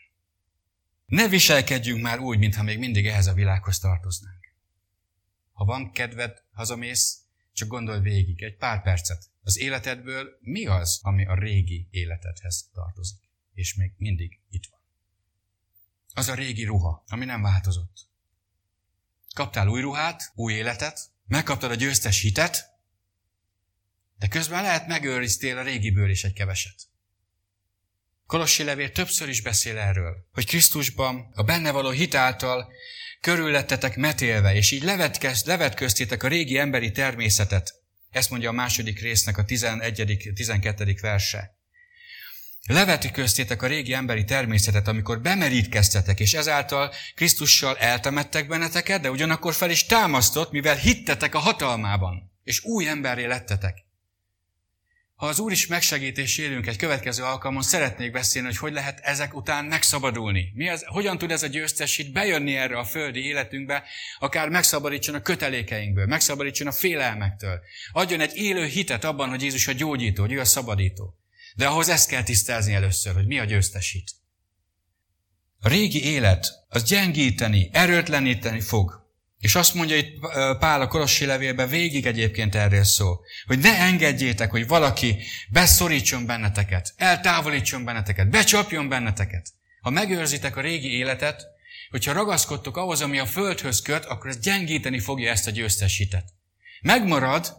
Ne 1.05 1.27
viselkedjünk 1.27 2.01
már 2.01 2.19
úgy, 2.19 2.37
mintha 2.37 2.63
még 2.63 2.79
mindig 2.79 3.07
ehhez 3.07 3.27
a 3.27 3.33
világhoz 3.33 3.79
tartoznánk. 3.79 4.53
Ha 5.53 5.65
van 5.65 5.91
kedved, 5.91 6.43
hazamész, 6.53 7.27
csak 7.60 7.68
gondolj 7.68 7.99
végig 7.99 8.43
egy 8.43 8.55
pár 8.55 8.82
percet. 8.82 9.30
Az 9.43 9.57
életedből 9.57 10.38
mi 10.41 10.66
az, 10.66 10.99
ami 11.01 11.26
a 11.26 11.39
régi 11.39 11.88
életedhez 11.91 12.70
tartozik, 12.74 13.20
és 13.53 13.76
még 13.76 13.93
mindig 13.97 14.39
itt 14.49 14.64
van? 14.70 14.80
Az 16.14 16.28
a 16.28 16.34
régi 16.34 16.64
ruha, 16.64 17.03
ami 17.07 17.26
nem 17.26 17.41
változott. 17.41 18.07
Kaptál 19.34 19.68
új 19.68 19.82
ruhát, 19.82 20.32
új 20.36 20.53
életet, 20.53 20.99
megkaptad 21.28 21.72
a 21.72 21.76
győztes 21.76 22.22
hitet, 22.22 22.78
de 24.18 24.28
közben 24.28 24.62
lehet 24.62 24.88
megőriztél 24.88 25.57
a 25.57 25.64
régiből 25.64 26.10
is 26.10 26.24
egy 26.24 26.34
keveset. 26.34 26.88
Kolossi 28.26 28.64
levél 28.64 28.91
többször 28.91 29.30
is 29.30 29.41
beszél 29.41 29.78
erről, 29.78 30.28
hogy 30.32 30.45
Krisztusban 30.45 31.32
a 31.34 31.43
benne 31.43 31.72
való 31.72 31.89
hitáltal 31.89 32.72
körüllettetek 33.22 33.95
metélve, 33.95 34.55
és 34.55 34.72
így 34.72 34.84
levetköztétek 35.45 36.24
a 36.24 36.28
régi 36.28 36.57
emberi 36.57 36.91
természetet. 36.91 37.74
Ezt 38.09 38.30
mondja 38.30 38.49
a 38.49 38.53
második 38.53 39.01
résznek 39.01 39.38
a 39.38 39.45
11. 39.45 40.32
12. 40.36 40.95
verse. 41.01 41.57
Levetköztétek 42.67 43.61
a 43.61 43.67
régi 43.67 43.93
emberi 43.93 44.24
természetet, 44.24 44.88
amikor 44.88 45.22
bemerítkeztetek, 45.22 46.20
és 46.20 46.34
ezáltal 46.34 46.93
Krisztussal 47.15 47.78
eltemettek 47.78 48.47
benneteket, 48.47 49.01
de 49.01 49.11
ugyanakkor 49.11 49.53
fel 49.53 49.70
is 49.70 49.86
támasztott, 49.86 50.51
mivel 50.51 50.76
hittetek 50.76 51.36
a 51.36 51.39
hatalmában, 51.39 52.32
és 52.43 52.63
új 52.63 52.88
emberré 52.88 53.26
lettetek. 53.26 53.88
Ha 55.20 55.28
az 55.28 55.39
Úr 55.39 55.51
is 55.51 55.67
megsegít 55.67 56.17
és 56.17 56.38
élünk 56.38 56.67
egy 56.67 56.76
következő 56.76 57.24
alkalmon, 57.24 57.61
szeretnék 57.61 58.11
beszélni, 58.11 58.47
hogy 58.47 58.57
hogy 58.57 58.74
lehet 58.74 58.99
ezek 58.99 59.36
után 59.36 59.65
megszabadulni. 59.65 60.51
Mi 60.55 60.70
az, 60.70 60.84
hogyan 60.86 61.17
tud 61.17 61.32
ez 61.32 61.43
a 61.43 61.47
győztes 61.47 61.97
itt 61.97 62.11
bejönni 62.11 62.55
erre 62.55 62.78
a 62.78 62.84
földi 62.84 63.26
életünkbe, 63.26 63.84
akár 64.20 64.49
megszabadítson 64.49 65.15
a 65.15 65.22
kötelékeinkből, 65.22 66.05
megszabadítson 66.05 66.67
a 66.67 66.72
félelmektől. 66.72 67.59
Adjon 67.91 68.20
egy 68.20 68.36
élő 68.36 68.65
hitet 68.65 69.03
abban, 69.03 69.30
hogy 69.30 69.41
Jézus 69.41 69.67
a 69.67 69.72
gyógyító, 69.72 70.22
hogy 70.22 70.34
ő 70.34 70.39
a 70.39 70.45
szabadító. 70.45 71.17
De 71.55 71.67
ahhoz 71.67 71.89
ezt 71.89 72.09
kell 72.09 72.24
tisztázni 72.24 72.74
először, 72.74 73.13
hogy 73.13 73.28
mi 73.28 73.39
a 73.39 73.45
győztes 73.45 73.91
hit. 73.91 74.11
A 75.59 75.67
régi 75.67 76.03
élet 76.05 76.47
az 76.67 76.84
gyengíteni, 76.84 77.70
erőtleníteni 77.72 78.61
fog. 78.61 79.09
És 79.39 79.55
azt 79.55 79.73
mondja 79.73 79.95
itt 79.95 80.19
Pál 80.59 80.81
a 80.81 80.87
Kolossi 80.87 81.25
levélben, 81.25 81.69
végig 81.69 82.05
egyébként 82.05 82.55
erről 82.55 82.83
szól, 82.83 83.19
hogy 83.45 83.59
ne 83.59 83.77
engedjétek, 83.77 84.51
hogy 84.51 84.67
valaki 84.67 85.17
beszorítson 85.49 86.25
benneteket, 86.25 86.93
eltávolítson 86.97 87.83
benneteket, 87.83 88.29
becsapjon 88.29 88.89
benneteket. 88.89 89.47
Ha 89.81 89.89
megőrzitek 89.89 90.55
a 90.55 90.61
régi 90.61 90.91
életet, 90.97 91.45
hogyha 91.89 92.13
ragaszkodtok 92.13 92.77
ahhoz, 92.77 93.01
ami 93.01 93.19
a 93.19 93.25
földhöz 93.25 93.81
köt, 93.81 94.05
akkor 94.05 94.29
ez 94.29 94.39
gyengíteni 94.39 94.99
fogja 94.99 95.31
ezt 95.31 95.47
a 95.47 95.51
győztes 95.51 95.97
hitet. 95.97 96.33
Megmarad, 96.81 97.55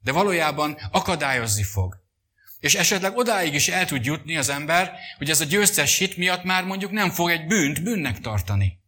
de 0.00 0.12
valójában 0.12 0.76
akadályozni 0.90 1.62
fog. 1.62 2.00
És 2.60 2.74
esetleg 2.74 3.16
odáig 3.16 3.54
is 3.54 3.68
el 3.68 3.86
tud 3.86 4.04
jutni 4.04 4.36
az 4.36 4.48
ember, 4.48 4.92
hogy 5.18 5.30
ez 5.30 5.40
a 5.40 5.44
győztes 5.44 5.98
hit 5.98 6.16
miatt 6.16 6.44
már 6.44 6.64
mondjuk 6.64 6.90
nem 6.90 7.10
fog 7.10 7.30
egy 7.30 7.46
bűnt 7.46 7.82
bűnnek 7.82 8.20
tartani. 8.20 8.81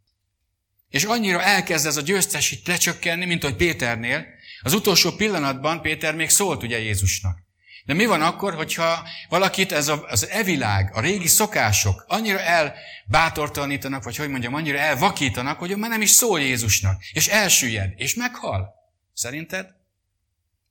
És 0.95 1.05
annyira 1.05 1.43
elkezd 1.43 1.87
ez 1.87 1.97
a 1.97 2.01
győztes 2.01 2.51
itt 2.51 2.67
lecsökkenni, 2.67 3.25
mint 3.25 3.43
hogy 3.43 3.57
Péternél. 3.57 4.27
Az 4.61 4.73
utolsó 4.73 5.11
pillanatban 5.11 5.81
Péter 5.81 6.15
még 6.15 6.29
szólt 6.29 6.63
ugye 6.63 6.79
Jézusnak. 6.79 7.39
De 7.85 7.95
mi 7.95 8.07
van 8.07 8.23
akkor, 8.23 8.55
hogyha 8.55 9.09
valakit 9.29 9.73
ez 9.73 9.89
a, 9.89 10.05
az 10.07 10.29
evilág, 10.29 10.91
a 10.97 11.01
régi 11.01 11.27
szokások 11.27 12.05
annyira 12.09 12.39
elbátortalanítanak, 12.41 14.05
vagy 14.05 14.17
hogy 14.17 14.29
mondjam, 14.29 14.55
annyira 14.55 14.79
elvakítanak, 14.79 15.59
hogy 15.59 15.77
már 15.77 15.91
nem 15.91 16.01
is 16.01 16.11
szól 16.11 16.41
Jézusnak, 16.41 17.03
és 17.13 17.29
elsüllyed, 17.29 17.93
és 17.97 18.15
meghal? 18.15 18.75
Szerinted? 19.13 19.67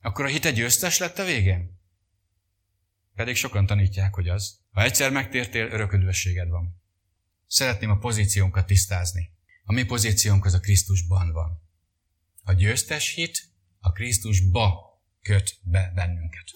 Akkor 0.02 0.26
a 0.26 0.30
hite 0.30 0.52
győztes 0.52 0.98
lett 0.98 1.20
a 1.20 1.26
végén? 1.26 1.80
Pedig 3.16 3.36
sokan 3.36 3.66
tanítják, 3.66 4.14
hogy 4.14 4.30
az. 4.30 4.60
Ha 4.72 4.84
egyszer 4.84 5.12
megtértél, 5.12 5.66
örök 5.66 5.94
üdvösséged 5.94 6.50
van. 6.50 6.82
Szeretném 7.48 7.90
a 7.90 7.98
pozíciónkat 7.98 8.66
tisztázni. 8.66 9.33
A 9.64 9.74
mi 9.74 9.84
pozíciónk 9.84 10.46
az 10.46 10.54
a 10.54 10.60
Krisztusban 10.60 11.32
van. 11.32 11.62
A 12.44 12.54
győztes 12.54 13.14
hit 13.14 13.52
a 13.80 13.92
Krisztusba 13.92 14.92
köt 15.22 15.60
be 15.62 15.92
bennünket. 15.96 16.52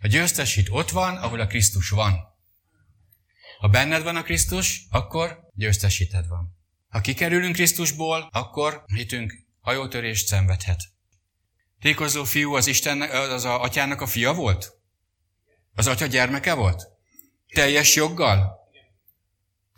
A 0.00 0.06
győztes 0.06 0.54
hit 0.54 0.68
ott 0.70 0.90
van, 0.90 1.16
ahol 1.16 1.40
a 1.40 1.46
Krisztus 1.46 1.88
van. 1.88 2.14
Ha 3.58 3.68
benned 3.68 4.02
van 4.02 4.16
a 4.16 4.22
Krisztus, 4.22 4.86
akkor 4.90 5.48
győztes 5.54 5.98
hited 5.98 6.26
van. 6.28 6.56
Ha 6.88 7.00
kikerülünk 7.00 7.54
Krisztusból, 7.54 8.28
akkor 8.32 8.82
hitünk 8.86 9.32
hajótörést 9.60 10.26
szenvedhet. 10.26 10.82
Tékozó 11.80 12.24
fiú 12.24 12.54
az 12.54 12.66
Isten, 12.66 13.00
az 13.10 13.44
a 13.44 13.62
atyának 13.62 14.00
a 14.00 14.06
fia 14.06 14.34
volt? 14.34 14.72
Az 15.74 15.86
atya 15.86 16.06
gyermeke 16.06 16.54
volt? 16.54 16.88
Teljes 17.46 17.94
joggal? 17.94 18.59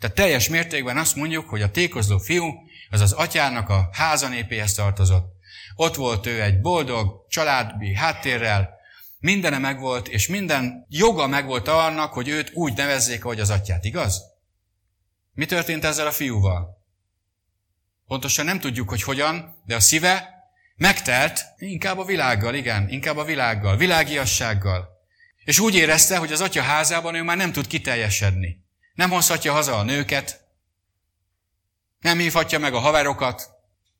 Tehát 0.03 0.17
teljes 0.17 0.49
mértékben 0.49 0.97
azt 0.97 1.15
mondjuk, 1.15 1.49
hogy 1.49 1.61
a 1.61 1.71
tékozló 1.71 2.17
fiú 2.17 2.53
az 2.89 3.01
az 3.01 3.11
atyának 3.11 3.69
a 3.69 3.89
házanépéhez 3.91 4.73
tartozott. 4.73 5.33
Ott 5.75 5.95
volt 5.95 6.25
ő 6.25 6.41
egy 6.41 6.61
boldog, 6.61 7.25
családi 7.29 7.93
háttérrel, 7.93 8.69
mindene 9.19 9.57
megvolt, 9.57 10.07
és 10.07 10.27
minden 10.27 10.85
joga 10.89 11.27
megvolt 11.27 11.67
annak, 11.67 12.13
hogy 12.13 12.27
őt 12.27 12.51
úgy 12.53 12.73
nevezzék, 12.73 13.25
ahogy 13.25 13.39
az 13.39 13.49
atyát, 13.49 13.85
igaz? 13.85 14.21
Mi 15.33 15.45
történt 15.45 15.85
ezzel 15.85 16.07
a 16.07 16.11
fiúval? 16.11 16.83
Pontosan 18.07 18.45
nem 18.45 18.59
tudjuk, 18.59 18.89
hogy 18.89 19.03
hogyan, 19.03 19.61
de 19.65 19.75
a 19.75 19.79
szíve 19.79 20.29
megtelt 20.75 21.45
inkább 21.57 21.97
a 21.97 22.05
világgal, 22.05 22.55
igen, 22.55 22.89
inkább 22.89 23.17
a 23.17 23.23
világgal, 23.23 23.77
világiassággal. 23.77 24.87
És 25.43 25.59
úgy 25.59 25.75
érezte, 25.75 26.17
hogy 26.17 26.31
az 26.31 26.41
atya 26.41 26.61
házában 26.61 27.15
ő 27.15 27.21
már 27.21 27.37
nem 27.37 27.51
tud 27.51 27.67
kiteljesedni. 27.67 28.62
Nem 28.93 29.09
hozhatja 29.09 29.51
haza 29.51 29.77
a 29.77 29.83
nőket, 29.83 30.47
nem 31.99 32.17
hívhatja 32.17 32.59
meg 32.59 32.73
a 32.73 32.79
haverokat, 32.79 33.49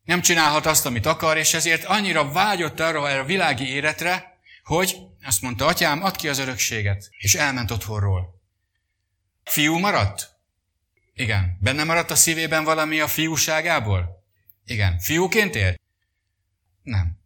nem 0.04 0.22
csinálhat 0.22 0.66
azt, 0.66 0.86
amit 0.86 1.06
akar, 1.06 1.38
és 1.38 1.54
ezért 1.54 1.84
annyira 1.84 2.32
vágyott 2.32 2.80
arra 2.80 3.02
a 3.02 3.24
világi 3.24 3.70
életre, 3.70 4.38
hogy 4.64 4.98
azt 5.24 5.42
mondta, 5.42 5.66
atyám, 5.66 6.04
add 6.04 6.18
ki 6.18 6.28
az 6.28 6.38
örökséget, 6.38 7.10
és 7.18 7.36
elment 7.36 7.72
otthonról. 7.72 8.42
Fiú 9.44 9.78
maradt? 9.78 10.32
Igen. 11.14 11.58
Benne 11.62 11.84
maradt 11.84 12.12
a 12.12 12.16
szívében 12.16 12.64
valami 12.64 13.00
a 13.00 13.08
fiúságából? 13.08 14.24
Igen. 14.66 15.00
Fiúként 15.00 15.56
él? 15.56 15.76
Nem. 16.82 17.20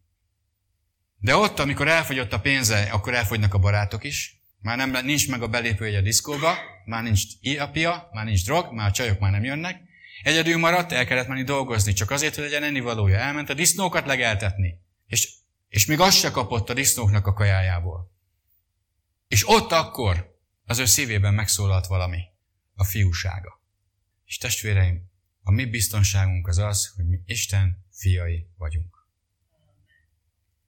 De 1.18 1.36
ott, 1.36 1.58
amikor 1.58 1.88
elfogyott 1.88 2.32
a 2.32 2.40
pénze, 2.40 2.82
akkor 2.82 3.14
elfogynak 3.14 3.54
a 3.54 3.58
barátok 3.58 4.04
is. 4.04 4.37
Már 4.60 4.76
nem, 4.76 5.04
nincs 5.04 5.28
meg 5.28 5.42
a 5.42 5.48
belépője 5.48 5.98
a 5.98 6.02
diszkóba, 6.02 6.54
már 6.84 7.02
nincs 7.02 7.22
iapia, 7.40 8.08
már 8.12 8.24
nincs 8.24 8.44
drog, 8.44 8.72
már 8.72 8.88
a 8.88 8.92
csajok 8.92 9.18
már 9.18 9.30
nem 9.30 9.44
jönnek. 9.44 9.80
Egyedül 10.22 10.58
maradt, 10.58 10.92
el 10.92 11.06
kellett 11.06 11.28
menni 11.28 11.42
dolgozni, 11.42 11.92
csak 11.92 12.10
azért, 12.10 12.34
hogy 12.34 12.44
legyen 12.44 12.62
ennivalója. 12.62 13.18
Elment 13.18 13.48
a 13.48 13.54
disznókat 13.54 14.06
legeltetni. 14.06 14.80
És, 15.06 15.32
és 15.68 15.86
még 15.86 16.00
azt 16.00 16.18
se 16.18 16.30
kapott 16.30 16.70
a 16.70 16.74
disznóknak 16.74 17.26
a 17.26 17.32
kajájából. 17.32 18.12
És 19.28 19.48
ott 19.48 19.72
akkor 19.72 20.38
az 20.64 20.78
ő 20.78 20.84
szívében 20.84 21.34
megszólalt 21.34 21.86
valami. 21.86 22.20
A 22.74 22.84
fiúsága. 22.84 23.62
És 24.24 24.36
testvéreim, 24.36 25.10
a 25.42 25.50
mi 25.50 25.64
biztonságunk 25.64 26.46
az 26.46 26.58
az, 26.58 26.92
hogy 26.96 27.06
mi 27.06 27.20
Isten 27.24 27.84
fiai 27.90 28.48
vagyunk. 28.56 29.06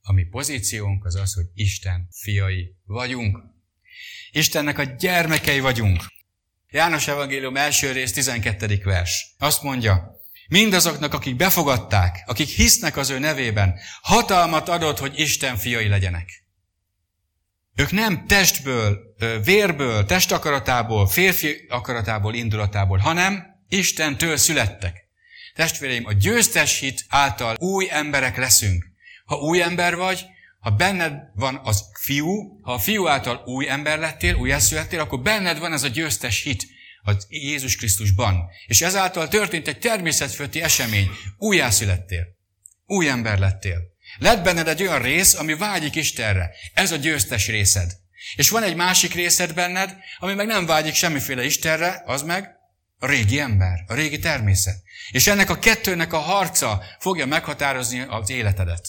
A 0.02 0.12
mi 0.12 0.24
pozíciónk 0.24 1.04
az 1.04 1.14
az, 1.14 1.34
hogy 1.34 1.46
Isten 1.54 2.08
fiai 2.10 2.76
vagyunk. 2.84 3.38
Istennek 4.30 4.78
a 4.78 4.82
gyermekei 4.82 5.60
vagyunk. 5.60 6.04
János 6.68 7.08
Evangélium 7.08 7.56
első 7.56 7.92
rész 7.92 8.12
12. 8.12 8.80
vers. 8.84 9.34
Azt 9.38 9.62
mondja, 9.62 10.20
mindazoknak, 10.48 11.14
akik 11.14 11.36
befogadták, 11.36 12.22
akik 12.26 12.48
hisznek 12.48 12.96
az 12.96 13.10
ő 13.10 13.18
nevében, 13.18 13.78
hatalmat 14.02 14.68
adott, 14.68 14.98
hogy 14.98 15.18
Isten 15.18 15.56
fiai 15.56 15.88
legyenek. 15.88 16.44
Ők 17.74 17.90
nem 17.90 18.26
testből, 18.26 18.98
vérből, 19.44 20.04
testakaratából, 20.04 21.08
férfi 21.08 21.66
akaratából, 21.68 22.34
indulatából, 22.34 22.98
hanem 22.98 23.44
Istentől 23.68 24.36
születtek. 24.36 25.08
Testvéreim, 25.54 26.06
a 26.06 26.12
győztes 26.12 26.78
hit 26.78 27.04
által 27.08 27.56
új 27.58 27.86
emberek 27.90 28.36
leszünk. 28.36 28.84
Ha 29.24 29.36
új 29.36 29.62
ember 29.62 29.96
vagy, 29.96 30.26
ha 30.60 30.70
benned 30.70 31.12
van 31.34 31.60
az 31.64 31.84
fiú, 32.00 32.60
ha 32.62 32.72
a 32.72 32.78
fiú 32.78 33.06
által 33.06 33.42
új 33.44 33.68
ember 33.68 33.98
lettél, 33.98 34.34
új 34.34 34.52
születtél, 34.58 35.00
akkor 35.00 35.20
benned 35.20 35.58
van 35.58 35.72
ez 35.72 35.82
a 35.82 35.88
győztes 35.88 36.42
hit 36.42 36.66
az 37.02 37.26
Jézus 37.28 37.76
Krisztusban. 37.76 38.48
És 38.66 38.80
ezáltal 38.80 39.28
történt 39.28 39.68
egy 39.68 39.78
természetfölti 39.78 40.62
esemény. 40.62 41.10
Újjászülettél. 41.36 42.26
Új 42.86 43.08
ember 43.08 43.38
lettél. 43.38 43.78
Lett 44.18 44.42
benned 44.42 44.68
egy 44.68 44.82
olyan 44.82 45.02
rész, 45.02 45.34
ami 45.34 45.54
vágyik 45.54 45.94
Istenre. 45.94 46.50
Ez 46.74 46.92
a 46.92 46.96
győztes 46.96 47.46
részed. 47.48 47.92
És 48.36 48.48
van 48.48 48.62
egy 48.62 48.76
másik 48.76 49.14
részed 49.14 49.54
benned, 49.54 49.96
ami 50.18 50.34
meg 50.34 50.46
nem 50.46 50.66
vágyik 50.66 50.94
semmiféle 50.94 51.44
Istenre, 51.44 52.02
az 52.06 52.22
meg 52.22 52.48
a 52.98 53.06
régi 53.06 53.40
ember, 53.40 53.84
a 53.86 53.94
régi 53.94 54.18
természet. 54.18 54.82
És 55.10 55.26
ennek 55.26 55.50
a 55.50 55.58
kettőnek 55.58 56.12
a 56.12 56.18
harca 56.18 56.82
fogja 56.98 57.26
meghatározni 57.26 58.00
az 58.00 58.30
életedet. 58.30 58.88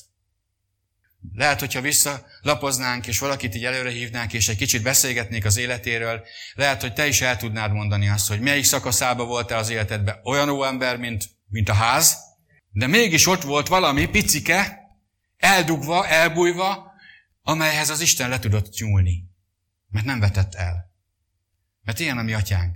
Lehet, 1.34 1.60
hogyha 1.60 1.82
visszalapoznánk, 1.82 3.08
és 3.08 3.20
valakit 3.20 3.56
így 3.56 3.66
előre 3.66 3.90
hívnánk, 3.90 4.34
és 4.34 4.48
egy 4.48 4.58
kicsit 4.58 4.84
beszélgetnék 4.84 5.46
az 5.46 5.58
életéről, 5.58 6.26
lehet, 6.54 6.82
hogy 6.82 6.94
te 6.94 7.08
is 7.08 7.22
el 7.22 7.38
tudnád 7.38 7.72
mondani 7.72 8.10
azt, 8.10 8.28
hogy 8.28 8.40
melyik 8.40 8.64
szakaszába 8.64 9.26
voltál 9.26 9.60
az 9.60 9.70
életedben 9.70 10.20
olyan 10.24 10.50
ó 10.50 10.64
ember, 10.64 10.98
mint, 10.98 11.24
mint 11.48 11.70
a 11.70 11.74
ház, 11.74 12.18
de 12.72 12.88
mégis 12.88 13.28
ott 13.28 13.42
volt 13.42 13.68
valami 13.68 14.06
picike, 14.06 14.80
eldugva, 15.38 16.08
elbújva, 16.08 16.92
amelyhez 17.42 17.90
az 17.90 18.02
Isten 18.02 18.30
le 18.30 18.40
tudott 18.40 18.80
nyúlni. 18.80 19.30
Mert 19.88 20.06
nem 20.06 20.20
vetett 20.20 20.56
el. 20.56 20.92
Mert 21.84 22.00
ilyen 22.00 22.18
a 22.18 22.22
mi 22.22 22.34
atyánk. 22.34 22.76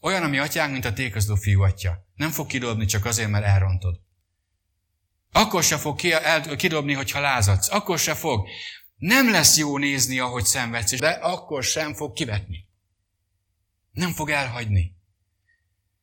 Olyan 0.00 0.22
a 0.22 0.28
mi 0.28 0.38
atyánk, 0.38 0.72
mint 0.72 0.84
a 0.84 0.92
tékozló 0.92 1.34
fiú 1.34 1.62
atya. 1.62 2.06
Nem 2.14 2.30
fog 2.30 2.46
kidobni 2.46 2.84
csak 2.84 3.04
azért, 3.04 3.30
mert 3.30 3.44
elrontod. 3.44 4.00
Akkor 5.36 5.62
se 5.62 5.78
fog 5.78 6.00
kidobni, 6.56 6.92
hogyha 6.92 7.20
lázadsz. 7.20 7.72
Akkor 7.72 7.98
se 7.98 8.14
fog. 8.14 8.48
Nem 8.96 9.30
lesz 9.30 9.56
jó 9.56 9.78
nézni, 9.78 10.18
ahogy 10.18 10.44
szenvedsz, 10.44 10.98
de 10.98 11.08
akkor 11.08 11.64
sem 11.64 11.94
fog 11.94 12.12
kivetni. 12.12 12.66
Nem 13.92 14.12
fog 14.12 14.30
elhagyni. 14.30 14.92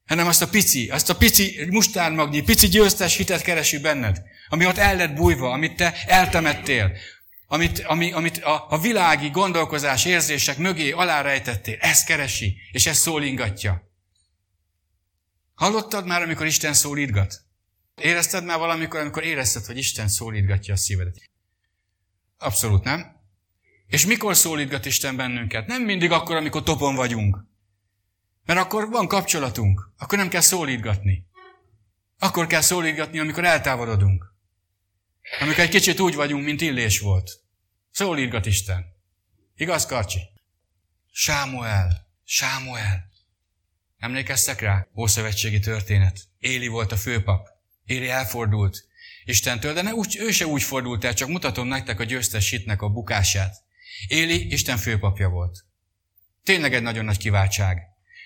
Hanem 0.07 0.27
azt 0.27 0.41
a 0.41 0.47
pici, 0.47 0.89
azt 0.89 1.09
a 1.09 1.15
pici 1.15 1.67
mustármagnyi, 1.69 2.41
pici 2.41 2.67
győztes 2.67 3.15
hitet 3.15 3.41
keresi 3.41 3.79
benned, 3.79 4.21
ami 4.49 4.65
ott 4.65 4.77
el 4.77 4.95
lett 4.95 5.13
bújva, 5.13 5.51
amit 5.51 5.75
te 5.75 5.93
eltemettél, 6.05 6.91
amit, 7.47 7.79
ami, 7.79 8.11
amit 8.11 8.37
a, 8.37 8.65
a 8.69 8.79
világi 8.79 9.29
gondolkozás, 9.29 10.05
érzések 10.05 10.57
mögé 10.57 10.91
alárejtettél. 10.91 11.77
Ezt 11.79 12.05
keresi, 12.05 12.57
és 12.71 12.85
ezt 12.85 13.01
szólingatja. 13.01 13.91
Hallottad 15.55 16.05
már, 16.05 16.21
amikor 16.21 16.45
Isten 16.45 16.73
szólítgat? 16.73 17.49
Érezted 18.01 18.43
már 18.43 18.59
valamikor, 18.59 18.99
amikor 18.99 19.23
érezted, 19.23 19.65
hogy 19.65 19.77
Isten 19.77 20.07
szólítgatja 20.07 20.73
a 20.73 20.77
szívedet? 20.77 21.29
Abszolút 22.37 22.83
nem. 22.83 23.19
És 23.87 24.05
mikor 24.05 24.35
szólítgat 24.35 24.85
Isten 24.85 25.15
bennünket? 25.15 25.67
Nem 25.67 25.81
mindig 25.83 26.11
akkor, 26.11 26.35
amikor 26.35 26.63
topon 26.63 26.95
vagyunk. 26.95 27.45
Mert 28.45 28.59
akkor 28.59 28.89
van 28.89 29.07
kapcsolatunk. 29.07 29.91
Akkor 29.97 30.17
nem 30.17 30.29
kell 30.29 30.41
szólítgatni. 30.41 31.25
Akkor 32.19 32.47
kell 32.47 32.61
szólítgatni, 32.61 33.19
amikor 33.19 33.45
eltávolodunk. 33.45 34.33
Amikor 35.39 35.59
egy 35.59 35.69
kicsit 35.69 35.99
úgy 35.99 36.15
vagyunk, 36.15 36.45
mint 36.45 36.61
Illés 36.61 36.99
volt. 36.99 37.31
Szólítgat 37.91 38.45
Isten. 38.45 38.85
Igaz, 39.55 39.85
Karcsi? 39.85 40.19
Sámuel. 41.11 42.07
Sámuel. 42.23 43.09
Emlékeztek 43.97 44.59
rá? 44.59 44.87
Ószövetségi 44.95 45.59
történet. 45.59 46.19
Éli 46.39 46.67
volt 46.67 46.91
a 46.91 46.97
főpap. 46.97 47.50
Éli 47.91 48.09
elfordult 48.09 48.89
Istentől, 49.25 49.73
de 49.73 49.81
ne 49.81 49.93
úgy, 49.93 50.17
ő 50.19 50.31
se 50.31 50.45
úgy 50.45 50.63
fordult 50.63 51.03
el, 51.03 51.13
csak 51.13 51.27
mutatom 51.27 51.67
nektek 51.67 51.99
a 51.99 52.03
győztes 52.03 52.49
hitnek 52.49 52.81
a 52.81 52.89
bukását. 52.89 53.55
Éli 54.07 54.51
Isten 54.51 54.77
főpapja 54.77 55.29
volt. 55.29 55.65
Tényleg 56.43 56.73
egy 56.73 56.81
nagyon 56.81 57.05
nagy 57.05 57.17
kiváltság. 57.17 57.81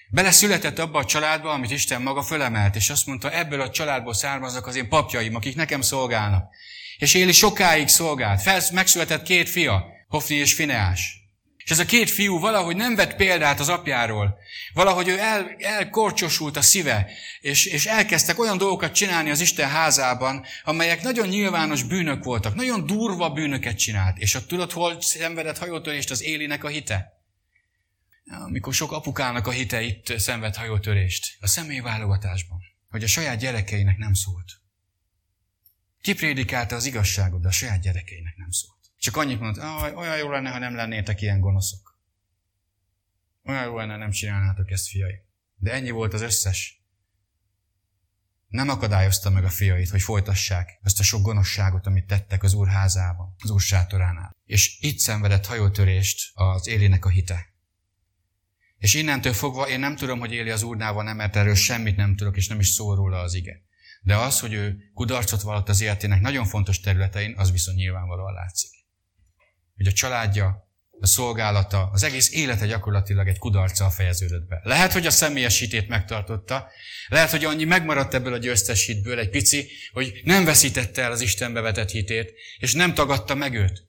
Bele 0.09 0.31
született 0.31 0.79
abba 0.79 0.99
a 0.99 1.05
családba, 1.05 1.51
amit 1.51 1.71
Isten 1.71 2.01
maga 2.01 2.21
fölemelt, 2.21 2.75
és 2.75 2.89
azt 2.89 3.05
mondta, 3.05 3.31
ebből 3.31 3.61
a 3.61 3.69
családból 3.69 4.13
származnak 4.13 4.67
az 4.67 4.75
én 4.75 4.89
papjaim, 4.89 5.35
akik 5.35 5.55
nekem 5.55 5.81
szolgálnak. 5.81 6.55
És 6.97 7.13
Éli 7.13 7.31
sokáig 7.31 7.87
szolgált. 7.87 8.41
Felsz, 8.41 8.69
megszületett 8.69 9.23
két 9.23 9.49
fia, 9.49 9.85
Hofni 10.07 10.35
és 10.35 10.53
Fineás. 10.53 11.24
És 11.65 11.71
ez 11.71 11.79
a 11.79 11.85
két 11.85 12.09
fiú 12.09 12.39
valahogy 12.39 12.75
nem 12.75 12.95
vett 12.95 13.15
példát 13.15 13.59
az 13.59 13.69
apjáról. 13.69 14.37
Valahogy 14.73 15.07
ő 15.07 15.19
el, 15.19 15.55
elkorcsosult 15.57 16.57
a 16.57 16.61
szíve, 16.61 17.11
és, 17.39 17.65
és 17.65 17.85
elkezdtek 17.85 18.39
olyan 18.39 18.57
dolgokat 18.57 18.93
csinálni 18.93 19.29
az 19.29 19.39
Isten 19.39 19.69
házában, 19.69 20.45
amelyek 20.63 21.01
nagyon 21.01 21.27
nyilvános 21.27 21.83
bűnök 21.83 22.23
voltak, 22.23 22.55
nagyon 22.55 22.85
durva 22.85 23.29
bűnöket 23.29 23.77
csinált. 23.77 24.17
És 24.17 24.35
a 24.35 24.45
tudod, 24.45 24.71
hol 24.71 25.01
szenvedett 25.01 25.57
hajótörést 25.57 26.11
az 26.11 26.23
Élinek 26.23 26.63
a 26.63 26.67
hite? 26.67 27.13
Amikor 28.25 28.73
sok 28.73 28.91
apukának 28.91 29.47
a 29.47 29.51
hite 29.51 29.81
itt 29.81 30.19
szenved 30.19 30.55
hajótörést. 30.55 31.37
A 31.39 31.47
személyválogatásban. 31.47 32.59
Hogy 32.89 33.03
a 33.03 33.07
saját 33.07 33.39
gyerekeinek 33.39 33.97
nem 33.97 34.13
szólt. 34.13 34.51
Kiprédikálta 36.01 36.75
az 36.75 36.85
igazságot, 36.85 37.41
de 37.41 37.47
a 37.47 37.51
saját 37.51 37.81
gyerekeinek 37.81 38.35
nem 38.35 38.51
szólt. 38.51 38.74
Csak 39.05 39.17
annyit 39.17 39.39
mondott, 39.39 39.95
olyan 39.95 40.17
jó 40.17 40.29
lenne, 40.29 40.49
ha 40.49 40.59
nem 40.59 40.75
lennétek 40.75 41.21
ilyen 41.21 41.39
gonoszok. 41.39 41.99
Olyan 43.43 43.63
jó 43.63 43.77
lenne, 43.77 43.97
nem 43.97 44.11
csinálnátok 44.11 44.71
ezt, 44.71 44.87
fiai. 44.87 45.21
De 45.55 45.71
ennyi 45.71 45.89
volt 45.89 46.13
az 46.13 46.21
összes. 46.21 46.83
Nem 48.47 48.69
akadályozta 48.69 49.29
meg 49.29 49.43
a 49.43 49.49
fiait, 49.49 49.89
hogy 49.89 50.01
folytassák 50.01 50.79
ezt 50.83 50.99
a 50.99 51.03
sok 51.03 51.21
gonoszságot, 51.21 51.85
amit 51.85 52.07
tettek 52.07 52.43
az 52.43 52.53
úr 52.53 52.67
házában, 52.67 53.35
az 53.43 53.49
úr 53.49 53.61
sátoránál. 53.61 54.35
És 54.45 54.77
itt 54.79 54.99
szenvedett 54.99 55.45
hajótörést 55.45 56.31
az 56.33 56.67
Élinek 56.67 57.05
a 57.05 57.09
hite. 57.09 57.45
És 58.77 58.93
innentől 58.93 59.33
fogva 59.33 59.69
én 59.69 59.79
nem 59.79 59.95
tudom, 59.95 60.19
hogy 60.19 60.31
Éli 60.31 60.49
az 60.49 60.63
úrnál 60.63 60.93
van, 60.93 61.15
mert 61.15 61.35
erről 61.35 61.55
semmit 61.55 61.95
nem 61.95 62.15
tudok, 62.15 62.37
és 62.37 62.47
nem 62.47 62.59
is 62.59 62.67
szól 62.67 62.95
róla 62.95 63.19
az 63.19 63.33
ige. 63.33 63.61
De 64.01 64.15
az, 64.15 64.39
hogy 64.39 64.53
ő 64.53 64.91
kudarcot 64.93 65.41
vallott 65.41 65.69
az 65.69 65.81
életének 65.81 66.21
nagyon 66.21 66.45
fontos 66.45 66.79
területein, 66.79 67.37
az 67.37 67.51
viszont 67.51 67.77
nyilvánvalóan 67.77 68.33
látszik 68.33 68.74
hogy 69.75 69.87
a 69.87 69.91
családja, 69.91 70.65
a 70.99 71.07
szolgálata, 71.07 71.89
az 71.91 72.03
egész 72.03 72.31
élete 72.31 72.65
gyakorlatilag 72.65 73.27
egy 73.27 73.37
kudarccal 73.37 73.89
fejeződött 73.89 74.47
be. 74.47 74.59
Lehet, 74.63 74.93
hogy 74.93 75.05
a 75.05 75.11
személyes 75.11 75.59
hitét 75.59 75.87
megtartotta, 75.87 76.67
lehet, 77.07 77.31
hogy 77.31 77.45
annyi 77.45 77.63
megmaradt 77.63 78.13
ebből 78.13 78.33
a 78.33 78.37
győztes 78.37 78.85
hitből 78.85 79.19
egy 79.19 79.29
pici, 79.29 79.69
hogy 79.91 80.21
nem 80.23 80.45
veszítette 80.45 81.01
el 81.01 81.11
az 81.11 81.21
Istenbe 81.21 81.61
vetett 81.61 81.89
hitét, 81.89 82.33
és 82.57 82.73
nem 82.73 82.93
tagadta 82.93 83.35
meg 83.35 83.53
őt. 83.53 83.83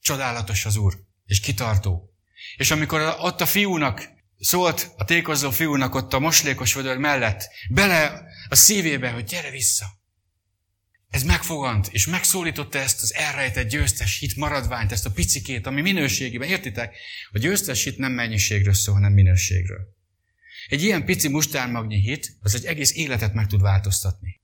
Csodálatos 0.00 0.64
az 0.64 0.76
Úr, 0.76 0.94
és 1.26 1.40
kitartó. 1.40 2.14
És 2.56 2.70
amikor 2.70 3.16
ott 3.18 3.40
a 3.40 3.46
fiúnak 3.46 4.08
szólt, 4.38 4.90
a 4.96 5.04
tékozó 5.04 5.50
fiúnak 5.50 5.94
ott 5.94 6.12
a 6.12 6.18
moslékos 6.18 6.74
vödör 6.74 6.96
mellett, 6.96 7.48
bele 7.70 8.22
a 8.48 8.54
szívébe, 8.54 9.10
hogy 9.10 9.24
gyere 9.24 9.50
vissza. 9.50 9.86
Ez 11.14 11.22
megfogant, 11.22 11.88
és 11.92 12.06
megszólította 12.06 12.78
ezt 12.78 13.02
az 13.02 13.14
elrejtett 13.14 13.68
győztes 13.68 14.18
hit 14.18 14.36
maradványt, 14.36 14.92
ezt 14.92 15.06
a 15.06 15.10
picikét, 15.10 15.66
ami 15.66 15.80
minőségében. 15.80 16.48
Értitek? 16.48 16.96
A 17.30 17.38
győztes 17.38 17.84
hit 17.84 17.98
nem 17.98 18.12
mennyiségről 18.12 18.74
szól, 18.74 18.94
hanem 18.94 19.12
minőségről. 19.12 19.94
Egy 20.68 20.82
ilyen 20.82 21.04
pici 21.04 21.28
mustármagnyi 21.28 22.00
hit, 22.00 22.36
az 22.40 22.54
egy 22.54 22.64
egész 22.64 22.94
életet 22.94 23.34
meg 23.34 23.46
tud 23.46 23.60
változtatni. 23.60 24.40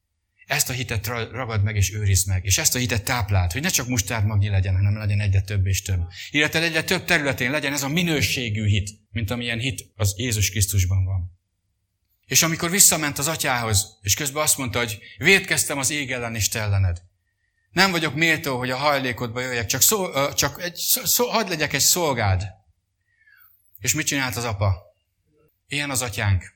Ezt 0.47 0.71
a 0.71 0.73
hitet 0.73 1.07
ragad 1.07 1.63
meg 1.63 1.77
és 1.77 1.93
őriz 1.93 2.25
meg, 2.25 2.45
és 2.45 2.59
ezt 2.59 2.75
a 2.75 2.79
hitet 2.79 3.05
táplált, 3.05 3.53
hogy 3.53 3.63
ne 3.63 3.69
csak 3.69 3.89
mustármagnyi 3.89 4.49
legyen, 4.49 4.75
hanem 4.75 4.97
legyen 4.97 5.21
egyre 5.21 5.41
több 5.41 5.67
és 5.67 5.83
több. 5.83 6.01
Illetve 6.31 6.63
egyre 6.63 6.85
több 6.85 7.05
területén 7.05 7.51
legyen 7.51 7.73
ez 7.73 7.83
a 7.83 7.89
minőségű 7.89 8.67
hit, 8.67 8.91
mint 9.11 9.31
amilyen 9.31 9.59
hit 9.59 9.91
az 9.95 10.15
Jézus 10.17 10.51
Krisztusban 10.51 11.05
van. 11.05 11.40
És 12.31 12.43
amikor 12.43 12.71
visszament 12.71 13.19
az 13.19 13.29
atyához, 13.29 13.99
és 14.01 14.15
közben 14.15 14.43
azt 14.43 14.59
mondta, 14.59 14.79
hogy 14.79 14.99
védkeztem 15.19 15.79
az 15.79 15.91
ég 15.91 16.13
ellen 16.13 16.35
és 16.35 16.49
ellened. 16.49 17.03
Nem 17.71 17.91
vagyok 17.91 18.15
méltó, 18.15 18.59
hogy 18.59 18.71
a 18.71 18.77
hajlékodba 18.77 19.41
jöjjek, 19.41 19.67
csak, 19.67 19.81
szó, 19.81 20.33
csak 20.33 20.63
egy, 20.63 20.75
szó, 21.05 21.29
hadd 21.29 21.49
legyek 21.49 21.73
egy 21.73 21.81
szolgád. 21.81 22.47
És 23.79 23.95
mit 23.95 24.07
csinált 24.07 24.37
az 24.37 24.45
apa? 24.45 24.83
Ilyen 25.69 25.91
az 25.91 26.03
atyánk. 26.03 26.55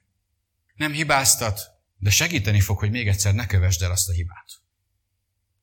Nem 0.75 0.93
hibáztat, 0.93 1.61
de 1.99 2.11
segíteni 2.11 2.61
fog, 2.61 2.79
hogy 2.79 2.91
még 2.91 3.09
egyszer 3.09 3.35
ne 3.35 3.47
kövesd 3.47 3.83
el 3.83 3.91
azt 3.91 4.09
a 4.09 4.13
hibát. 4.13 4.51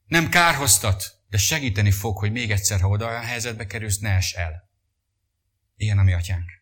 Nem 0.07 0.29
kárhoztat, 0.29 1.15
de 1.29 1.37
segíteni 1.37 1.91
fog, 1.91 2.17
hogy 2.17 2.31
még 2.31 2.51
egyszer, 2.51 2.79
ha 2.79 2.87
oda 2.87 3.07
olyan 3.07 3.23
helyzetbe 3.23 3.65
kerülsz, 3.65 3.97
ne 3.97 4.15
es 4.15 4.33
el. 4.33 4.69
Ilyen 5.75 5.99
a 5.99 6.03
mi 6.03 6.13
atyánk. 6.13 6.60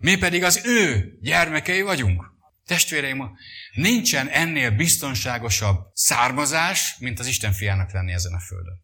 Mi 0.00 0.16
pedig 0.16 0.44
az 0.44 0.60
ő 0.64 1.12
gyermekei 1.20 1.82
vagyunk. 1.82 2.24
Testvéreim, 2.66 3.30
nincsen 3.72 4.28
ennél 4.28 4.70
biztonságosabb 4.70 5.86
származás, 5.92 6.96
mint 6.98 7.18
az 7.18 7.26
Isten 7.26 7.52
fiának 7.52 7.92
lenni 7.92 8.12
ezen 8.12 8.32
a 8.32 8.40
földön. 8.40 8.82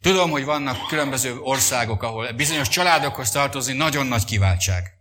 Tudom, 0.00 0.30
hogy 0.30 0.44
vannak 0.44 0.86
különböző 0.88 1.38
országok, 1.38 2.02
ahol 2.02 2.32
bizonyos 2.32 2.68
családokhoz 2.68 3.30
tartozni 3.30 3.72
nagyon 3.72 4.06
nagy 4.06 4.24
kiváltság. 4.24 4.92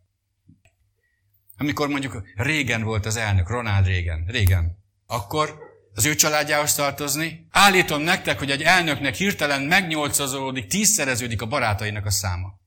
Amikor 1.58 1.88
mondjuk 1.88 2.24
régen 2.36 2.84
volt 2.84 3.06
az 3.06 3.16
elnök, 3.16 3.50
Ronald 3.50 3.86
régen, 3.86 4.26
régen, 4.28 4.78
akkor 5.06 5.60
az 5.94 6.06
ő 6.06 6.16
családjához 6.16 6.76
tartozni. 6.76 7.48
Állítom 7.50 8.02
nektek, 8.02 8.40
hogy 8.40 8.52
egy 8.52 8.62
elnöknek 8.62 9.16
hirtelen 9.16 9.62
megnyolcazolódik, 9.62 10.68
tízszereződik 10.68 11.42
a 11.42 11.46
barátainak 11.46 12.06
a 12.06 12.12
száma. 12.12 12.62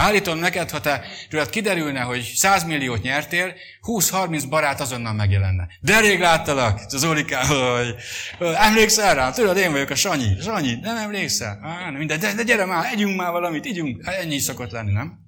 Állítom 0.00 0.38
neked, 0.38 0.70
ha 0.70 0.80
te 0.80 1.04
tőled 1.28 1.50
kiderülne, 1.50 2.00
hogy 2.00 2.22
100 2.22 2.64
milliót 2.64 3.02
nyertél, 3.02 3.54
20-30 3.82 4.44
barát 4.48 4.80
azonnal 4.80 5.12
megjelenne. 5.12 5.68
De 5.80 6.00
rég 6.00 6.20
láttalak, 6.20 6.80
az 6.86 6.98
Zoliká, 6.98 7.46
hogy 7.46 7.94
emlékszel 8.38 9.14
rá? 9.14 9.30
Tudod, 9.30 9.56
én 9.56 9.72
vagyok 9.72 9.90
a 9.90 9.94
Sanyi. 9.94 10.40
Sanyi, 10.40 10.74
nem 10.74 10.96
emlékszel? 10.96 11.60
Á, 11.62 11.84
nem 11.84 11.94
minden, 11.94 12.20
de, 12.20 12.34
de 12.34 12.42
gyere 12.42 12.64
már, 12.64 12.92
együnk 12.92 13.16
már 13.16 13.30
valamit, 13.30 13.66
ígyunk. 13.66 14.04
Hát 14.04 14.14
ennyi 14.14 14.38
szokott 14.38 14.70
lenni, 14.70 14.92
nem? 14.92 15.18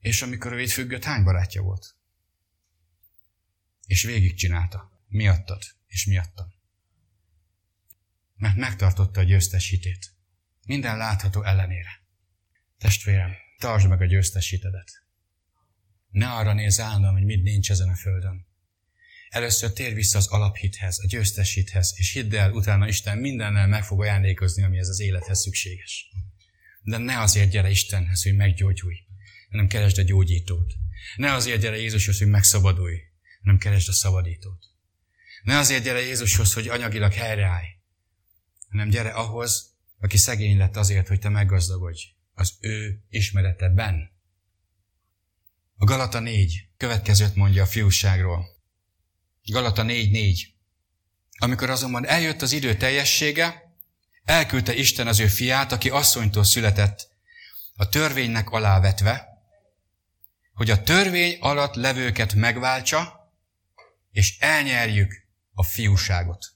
És 0.00 0.22
amikor 0.22 0.52
ő 0.52 0.66
függött, 0.66 1.04
hány 1.04 1.24
barátja 1.24 1.62
volt? 1.62 1.94
És 3.86 4.02
végigcsinálta. 4.02 4.90
Miattad, 5.08 5.62
és 5.86 6.06
miattam. 6.06 6.46
Mert 8.36 8.56
megtartotta 8.56 9.20
a 9.20 9.24
győztes 9.24 9.68
hitét. 9.68 10.12
Minden 10.66 10.96
látható 10.96 11.42
ellenére. 11.42 11.90
Testvérem, 12.78 13.44
tartsd 13.58 13.88
meg 13.88 14.00
a 14.00 14.04
győztes 14.04 14.50
hitedet. 14.50 14.90
Ne 16.10 16.28
arra 16.28 16.52
nézz 16.52 16.80
állandóan, 16.80 17.12
hogy 17.12 17.24
mit 17.24 17.42
nincs 17.42 17.70
ezen 17.70 17.88
a 17.88 17.96
földön. 17.96 18.46
Először 19.28 19.72
tér 19.72 19.94
vissza 19.94 20.18
az 20.18 20.26
alaphithez, 20.26 20.98
a 20.98 21.06
győztes 21.06 21.54
hithez, 21.54 21.92
és 21.96 22.12
hidd 22.12 22.34
el, 22.34 22.52
utána 22.52 22.88
Isten 22.88 23.18
mindennel 23.18 23.66
meg 23.66 23.84
fog 23.84 24.00
ajándékozni, 24.00 24.62
ami 24.62 24.78
ez 24.78 24.88
az 24.88 25.00
élethez 25.00 25.40
szükséges. 25.40 26.10
De 26.82 26.96
ne 26.96 27.20
azért 27.20 27.50
gyere 27.50 27.70
Istenhez, 27.70 28.22
hogy 28.22 28.34
meggyógyulj, 28.34 28.96
hanem 29.50 29.66
keresd 29.66 29.98
a 29.98 30.02
gyógyítót. 30.02 30.74
Ne 31.16 31.32
azért 31.32 31.60
gyere 31.60 31.76
Jézushoz, 31.76 32.18
hogy 32.18 32.28
megszabadulj, 32.28 32.98
hanem 33.40 33.58
keresd 33.58 33.88
a 33.88 33.92
szabadítót. 33.92 34.64
Ne 35.42 35.58
azért 35.58 35.84
gyere 35.84 36.00
Jézushoz, 36.00 36.52
hogy 36.52 36.68
anyagilag 36.68 37.12
helyreállj, 37.12 37.66
hanem 38.68 38.88
gyere 38.88 39.10
ahhoz, 39.10 39.74
aki 39.98 40.16
szegény 40.16 40.56
lett 40.56 40.76
azért, 40.76 41.08
hogy 41.08 41.20
te 41.20 41.28
meggazdagodj 41.28 42.15
az 42.38 42.56
ő 42.60 43.02
ismereteben. 43.08 44.10
A 45.76 45.84
Galata 45.84 46.20
4 46.20 46.68
következőt 46.76 47.34
mondja 47.34 47.62
a 47.62 47.66
fiúságról. 47.66 48.46
Galata 49.44 49.82
4.4. 49.82 50.38
Amikor 51.38 51.70
azonban 51.70 52.06
eljött 52.06 52.42
az 52.42 52.52
idő 52.52 52.76
teljessége, 52.76 53.74
elküldte 54.24 54.74
Isten 54.74 55.06
az 55.06 55.20
ő 55.20 55.26
fiát, 55.26 55.72
aki 55.72 55.90
asszonytól 55.90 56.44
született, 56.44 57.08
a 57.76 57.88
törvénynek 57.88 58.50
alávetve, 58.50 59.28
hogy 60.52 60.70
a 60.70 60.82
törvény 60.82 61.38
alatt 61.40 61.74
levőket 61.74 62.34
megváltsa, 62.34 63.30
és 64.10 64.38
elnyerjük 64.38 65.12
a 65.52 65.62
fiúságot. 65.62 66.55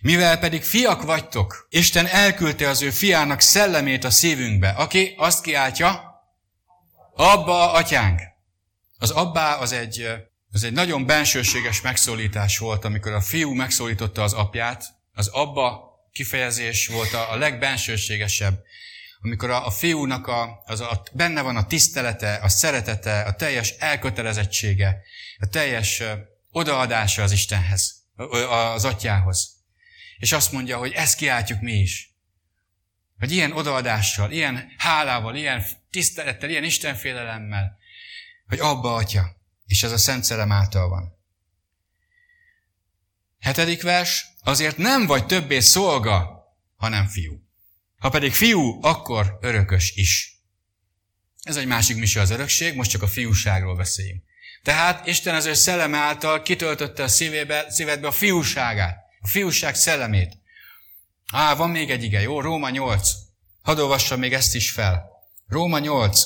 Mivel 0.00 0.38
pedig 0.38 0.62
fiak 0.62 1.02
vagytok, 1.02 1.66
Isten 1.70 2.06
elküldte 2.06 2.68
az 2.68 2.82
ő 2.82 2.90
fiának 2.90 3.40
szellemét 3.40 4.04
a 4.04 4.10
szívünkbe, 4.10 4.68
aki 4.68 5.14
azt 5.16 5.42
kiáltja, 5.42 6.14
Abba, 7.16 7.72
atyánk. 7.72 8.20
Az 8.98 9.10
abbá 9.10 9.54
az 9.54 9.72
egy, 9.72 10.06
az 10.50 10.64
egy 10.64 10.72
nagyon 10.72 11.06
bensőséges 11.06 11.80
megszólítás 11.80 12.58
volt, 12.58 12.84
amikor 12.84 13.12
a 13.12 13.20
fiú 13.20 13.52
megszólította 13.52 14.22
az 14.22 14.32
apját. 14.32 14.84
Az 15.12 15.28
abba 15.28 15.92
kifejezés 16.12 16.86
volt 16.86 17.12
a, 17.12 17.32
a 17.32 17.36
legbensőségesebb, 17.36 18.62
amikor 19.20 19.50
a, 19.50 19.66
a 19.66 19.70
fiúnak 19.70 20.26
a, 20.26 20.62
az 20.64 20.80
a, 20.80 21.02
benne 21.12 21.42
van 21.42 21.56
a 21.56 21.66
tisztelete, 21.66 22.34
a 22.42 22.48
szeretete, 22.48 23.20
a 23.20 23.34
teljes 23.34 23.70
elkötelezettsége, 23.70 25.02
a 25.38 25.46
teljes 25.46 26.02
odaadása 26.50 27.22
az 27.22 27.32
Istenhez, 27.32 27.94
az 28.48 28.84
atyához. 28.84 29.53
És 30.24 30.32
azt 30.32 30.52
mondja, 30.52 30.78
hogy 30.78 30.92
ezt 30.92 31.16
kiáltjuk 31.16 31.60
mi 31.60 31.72
is. 31.72 32.14
Hogy 33.18 33.32
ilyen 33.32 33.52
odaadással, 33.52 34.30
ilyen 34.30 34.72
hálával, 34.76 35.36
ilyen 35.36 35.64
tisztelettel, 35.90 36.50
ilyen 36.50 36.64
istenfélelemmel, 36.64 37.78
hogy 38.46 38.58
abba 38.58 38.94
atya, 38.94 39.36
és 39.66 39.82
ez 39.82 39.92
a 39.92 39.98
Szent 39.98 40.24
Szellem 40.24 40.52
által 40.52 40.88
van. 40.88 41.18
Hetedik 43.40 43.82
vers, 43.82 44.26
azért 44.40 44.76
nem 44.76 45.06
vagy 45.06 45.26
többé 45.26 45.60
szolga, 45.60 46.44
hanem 46.76 47.06
fiú. 47.06 47.42
Ha 47.98 48.08
pedig 48.08 48.32
fiú, 48.32 48.82
akkor 48.82 49.38
örökös 49.40 49.92
is. 49.94 50.38
Ez 51.42 51.56
egy 51.56 51.66
másik 51.66 51.96
mise 51.96 52.20
az 52.20 52.30
örökség, 52.30 52.74
most 52.74 52.90
csak 52.90 53.02
a 53.02 53.08
fiúságról 53.08 53.76
beszéljünk. 53.76 54.24
Tehát 54.62 55.06
Isten 55.06 55.34
az 55.34 55.44
ő 55.44 55.54
szelleme 55.54 55.98
által 55.98 56.42
kitöltötte 56.42 57.02
a 57.02 57.08
szívébe, 57.08 57.66
szívedbe 57.68 58.06
a 58.06 58.12
fiúságát, 58.12 59.03
a 59.24 59.28
fiúság 59.28 59.74
szellemét. 59.74 60.38
Á, 61.32 61.54
van 61.54 61.70
még 61.70 61.90
egy 61.90 62.02
ige, 62.02 62.20
jó? 62.20 62.40
Róma 62.40 62.70
8. 62.70 63.10
Hadd 63.62 63.78
olvassam 63.78 64.18
még 64.18 64.32
ezt 64.32 64.54
is 64.54 64.70
fel. 64.70 65.10
Róma 65.48 65.78
8, 65.78 66.22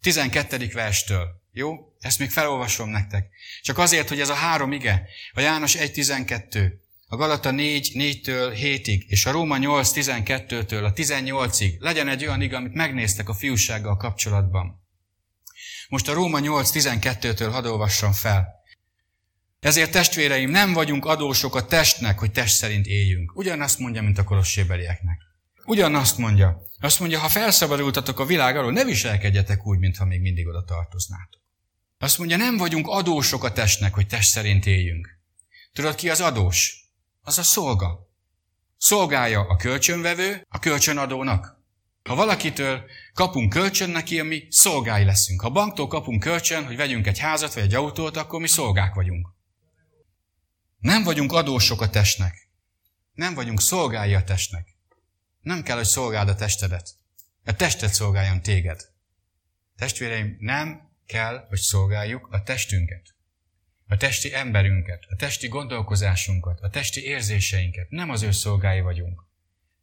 12. 0.00 0.70
verstől. 0.72 1.42
Jó? 1.52 1.76
Ezt 2.00 2.18
még 2.18 2.30
felolvasom 2.30 2.88
nektek. 2.88 3.28
Csak 3.62 3.78
azért, 3.78 4.08
hogy 4.08 4.20
ez 4.20 4.28
a 4.28 4.34
három 4.34 4.72
ige, 4.72 5.02
a 5.32 5.40
János 5.40 5.74
1.12, 5.74 6.72
a 7.06 7.16
Galata 7.16 7.50
4, 7.50 7.90
4-től 7.94 8.56
7-ig, 8.60 9.04
és 9.06 9.26
a 9.26 9.30
Róma 9.30 9.56
8, 9.56 9.90
12-től 9.94 10.84
a 10.84 10.92
18-ig 10.92 11.78
legyen 11.78 12.08
egy 12.08 12.24
olyan 12.24 12.42
ige, 12.42 12.56
amit 12.56 12.74
megnéztek 12.74 13.28
a 13.28 13.34
fiúsággal 13.34 13.96
kapcsolatban. 13.96 14.82
Most 15.88 16.08
a 16.08 16.12
Róma 16.12 16.38
8.12-től 16.40 17.48
hadd 17.50 17.66
olvassam 17.66 18.12
fel. 18.12 18.57
Ezért 19.60 19.90
testvéreim, 19.90 20.50
nem 20.50 20.72
vagyunk 20.72 21.04
adósok 21.04 21.54
a 21.54 21.64
testnek, 21.64 22.18
hogy 22.18 22.32
test 22.32 22.54
szerint 22.54 22.86
éljünk. 22.86 23.36
Ugyanazt 23.36 23.78
mondja, 23.78 24.02
mint 24.02 24.18
a 24.18 24.24
kolossébelieknek. 24.24 25.18
Ugyanazt 25.64 26.18
mondja. 26.18 26.62
Azt 26.80 27.00
mondja, 27.00 27.18
ha 27.18 27.28
felszabadultatok 27.28 28.20
a 28.20 28.24
világ 28.24 28.56
alól, 28.56 28.72
ne 28.72 28.84
viselkedjetek 28.84 29.66
úgy, 29.66 29.78
mintha 29.78 30.04
még 30.04 30.20
mindig 30.20 30.46
oda 30.46 30.64
tartoznátok. 30.64 31.42
Azt 31.98 32.18
mondja, 32.18 32.36
nem 32.36 32.56
vagyunk 32.56 32.86
adósok 32.86 33.44
a 33.44 33.52
testnek, 33.52 33.94
hogy 33.94 34.06
test 34.06 34.30
szerint 34.30 34.66
éljünk. 34.66 35.18
Tudod, 35.72 35.94
ki 35.94 36.10
az 36.10 36.20
adós? 36.20 36.90
Az 37.22 37.38
a 37.38 37.42
szolga. 37.42 38.08
Szolgálja 38.76 39.40
a 39.40 39.56
kölcsönvevő 39.56 40.46
a 40.48 40.58
kölcsönadónak. 40.58 41.62
Ha 42.02 42.14
valakitől 42.14 42.82
kapunk 43.14 43.52
kölcsön 43.52 43.90
neki, 43.90 44.22
mi 44.22 44.46
szolgái 44.50 45.04
leszünk. 45.04 45.40
Ha 45.40 45.50
banktól 45.50 45.86
kapunk 45.86 46.20
kölcsön, 46.20 46.66
hogy 46.66 46.76
vegyünk 46.76 47.06
egy 47.06 47.18
házat 47.18 47.54
vagy 47.54 47.62
egy 47.62 47.74
autót, 47.74 48.16
akkor 48.16 48.40
mi 48.40 48.46
szolgák 48.46 48.94
vagyunk. 48.94 49.36
Nem 50.78 51.02
vagyunk 51.02 51.32
adósok 51.32 51.80
a 51.80 51.90
testnek. 51.90 52.48
Nem 53.12 53.34
vagyunk 53.34 53.60
szolgái 53.60 54.14
a 54.14 54.24
testnek. 54.24 54.76
Nem 55.40 55.62
kell, 55.62 55.76
hogy 55.76 55.86
szolgáld 55.86 56.28
a 56.28 56.34
testedet. 56.34 56.88
A 57.44 57.56
tested 57.56 57.92
szolgáljon 57.92 58.42
téged. 58.42 58.80
Testvéreim, 59.76 60.36
nem 60.40 60.90
kell, 61.06 61.46
hogy 61.48 61.58
szolgáljuk 61.58 62.28
a 62.30 62.42
testünket. 62.42 63.14
A 63.86 63.96
testi 63.96 64.34
emberünket, 64.34 65.04
a 65.08 65.16
testi 65.16 65.48
gondolkozásunkat, 65.48 66.60
a 66.60 66.70
testi 66.70 67.04
érzéseinket. 67.04 67.90
Nem 67.90 68.10
az 68.10 68.22
ő 68.22 68.30
szolgái 68.30 68.80
vagyunk. 68.80 69.24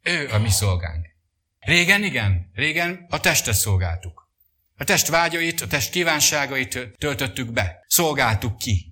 Ő 0.02 0.28
a 0.28 0.38
mi 0.38 0.50
szolgánk. 0.50 1.06
Régen 1.58 2.04
igen, 2.04 2.50
régen 2.54 3.06
a 3.08 3.20
testet 3.20 3.54
szolgáltuk. 3.54 4.30
A 4.76 4.84
test 4.84 5.06
vágyait, 5.06 5.60
a 5.60 5.66
test 5.66 5.90
kívánságait 5.90 6.88
töltöttük 6.98 7.52
be, 7.52 7.84
szolgáltuk 7.86 8.58
ki. 8.58 8.85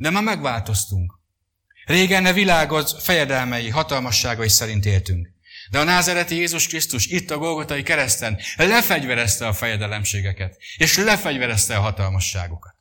De 0.00 0.10
ma 0.10 0.20
megváltoztunk. 0.20 1.18
Régen 1.84 2.26
a 2.26 2.32
világod 2.32 3.02
fejedelmei, 3.02 3.68
hatalmasságai 3.68 4.48
szerint 4.48 4.86
éltünk. 4.86 5.28
De 5.70 5.78
a 5.78 5.84
názereti 5.84 6.34
Jézus 6.34 6.66
Krisztus 6.66 7.06
itt 7.06 7.30
a 7.30 7.38
Golgotai 7.38 7.82
kereszten 7.82 8.38
lefegyverezte 8.56 9.46
a 9.46 9.52
fejedelemségeket, 9.52 10.56
és 10.76 10.96
lefegyverezte 10.96 11.76
a 11.76 11.80
hatalmasságokat. 11.80 12.74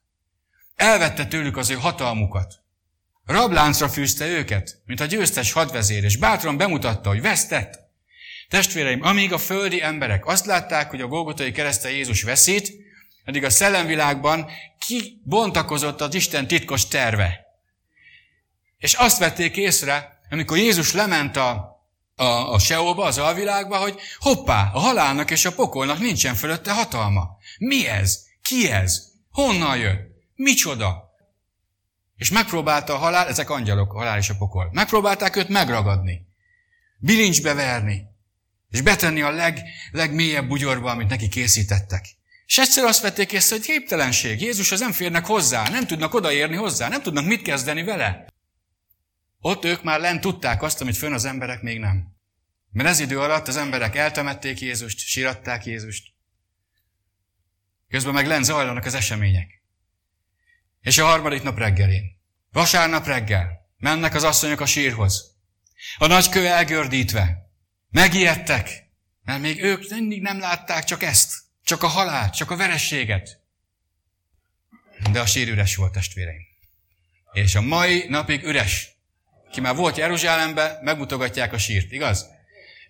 Elvette 0.75 1.25
tőlük 1.25 1.57
az 1.57 1.69
ő 1.69 1.73
hatalmukat. 1.73 2.61
Rabláncra 3.25 3.89
fűzte 3.89 4.27
őket, 4.27 4.81
mint 4.85 4.99
a 4.99 5.05
győztes 5.05 5.51
hadvezér, 5.51 6.03
és 6.03 6.17
bátran 6.17 6.57
bemutatta, 6.57 7.09
hogy 7.09 7.21
vesztett. 7.21 7.79
Testvéreim, 8.49 9.03
amíg 9.03 9.33
a 9.33 9.37
földi 9.37 9.81
emberek 9.81 10.25
azt 10.25 10.45
látták, 10.45 10.89
hogy 10.89 11.01
a 11.01 11.07
Golgotai 11.07 11.51
keresztel 11.51 11.91
Jézus 11.91 12.23
veszít, 12.23 12.87
addig 13.29 13.43
a 13.43 13.49
szellemvilágban 13.49 14.49
kibontakozott 14.79 16.01
az 16.01 16.13
Isten 16.13 16.47
titkos 16.47 16.87
terve. 16.87 17.45
És 18.77 18.93
azt 18.93 19.17
vették 19.17 19.57
észre, 19.57 20.19
amikor 20.29 20.57
Jézus 20.57 20.93
lement 20.93 21.35
a, 21.35 21.79
a, 22.15 22.23
a 22.53 22.59
Seóba, 22.59 23.05
az 23.05 23.17
alvilágba, 23.17 23.77
hogy 23.77 23.99
hoppá, 24.19 24.71
a 24.73 24.79
halálnak 24.79 25.31
és 25.31 25.45
a 25.45 25.53
pokolnak 25.53 25.99
nincsen 25.99 26.35
fölötte 26.35 26.73
hatalma. 26.73 27.37
Mi 27.57 27.87
ez? 27.87 28.19
Ki 28.41 28.71
ez? 28.71 29.01
Honnan 29.31 29.77
jött? 29.77 30.07
Micsoda? 30.35 31.13
És 32.15 32.31
megpróbálta 32.31 32.93
a 32.93 32.97
halál, 32.97 33.27
ezek 33.27 33.49
angyalok, 33.49 33.93
a 33.93 33.97
halál 33.97 34.17
és 34.17 34.29
a 34.29 34.35
pokol. 34.35 34.69
Megpróbálták 34.71 35.35
őt 35.35 35.49
megragadni, 35.49 36.27
bilincsbe 36.97 37.53
verni, 37.53 38.03
és 38.69 38.81
betenni 38.81 39.21
a 39.21 39.31
leg, 39.31 39.59
legmélyebb 39.91 40.47
bugyorba, 40.47 40.91
amit 40.91 41.09
neki 41.09 41.27
készítettek. 41.27 42.18
És 42.49 42.57
egyszer 42.57 42.83
azt 42.83 43.01
vették 43.01 43.31
észre, 43.31 43.55
hogy 43.55 43.65
képtelenség. 43.65 44.41
Jézus 44.41 44.71
az 44.71 44.79
nem 44.79 44.91
férnek 44.91 45.25
hozzá, 45.25 45.69
nem 45.69 45.87
tudnak 45.87 46.13
odaérni 46.13 46.55
hozzá, 46.55 46.87
nem 46.87 47.01
tudnak 47.01 47.25
mit 47.25 47.41
kezdeni 47.41 47.83
vele. 47.83 48.25
Ott 49.39 49.65
ők 49.65 49.83
már 49.83 49.99
lent 49.99 50.21
tudták 50.21 50.61
azt, 50.61 50.81
amit 50.81 50.97
fönn 50.97 51.13
az 51.13 51.25
emberek 51.25 51.61
még 51.61 51.79
nem. 51.79 52.15
Mert 52.71 52.89
ez 52.89 52.99
idő 52.99 53.19
alatt 53.19 53.47
az 53.47 53.55
emberek 53.55 53.95
eltemették 53.95 54.59
Jézust, 54.59 54.99
síratták 54.99 55.65
Jézust. 55.65 56.07
Közben 57.87 58.13
meg 58.13 58.27
lent 58.27 58.45
zajlanak 58.45 58.85
az 58.85 58.93
események. 58.93 59.63
És 60.81 60.97
a 60.97 61.05
harmadik 61.05 61.43
nap 61.43 61.57
reggelén, 61.57 62.19
vasárnap 62.51 63.05
reggel, 63.05 63.69
mennek 63.77 64.15
az 64.15 64.23
asszonyok 64.23 64.59
a 64.59 64.65
sírhoz. 64.65 65.35
A 65.97 66.07
nagy 66.07 66.29
kő 66.29 66.47
elgördítve. 66.47 67.37
Megijedtek, 67.89 68.69
mert 69.23 69.41
még 69.41 69.63
ők 69.63 69.89
mindig 69.89 70.21
nem 70.21 70.39
látták 70.39 70.83
csak 70.83 71.03
ezt, 71.03 71.47
csak 71.69 71.83
a 71.83 71.87
halált, 71.87 72.35
csak 72.35 72.51
a 72.51 72.55
verességet. 72.55 73.39
De 75.11 75.19
a 75.19 75.25
sír 75.25 75.49
üres 75.49 75.75
volt, 75.75 75.91
testvéreim. 75.91 76.47
És 77.31 77.55
a 77.55 77.61
mai 77.61 78.05
napig 78.07 78.43
üres. 78.43 78.89
Ki 79.51 79.61
már 79.61 79.75
volt 79.75 79.97
Jeruzsálembe, 79.97 80.79
megmutogatják 80.81 81.53
a 81.53 81.57
sírt, 81.57 81.91
igaz? 81.91 82.27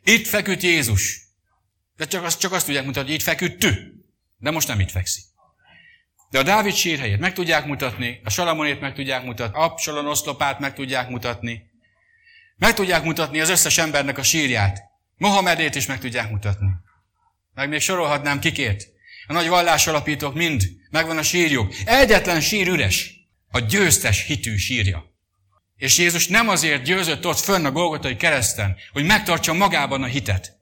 Itt 0.04 0.28
feküdt 0.28 0.62
Jézus. 0.62 1.22
De 1.96 2.06
csak 2.06 2.24
azt, 2.24 2.40
csak 2.40 2.52
azt 2.52 2.66
tudják 2.66 2.86
mutatni, 2.86 3.10
hogy 3.10 3.20
itt 3.20 3.26
feküdt 3.26 3.60
tű. 3.60 3.72
De 4.38 4.52
most 4.52 4.68
nem 4.68 4.80
itt 4.80 4.92
fekszik. 4.92 5.24
De 6.30 6.40
a 6.40 6.44
Dávid 6.44 6.74
sírhelyét 6.74 7.20
meg 7.20 7.34
tudják 7.34 7.66
mutatni, 7.66 8.22
a 8.24 8.30
Salamonét 8.30 8.80
meg 8.80 8.94
tudják 8.94 9.24
mutatni, 9.24 9.60
Absalon 9.60 10.08
oszlopát 10.08 10.60
meg 10.60 10.74
tudják 10.74 11.10
mutatni. 11.10 11.72
Meg 12.58 12.74
tudják 12.74 13.04
mutatni 13.04 13.40
az 13.40 13.50
összes 13.50 13.78
embernek 13.78 14.18
a 14.18 14.24
sírját. 14.24 14.82
Mohamedét 15.18 15.76
is 15.76 15.86
meg 15.86 16.00
tudják 16.00 16.30
mutatni. 16.30 16.88
Meg 17.60 17.70
még 17.70 17.80
sorolhatnám 17.80 18.40
kikét. 18.40 18.94
A 19.28 19.34
nagy 19.34 19.48
vallásalapítók 19.48 20.34
mind, 20.34 20.64
megvan 20.90 21.18
a 21.18 21.24
sírjuk. 21.24 21.74
Egyetlen 21.86 22.42
sír 22.42 22.68
üres. 22.68 23.14
A 23.52 23.60
győztes 23.60 24.26
hitű 24.26 24.56
sírja. 24.56 25.14
És 25.76 25.98
Jézus 25.98 26.28
nem 26.28 26.50
azért 26.50 26.84
győzött 26.84 27.26
ott 27.26 27.40
fönn 27.40 27.66
a 27.66 27.72
Golgotai 27.72 28.16
kereszten, 28.16 28.78
hogy 28.92 29.06
megtartsa 29.06 29.54
magában 29.54 30.04
a 30.04 30.06
hitet, 30.06 30.58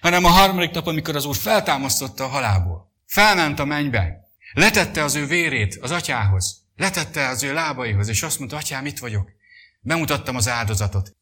hanem 0.00 0.24
a 0.24 0.28
harmadik 0.28 0.70
nap, 0.70 0.86
amikor 0.86 1.16
az 1.16 1.24
Úr 1.24 1.36
feltámasztotta 1.36 2.24
a 2.24 2.28
halálból. 2.28 2.92
Felment 3.06 3.58
a 3.58 3.64
mennybe, 3.64 4.28
letette 4.52 5.02
az 5.02 5.14
ő 5.14 5.26
vérét 5.26 5.78
az 5.80 5.90
atyához, 5.90 6.56
letette 6.76 7.28
az 7.28 7.42
ő 7.42 7.52
lábaihoz, 7.52 8.08
és 8.08 8.22
azt 8.22 8.38
mondta, 8.38 8.56
atyám, 8.56 8.86
itt 8.86 8.98
vagyok. 8.98 9.30
Bemutattam 9.80 10.36
az 10.36 10.48
áldozatot. 10.48 11.16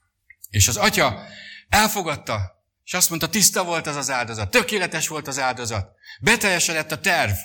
És 0.50 0.68
az 0.68 0.76
atya 0.76 1.22
elfogadta, 1.68 2.61
és 2.84 2.94
azt 2.94 3.08
mondta, 3.08 3.28
tiszta 3.28 3.64
volt 3.64 3.86
az 3.86 3.96
az 3.96 4.10
áldozat, 4.10 4.50
tökéletes 4.50 5.08
volt 5.08 5.26
az 5.26 5.38
áldozat, 5.38 5.94
beteljesedett 6.20 6.90
a 6.92 7.00
terv. 7.00 7.36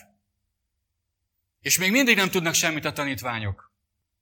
És 1.59 1.77
még 1.77 1.91
mindig 1.91 2.15
nem 2.15 2.29
tudnak 2.29 2.53
semmit 2.53 2.85
a 2.85 2.93
tanítványok. 2.93 3.73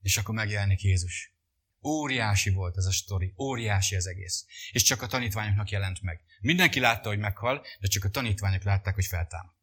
És 0.02 0.16
akkor 0.16 0.34
megjelenik 0.34 0.82
Jézus. 0.82 1.34
Óriási 1.82 2.50
volt 2.50 2.76
ez 2.76 2.84
a 2.84 2.92
sztori, 2.92 3.34
óriási 3.38 3.96
az 3.96 4.06
egész. 4.06 4.44
És 4.72 4.82
csak 4.82 5.02
a 5.02 5.06
tanítványoknak 5.06 5.70
jelent 5.70 6.02
meg. 6.02 6.20
Mindenki 6.40 6.80
látta, 6.80 7.08
hogy 7.08 7.18
meghal, 7.18 7.66
de 7.80 7.88
csak 7.88 8.04
a 8.04 8.08
tanítványok 8.08 8.62
látták, 8.62 8.94
hogy 8.94 9.06
feltámad. 9.06 9.54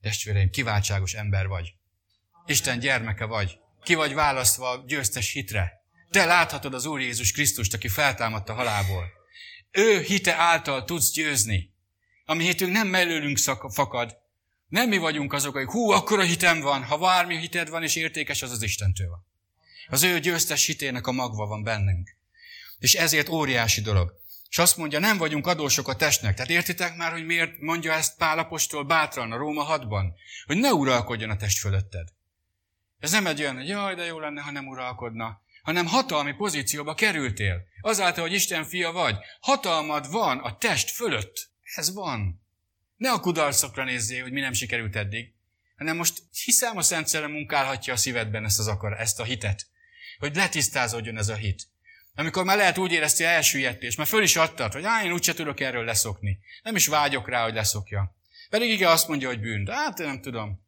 Testvéreim, 0.00 0.50
kiváltságos 0.50 1.14
ember 1.14 1.46
vagy. 1.46 1.74
Isten 2.46 2.78
gyermeke 2.78 3.24
vagy. 3.24 3.58
Ki 3.82 3.94
vagy 3.94 4.14
választva 4.14 4.84
győztes 4.86 5.32
hitre. 5.32 5.80
Te 6.10 6.24
láthatod 6.24 6.74
az 6.74 6.84
Úr 6.84 7.00
Jézus 7.00 7.32
Krisztust, 7.32 7.74
aki 7.74 7.88
feltámadt 7.88 8.48
a 8.48 8.54
halálból. 8.54 9.21
Ő 9.72 10.00
hite 10.00 10.34
által 10.34 10.84
tudsz 10.84 11.12
győzni. 11.12 11.74
Ami 12.24 12.44
hitünk 12.44 12.72
nem 12.72 12.88
mellőlünk 12.88 13.38
fakad. 13.70 14.16
Nem 14.68 14.88
mi 14.88 14.96
vagyunk 14.96 15.32
azok, 15.32 15.54
hogy 15.54 15.66
hú, 15.66 15.90
akkor 15.90 16.18
a 16.18 16.22
hitem 16.22 16.60
van. 16.60 16.84
Ha 16.84 16.98
bármi 16.98 17.38
hited 17.38 17.68
van 17.68 17.82
és 17.82 17.96
értékes, 17.96 18.42
az 18.42 18.50
az 18.50 18.62
Istentől 18.62 19.08
van. 19.08 19.26
Az 19.88 20.02
ő 20.02 20.18
győztes 20.18 20.66
hitének 20.66 21.06
a 21.06 21.12
magva 21.12 21.46
van 21.46 21.62
bennünk. 21.62 22.16
És 22.78 22.94
ezért 22.94 23.28
óriási 23.28 23.80
dolog. 23.80 24.20
És 24.50 24.58
azt 24.58 24.76
mondja, 24.76 24.98
nem 24.98 25.18
vagyunk 25.18 25.46
adósok 25.46 25.88
a 25.88 25.96
testnek. 25.96 26.34
Tehát 26.34 26.50
értitek 26.50 26.96
már, 26.96 27.12
hogy 27.12 27.26
miért 27.26 27.60
mondja 27.60 27.92
ezt 27.92 28.16
Pálapostól 28.16 28.84
bátran 28.84 29.32
a 29.32 29.36
Róma 29.36 29.66
6-ban? 29.78 30.04
Hogy 30.46 30.56
ne 30.56 30.72
uralkodjon 30.72 31.30
a 31.30 31.36
test 31.36 31.58
fölötted. 31.58 32.08
Ez 32.98 33.10
nem 33.10 33.26
egy 33.26 33.40
olyan, 33.40 33.56
hogy 33.56 33.68
jaj, 33.68 33.94
de 33.94 34.04
jó 34.04 34.18
lenne, 34.18 34.40
ha 34.40 34.50
nem 34.50 34.66
uralkodna, 34.66 35.40
hanem 35.62 35.86
hatalmi 35.86 36.32
pozícióba 36.32 36.94
kerültél. 36.94 37.62
Azáltal, 37.80 38.22
hogy 38.22 38.32
Isten 38.32 38.64
fia 38.64 38.92
vagy, 38.92 39.16
hatalmad 39.40 40.10
van 40.10 40.38
a 40.38 40.58
test 40.58 40.90
fölött. 40.90 41.50
Ez 41.74 41.92
van. 41.92 42.42
Ne 42.96 43.10
a 43.10 43.20
kudarcokra 43.20 43.84
nézzél, 43.84 44.22
hogy 44.22 44.32
mi 44.32 44.40
nem 44.40 44.52
sikerült 44.52 44.96
eddig, 44.96 45.32
hanem 45.76 45.96
most 45.96 46.22
hiszem 46.44 46.76
a 46.76 46.82
Szent 46.82 47.06
Szellem 47.06 47.30
munkálhatja 47.30 47.92
a 47.92 47.96
szívedben 47.96 48.44
ezt 48.44 48.58
az 48.58 48.66
akar, 48.66 49.00
ezt 49.00 49.20
a 49.20 49.24
hitet. 49.24 49.66
Hogy 50.18 50.36
letisztázódjon 50.36 51.18
ez 51.18 51.28
a 51.28 51.34
hit. 51.34 51.68
Amikor 52.14 52.44
már 52.44 52.56
lehet 52.56 52.78
úgy 52.78 52.92
érezti 52.92 53.24
elsüllyedt, 53.24 53.82
és 53.82 53.96
már 53.96 54.06
föl 54.06 54.22
is 54.22 54.36
adtad, 54.36 54.72
hogy 54.72 54.84
á, 54.84 55.04
én 55.04 55.12
úgyse 55.12 55.34
tudok 55.34 55.60
erről 55.60 55.84
leszokni. 55.84 56.38
Nem 56.62 56.76
is 56.76 56.86
vágyok 56.86 57.28
rá, 57.28 57.42
hogy 57.42 57.54
leszokja. 57.54 58.16
Pedig 58.50 58.70
igen, 58.70 58.90
azt 58.90 59.08
mondja, 59.08 59.28
hogy 59.28 59.40
bűn. 59.40 59.64
De 59.64 59.74
hát 59.74 59.98
nem 59.98 60.20
tudom. 60.20 60.64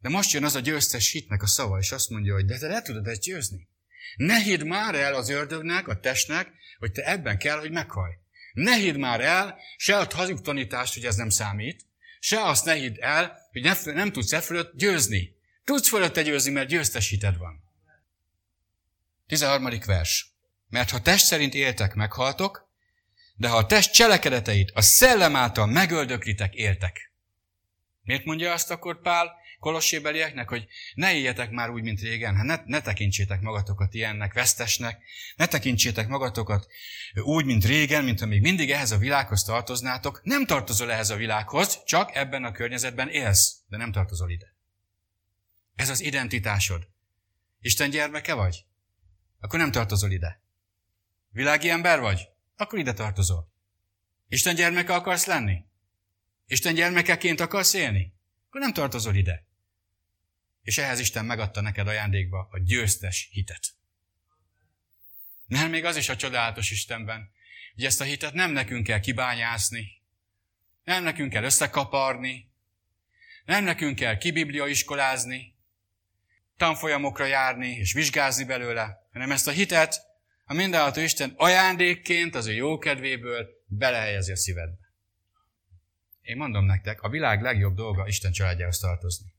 De 0.00 0.08
most 0.08 0.32
jön 0.32 0.44
az 0.44 0.54
a 0.54 0.60
győztes 0.60 1.10
hitnek 1.10 1.42
a 1.42 1.46
szava, 1.46 1.78
és 1.78 1.92
azt 1.92 2.10
mondja, 2.10 2.34
hogy 2.34 2.44
de 2.44 2.58
te 2.58 2.66
le 2.66 2.82
tudod 2.82 3.06
ezt 3.06 3.20
győzni. 3.20 3.68
Ne 4.16 4.38
hidd 4.42 4.66
már 4.66 4.94
el 4.94 5.14
az 5.14 5.28
ördögnek, 5.28 5.88
a 5.88 6.00
testnek, 6.00 6.52
hogy 6.78 6.92
te 6.92 7.02
ebben 7.02 7.38
kell, 7.38 7.58
hogy 7.58 7.70
meghaj. 7.70 8.18
Ne 8.52 8.76
hidd 8.76 8.98
már 8.98 9.20
el 9.20 9.58
se 9.76 9.96
a 9.96 10.06
hazug 10.14 10.40
tanítást, 10.40 10.94
hogy 10.94 11.04
ez 11.04 11.16
nem 11.16 11.28
számít, 11.28 11.86
se 12.18 12.42
azt 12.42 12.64
ne 12.64 12.74
hidd 12.74 13.00
el, 13.00 13.38
hogy 13.52 13.62
nem, 13.62 13.76
nem 13.84 14.12
tudsz 14.12 14.32
e 14.32 14.40
fölött 14.40 14.76
győzni. 14.76 15.34
Tudsz 15.64 15.88
fölötte 15.88 16.22
győzni, 16.22 16.50
mert 16.50 16.68
győztes 16.68 17.08
hited 17.08 17.36
van. 17.38 17.64
13. 19.26 19.78
vers. 19.86 20.34
Mert 20.68 20.90
ha 20.90 21.02
test 21.02 21.24
szerint 21.24 21.54
éltek, 21.54 21.94
meghaltok, 21.94 22.70
de 23.36 23.48
ha 23.48 23.56
a 23.56 23.66
test 23.66 23.92
cselekedeteit 23.92 24.70
a 24.74 24.80
szellem 24.80 25.36
által 25.36 25.66
megöldöklitek, 25.66 26.54
éltek. 26.54 27.12
Miért 28.02 28.24
mondja 28.24 28.52
azt 28.52 28.70
akkor 28.70 29.00
Pál 29.00 29.34
kolossébelieknek, 29.58 30.48
hogy 30.48 30.66
ne 30.94 31.14
éljetek 31.14 31.50
már 31.50 31.70
úgy, 31.70 31.82
mint 31.82 32.00
régen, 32.00 32.36
hát 32.36 32.44
ne, 32.44 32.62
ne 32.64 32.80
tekintsétek 32.80 33.40
magatokat 33.40 33.94
ilyennek, 33.94 34.32
vesztesnek, 34.32 35.02
ne 35.36 35.46
tekintsétek 35.46 36.08
magatokat 36.08 36.66
úgy, 37.14 37.44
mint 37.44 37.64
régen, 37.64 38.04
mint 38.04 38.20
ha 38.20 38.26
még 38.26 38.40
mindig 38.40 38.70
ehhez 38.70 38.90
a 38.90 38.98
világhoz 38.98 39.42
tartoznátok. 39.42 40.20
Nem 40.22 40.46
tartozol 40.46 40.92
ehhez 40.92 41.10
a 41.10 41.16
világhoz, 41.16 41.84
csak 41.84 42.14
ebben 42.14 42.44
a 42.44 42.52
környezetben 42.52 43.08
élsz, 43.08 43.56
de 43.68 43.76
nem 43.76 43.92
tartozol 43.92 44.30
ide. 44.30 44.54
Ez 45.74 45.88
az 45.88 46.00
identitásod. 46.00 46.88
Isten 47.60 47.90
gyermeke 47.90 48.34
vagy? 48.34 48.64
Akkor 49.40 49.58
nem 49.58 49.70
tartozol 49.70 50.10
ide. 50.10 50.40
Világi 51.30 51.70
ember 51.70 52.00
vagy? 52.00 52.28
Akkor 52.56 52.78
ide 52.78 52.92
tartozol. 52.92 53.52
Isten 54.28 54.54
gyermeke 54.54 54.94
akarsz 54.94 55.26
lenni? 55.26 55.64
Isten 56.46 56.74
gyermekeként 56.74 57.40
akarsz 57.40 57.74
élni? 57.74 58.15
Akkor 58.56 58.68
nem 58.68 58.76
tartozol 58.76 59.14
ide. 59.14 59.46
És 60.62 60.78
ehhez 60.78 60.98
Isten 60.98 61.24
megadta 61.24 61.60
neked 61.60 61.88
ajándékba 61.88 62.48
a 62.50 62.58
győztes 62.58 63.28
hitet. 63.30 63.74
Nem 65.46 65.70
még 65.70 65.84
az 65.84 65.96
is 65.96 66.08
a 66.08 66.16
csodálatos 66.16 66.70
Istenben, 66.70 67.30
hogy 67.74 67.84
ezt 67.84 68.00
a 68.00 68.04
hitet 68.04 68.32
nem 68.32 68.50
nekünk 68.50 68.86
kell 68.86 69.00
kibányászni, 69.00 70.02
nem 70.84 71.02
nekünk 71.02 71.32
kell 71.32 71.44
összekaparni, 71.44 72.50
nem 73.44 73.64
nekünk 73.64 73.96
kell 73.96 74.16
kibibliaiskolázni, 74.16 75.54
tanfolyamokra 76.56 77.24
járni 77.24 77.68
és 77.68 77.92
vizsgázni 77.92 78.44
belőle, 78.44 79.08
hanem 79.12 79.32
ezt 79.32 79.46
a 79.46 79.50
hitet 79.50 80.00
a 80.44 80.54
mindenható 80.54 81.00
Isten 81.00 81.34
ajándékként 81.36 82.34
az 82.34 82.46
ő 82.46 82.52
jó 82.52 82.78
kedvéből 82.78 83.48
belehelyezi 83.66 84.32
a 84.32 84.36
szívedbe. 84.36 84.85
Én 86.26 86.36
mondom 86.36 86.64
nektek, 86.64 87.02
a 87.02 87.08
világ 87.08 87.42
legjobb 87.42 87.74
dolga 87.74 88.06
Isten 88.06 88.32
családjához 88.32 88.78
tartozni. 88.78 89.32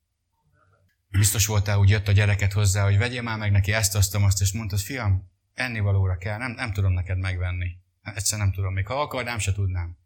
Biztos 1.09 1.45
voltál, 1.45 1.77
úgy 1.77 1.89
jött 1.89 2.07
a 2.07 2.11
gyereket 2.11 2.53
hozzá, 2.53 2.83
hogy 2.83 2.97
vegyél 2.97 3.21
már 3.21 3.37
meg 3.37 3.51
neki 3.51 3.73
ezt, 3.73 3.95
azt, 3.95 4.15
azt, 4.15 4.41
és 4.41 4.51
mondtad, 4.51 4.79
fiam, 4.79 5.31
ennivalóra 5.53 6.17
kell, 6.17 6.37
nem, 6.37 6.51
nem 6.51 6.73
tudom 6.73 6.91
neked 6.91 7.17
megvenni. 7.17 7.77
Egyszer 8.01 8.39
nem 8.39 8.51
tudom, 8.51 8.73
még 8.73 8.87
ha 8.87 9.01
akarnám, 9.01 9.39
se 9.39 9.51
tudnám. 9.51 9.97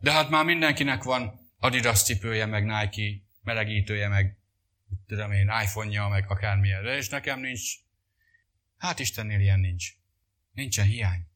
De 0.00 0.12
hát 0.12 0.30
már 0.30 0.44
mindenkinek 0.44 1.02
van 1.02 1.40
Adidas 1.58 2.02
cipője, 2.02 2.46
meg 2.46 2.64
Nike 2.64 3.22
melegítője, 3.42 4.08
meg 4.08 4.38
tudom 5.06 5.32
én, 5.32 5.50
iPhone-ja, 5.62 6.08
meg 6.08 6.24
akármilyen. 6.28 6.84
És 6.84 7.08
nekem 7.08 7.40
nincs. 7.40 7.70
Hát 8.76 8.98
Istennél 8.98 9.40
ilyen 9.40 9.60
nincs. 9.60 9.88
Nincsen 10.52 10.86
hiány. 10.86 11.26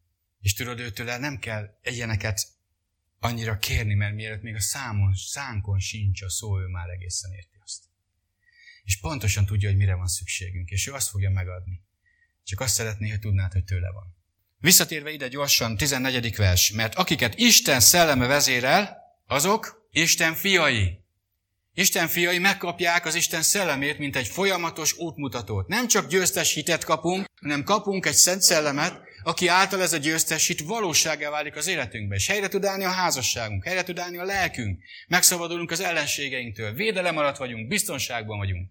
És 0.40 0.54
tudod, 0.54 0.78
őtől 0.80 1.16
nem 1.18 1.38
kell 1.38 1.78
egyeneket 1.82 2.53
annyira 3.24 3.58
kérni, 3.58 3.94
mert 3.94 4.14
mielőtt 4.14 4.42
még 4.42 4.54
a 4.54 4.60
számon, 4.60 5.14
szánkon 5.14 5.78
sincs 5.78 6.22
a 6.22 6.30
szó, 6.30 6.60
ő 6.60 6.66
már 6.66 6.88
egészen 6.88 7.32
érti 7.32 7.58
azt. 7.64 7.82
És 8.84 9.00
pontosan 9.00 9.46
tudja, 9.46 9.68
hogy 9.68 9.78
mire 9.78 9.94
van 9.94 10.06
szükségünk, 10.06 10.70
és 10.70 10.86
ő 10.86 10.92
azt 10.92 11.08
fogja 11.08 11.30
megadni. 11.30 11.80
Csak 12.44 12.60
azt 12.60 12.74
szeretné, 12.74 13.08
hogy 13.08 13.20
tudnád, 13.20 13.52
hogy 13.52 13.64
tőle 13.64 13.90
van. 13.90 14.16
Visszatérve 14.58 15.10
ide 15.10 15.28
gyorsan, 15.28 15.76
14. 15.76 16.36
vers, 16.36 16.70
mert 16.70 16.94
akiket 16.94 17.34
Isten 17.38 17.80
szelleme 17.80 18.26
vezérel, 18.26 18.96
azok 19.26 19.88
Isten 19.90 20.34
fiai. 20.34 20.98
Isten 21.74 22.08
fiai 22.08 22.38
megkapják 22.38 23.06
az 23.06 23.14
Isten 23.14 23.42
szellemét, 23.42 23.98
mint 23.98 24.16
egy 24.16 24.26
folyamatos 24.26 24.96
útmutatót. 24.98 25.68
Nem 25.68 25.88
csak 25.88 26.08
győztes 26.08 26.54
hitet 26.54 26.84
kapunk, 26.84 27.26
hanem 27.40 27.62
kapunk 27.62 28.06
egy 28.06 28.14
szent 28.14 28.42
szellemet, 28.42 29.00
aki 29.24 29.48
által 29.48 29.82
ez 29.82 29.92
a 29.92 29.96
győztes 29.96 30.46
hit 30.46 30.60
valóságá 30.60 31.30
válik 31.30 31.56
az 31.56 31.66
életünkben, 31.66 32.18
és 32.18 32.26
helyre 32.26 32.48
tud 32.48 32.64
állni 32.64 32.84
a 32.84 32.90
házasságunk, 32.90 33.64
helyre 33.64 33.82
tud 33.82 33.98
állni 33.98 34.18
a 34.18 34.24
lelkünk, 34.24 34.82
megszabadulunk 35.08 35.70
az 35.70 35.80
ellenségeinktől, 35.80 36.72
védelem 36.72 37.16
alatt 37.16 37.36
vagyunk, 37.36 37.68
biztonságban 37.68 38.38
vagyunk. 38.38 38.70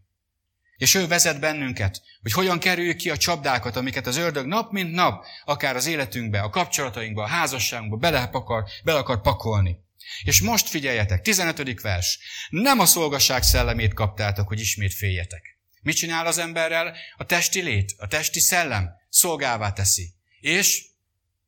És 0.77 0.95
ő 0.95 1.07
vezet 1.07 1.39
bennünket, 1.39 2.01
hogy 2.21 2.31
hogyan 2.31 2.59
kerüljük 2.59 2.97
ki 2.97 3.09
a 3.09 3.17
csapdákat, 3.17 3.75
amiket 3.75 4.07
az 4.07 4.17
ördög 4.17 4.45
nap 4.45 4.71
mint 4.71 4.91
nap, 4.91 5.25
akár 5.45 5.75
az 5.75 5.85
életünkbe, 5.85 6.41
a 6.41 6.49
kapcsolatainkba, 6.49 7.23
a 7.23 7.27
házasságunkba 7.27 7.97
bele 7.97 8.29
akar, 8.31 8.63
bele 8.83 8.97
akar 8.97 9.21
pakolni. 9.21 9.77
És 10.23 10.41
most 10.41 10.69
figyeljetek, 10.69 11.21
15. 11.21 11.81
vers. 11.81 12.19
Nem 12.49 12.79
a 12.79 12.85
szolgasság 12.85 13.43
szellemét 13.43 13.93
kaptátok, 13.93 14.47
hogy 14.47 14.59
ismét 14.59 14.93
féljetek. 14.93 15.57
Mit 15.81 15.95
csinál 15.95 16.25
az 16.25 16.37
emberrel? 16.37 16.95
A 17.17 17.25
testi 17.25 17.61
lét, 17.61 17.93
a 17.97 18.07
testi 18.07 18.39
szellem 18.39 18.89
szolgává 19.09 19.71
teszi. 19.71 20.13
És 20.43 20.85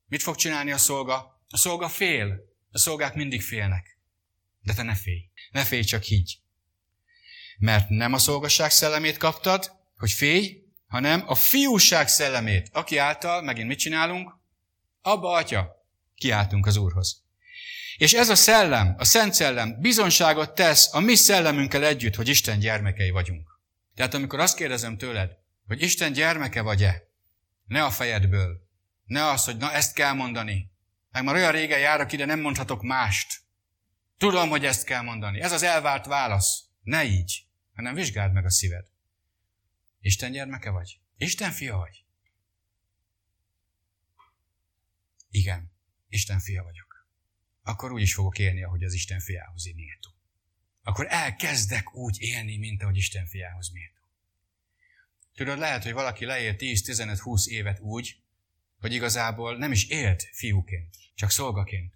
mit 0.06 0.22
fog 0.22 0.36
csinálni 0.36 0.72
a 0.72 0.78
szolga? 0.78 1.42
A 1.48 1.56
szolga 1.56 1.88
fél. 1.88 2.40
A 2.70 2.78
szolgák 2.78 3.14
mindig 3.14 3.42
félnek. 3.42 3.98
De 4.60 4.74
te 4.74 4.82
ne 4.82 4.94
félj. 4.94 5.30
Ne 5.50 5.64
félj, 5.64 5.82
csak 5.82 6.02
higgy. 6.02 6.38
Mert 7.58 7.88
nem 7.88 8.12
a 8.12 8.18
szolgasság 8.18 8.70
szellemét 8.70 9.16
kaptad, 9.16 9.72
hogy 9.96 10.10
félj, 10.10 10.62
hanem 10.86 11.22
a 11.26 11.34
fiúság 11.34 12.08
szellemét, 12.08 12.68
aki 12.72 12.96
által, 12.98 13.42
megint 13.42 13.68
mit 13.68 13.78
csinálunk? 13.78 14.38
Abba, 15.02 15.32
atya, 15.32 15.86
kiáltunk 16.14 16.66
az 16.66 16.76
Úrhoz. 16.76 17.24
És 17.96 18.12
ez 18.12 18.28
a 18.28 18.34
szellem, 18.34 18.94
a 18.98 19.04
Szent 19.04 19.34
Szellem 19.34 19.80
bizonságot 19.80 20.54
tesz 20.54 20.94
a 20.94 21.00
mi 21.00 21.14
szellemünkkel 21.14 21.84
együtt, 21.84 22.14
hogy 22.14 22.28
Isten 22.28 22.58
gyermekei 22.58 23.10
vagyunk. 23.10 23.60
Tehát 23.94 24.14
amikor 24.14 24.40
azt 24.40 24.56
kérdezem 24.56 24.98
tőled, 24.98 25.36
hogy 25.66 25.82
Isten 25.82 26.12
gyermeke 26.12 26.60
vagy-e, 26.60 27.02
ne 27.66 27.84
a 27.84 27.90
fejedből, 27.90 28.65
ne 29.06 29.24
az, 29.24 29.44
hogy 29.44 29.56
na 29.56 29.72
ezt 29.72 29.94
kell 29.94 30.12
mondani. 30.12 30.70
Meg 31.10 31.24
már 31.24 31.34
olyan 31.34 31.52
régen 31.52 31.78
járok 31.78 32.12
ide, 32.12 32.24
nem 32.24 32.40
mondhatok 32.40 32.82
mást. 32.82 33.40
Tudom, 34.18 34.48
hogy 34.48 34.64
ezt 34.64 34.84
kell 34.84 35.02
mondani. 35.02 35.40
Ez 35.40 35.52
az 35.52 35.62
elvárt 35.62 36.06
válasz. 36.06 36.64
Ne 36.82 37.04
így, 37.04 37.46
hanem 37.74 37.94
vizsgáld 37.94 38.32
meg 38.32 38.44
a 38.44 38.50
szíved. 38.50 38.86
Isten 40.00 40.32
gyermeke 40.32 40.70
vagy? 40.70 41.00
Isten 41.16 41.52
fia 41.52 41.76
vagy? 41.76 42.04
Igen, 45.30 45.72
Isten 46.08 46.40
fia 46.40 46.62
vagyok. 46.62 47.08
Akkor 47.62 47.92
úgy 47.92 48.02
is 48.02 48.14
fogok 48.14 48.38
élni, 48.38 48.62
ahogy 48.62 48.82
az 48.82 48.94
Isten 48.94 49.20
fiához 49.20 49.64
méltó. 49.74 50.10
Akkor 50.82 51.06
elkezdek 51.08 51.94
úgy 51.94 52.20
élni, 52.20 52.56
mint 52.56 52.82
ahogy 52.82 52.96
Isten 52.96 53.26
fiához 53.26 53.70
méltó. 53.70 54.00
Tudod, 55.34 55.58
lehet, 55.58 55.82
hogy 55.82 55.92
valaki 55.92 56.24
leél 56.24 56.54
10-15-20 56.58 57.46
évet 57.46 57.80
úgy, 57.80 58.20
hogy 58.86 58.94
igazából 58.94 59.56
nem 59.56 59.72
is 59.72 59.88
élt 59.88 60.28
fiúként, 60.32 60.96
csak 61.14 61.30
szolgaként. 61.30 61.94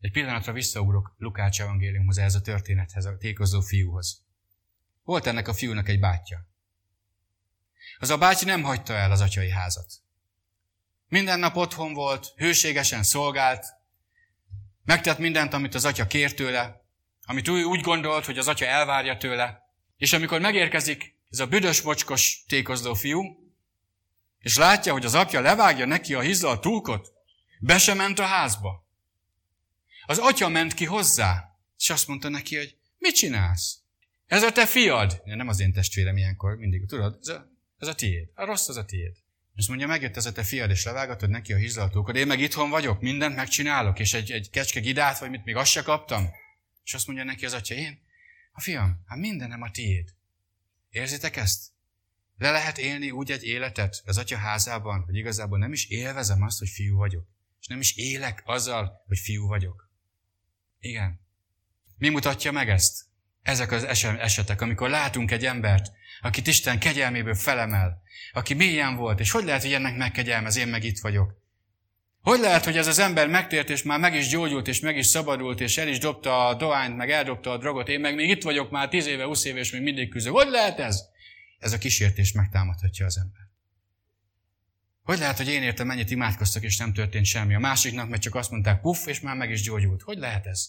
Egy 0.00 0.10
pillanatra 0.10 0.52
visszaugrok 0.52 1.14
Lukács 1.18 1.60
evangéliumhoz, 1.60 2.18
ez 2.18 2.34
a 2.34 2.40
történethez, 2.40 3.04
a 3.04 3.16
tékozó 3.16 3.60
fiúhoz. 3.60 4.24
Volt 5.02 5.26
ennek 5.26 5.48
a 5.48 5.54
fiúnak 5.54 5.88
egy 5.88 6.00
bátyja. 6.00 6.48
Az 7.98 8.10
a 8.10 8.18
báty 8.18 8.44
nem 8.44 8.62
hagyta 8.62 8.94
el 8.94 9.10
az 9.10 9.20
atyai 9.20 9.50
házat. 9.50 9.92
Minden 11.08 11.38
nap 11.38 11.56
otthon 11.56 11.92
volt, 11.92 12.32
hőségesen 12.36 13.02
szolgált, 13.02 13.66
megtett 14.84 15.18
mindent, 15.18 15.52
amit 15.52 15.74
az 15.74 15.84
atya 15.84 16.06
kér 16.06 16.34
tőle, 16.34 16.84
amit 17.22 17.48
úgy 17.48 17.80
gondolt, 17.80 18.24
hogy 18.24 18.38
az 18.38 18.48
atya 18.48 18.66
elvárja 18.66 19.16
tőle, 19.16 19.62
és 19.96 20.12
amikor 20.12 20.40
megérkezik 20.40 21.14
ez 21.30 21.38
a 21.38 21.46
büdös, 21.46 21.82
mocskos 21.82 22.44
tékozló 22.48 22.94
fiú, 22.94 23.45
és 24.46 24.56
látja, 24.56 24.92
hogy 24.92 25.04
az 25.04 25.14
apja 25.14 25.40
levágja 25.40 25.86
neki 25.86 26.14
a 26.14 26.20
hizlalt 26.20 26.60
túlkot, 26.60 27.12
be 27.60 27.78
sem 27.78 27.96
ment 27.96 28.18
a 28.18 28.24
házba. 28.24 28.86
Az 30.06 30.18
atya 30.18 30.48
ment 30.48 30.74
ki 30.74 30.84
hozzá, 30.84 31.58
és 31.78 31.90
azt 31.90 32.06
mondta 32.06 32.28
neki, 32.28 32.56
hogy 32.56 32.76
mit 32.98 33.14
csinálsz? 33.14 33.78
Ez 34.26 34.42
a 34.42 34.52
te 34.52 34.66
fiad. 34.66 35.22
Nem 35.24 35.48
az 35.48 35.60
én 35.60 35.72
testvérem 35.72 36.16
ilyenkor, 36.16 36.56
mindig, 36.56 36.86
tudod, 36.86 37.18
ez 37.20 37.28
a, 37.28 37.50
ez 37.78 37.88
a 37.88 37.94
tiéd. 37.94 38.28
A 38.34 38.44
rossz 38.44 38.68
az 38.68 38.76
a 38.76 38.84
tiéd. 38.84 39.16
És 39.54 39.68
mondja, 39.68 39.86
megjött 39.86 40.16
ez 40.16 40.26
a 40.26 40.32
te 40.32 40.42
fiad, 40.42 40.70
és 40.70 40.84
levágatod 40.84 41.30
neki 41.30 41.52
a 41.52 41.56
hizlaltókod. 41.56 42.16
Én 42.16 42.26
meg 42.26 42.40
itthon 42.40 42.70
vagyok, 42.70 43.00
mindent 43.00 43.36
megcsinálok, 43.36 43.98
és 43.98 44.14
egy, 44.14 44.30
egy 44.30 44.50
kecske 44.50 44.80
gidát, 44.80 45.18
vagy 45.18 45.30
mit 45.30 45.44
még 45.44 45.56
azt 45.56 45.70
se 45.70 45.82
kaptam. 45.82 46.30
És 46.84 46.94
azt 46.94 47.06
mondja 47.06 47.24
neki 47.24 47.44
az 47.44 47.52
atya, 47.52 47.74
én, 47.74 48.00
a 48.52 48.60
fiam, 48.60 49.02
hát 49.06 49.18
mindenem 49.18 49.62
a 49.62 49.70
tiéd. 49.70 50.14
Érzitek 50.90 51.36
ezt? 51.36 51.74
Le 52.38 52.50
lehet 52.50 52.78
élni 52.78 53.10
úgy 53.10 53.30
egy 53.30 53.44
életet 53.44 54.02
az 54.04 54.18
atya 54.18 54.36
házában, 54.36 55.02
hogy 55.04 55.16
igazából 55.16 55.58
nem 55.58 55.72
is 55.72 55.88
élvezem 55.88 56.42
azt, 56.42 56.58
hogy 56.58 56.68
fiú 56.68 56.96
vagyok. 56.96 57.26
És 57.60 57.66
nem 57.66 57.80
is 57.80 57.96
élek 57.96 58.42
azzal, 58.44 59.02
hogy 59.06 59.18
fiú 59.18 59.46
vagyok. 59.46 59.90
Igen. 60.78 61.20
Mi 61.98 62.08
mutatja 62.08 62.52
meg 62.52 62.68
ezt? 62.68 63.04
Ezek 63.42 63.72
az 63.72 63.84
esetek, 64.18 64.60
amikor 64.60 64.88
látunk 64.88 65.30
egy 65.30 65.44
embert, 65.44 65.92
akit 66.20 66.46
Isten 66.46 66.78
kegyelméből 66.78 67.34
felemel, 67.34 68.02
aki 68.32 68.54
mélyen 68.54 68.96
volt, 68.96 69.20
és 69.20 69.30
hogy 69.30 69.44
lehet, 69.44 69.62
hogy 69.62 69.72
ennek 69.72 69.96
megkegyelmez, 69.96 70.56
én 70.56 70.68
meg 70.68 70.84
itt 70.84 70.98
vagyok. 70.98 71.44
Hogy 72.22 72.40
lehet, 72.40 72.64
hogy 72.64 72.76
ez 72.76 72.86
az 72.86 72.98
ember 72.98 73.28
megtért, 73.28 73.70
és 73.70 73.82
már 73.82 73.98
meg 73.98 74.14
is 74.14 74.28
gyógyult, 74.28 74.68
és 74.68 74.80
meg 74.80 74.96
is 74.96 75.06
szabadult, 75.06 75.60
és 75.60 75.78
el 75.78 75.88
is 75.88 75.98
dobta 75.98 76.46
a 76.46 76.54
doányt, 76.54 76.96
meg 76.96 77.10
eldobta 77.10 77.50
a 77.50 77.56
drogot, 77.56 77.88
én 77.88 78.00
meg 78.00 78.14
még 78.14 78.28
itt 78.28 78.42
vagyok 78.42 78.70
már 78.70 78.88
tíz 78.88 79.06
éve, 79.06 79.24
húsz 79.24 79.44
éve, 79.44 79.58
és 79.58 79.72
még 79.72 79.82
mindig 79.82 80.10
küzdök. 80.10 80.34
Hogy 80.34 80.48
lehet 80.48 80.78
ez? 80.78 81.00
Ez 81.58 81.72
a 81.72 81.78
kísértés 81.78 82.32
megtámadhatja 82.32 83.06
az 83.06 83.18
ember. 83.18 83.46
Hogy 85.02 85.18
lehet, 85.18 85.36
hogy 85.36 85.48
én 85.48 85.62
értem, 85.62 85.86
mennyit 85.86 86.10
imádkoztak, 86.10 86.62
és 86.62 86.76
nem 86.76 86.92
történt 86.92 87.24
semmi? 87.24 87.54
A 87.54 87.58
másiknak 87.58 88.08
meg 88.08 88.18
csak 88.18 88.34
azt 88.34 88.50
mondták, 88.50 88.80
puff, 88.80 89.06
és 89.06 89.20
már 89.20 89.36
meg 89.36 89.50
is 89.50 89.62
gyógyult. 89.62 90.02
Hogy 90.02 90.18
lehet 90.18 90.46
ez? 90.46 90.68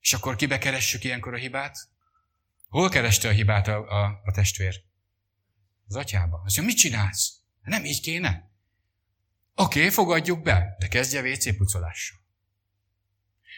És 0.00 0.12
akkor 0.12 0.36
kibe 0.36 0.58
keressük 0.58 1.04
ilyenkor 1.04 1.34
a 1.34 1.38
hibát? 1.38 1.78
Hol 2.68 2.88
kereste 2.88 3.28
a 3.28 3.32
hibát 3.32 3.68
a, 3.68 4.02
a, 4.02 4.20
a 4.24 4.32
testvér? 4.32 4.82
Az 5.88 5.96
atyába. 5.96 6.42
Azt 6.44 6.56
mondja, 6.56 6.74
mit 6.74 6.82
csinálsz? 6.82 7.32
Nem 7.62 7.84
így 7.84 8.00
kéne. 8.00 8.50
Oké, 9.54 9.78
okay, 9.78 9.90
fogadjuk 9.90 10.42
be, 10.42 10.76
de 10.78 10.88
kezdje 10.88 11.22
WC 11.22 11.56
pucolással. 11.56 12.18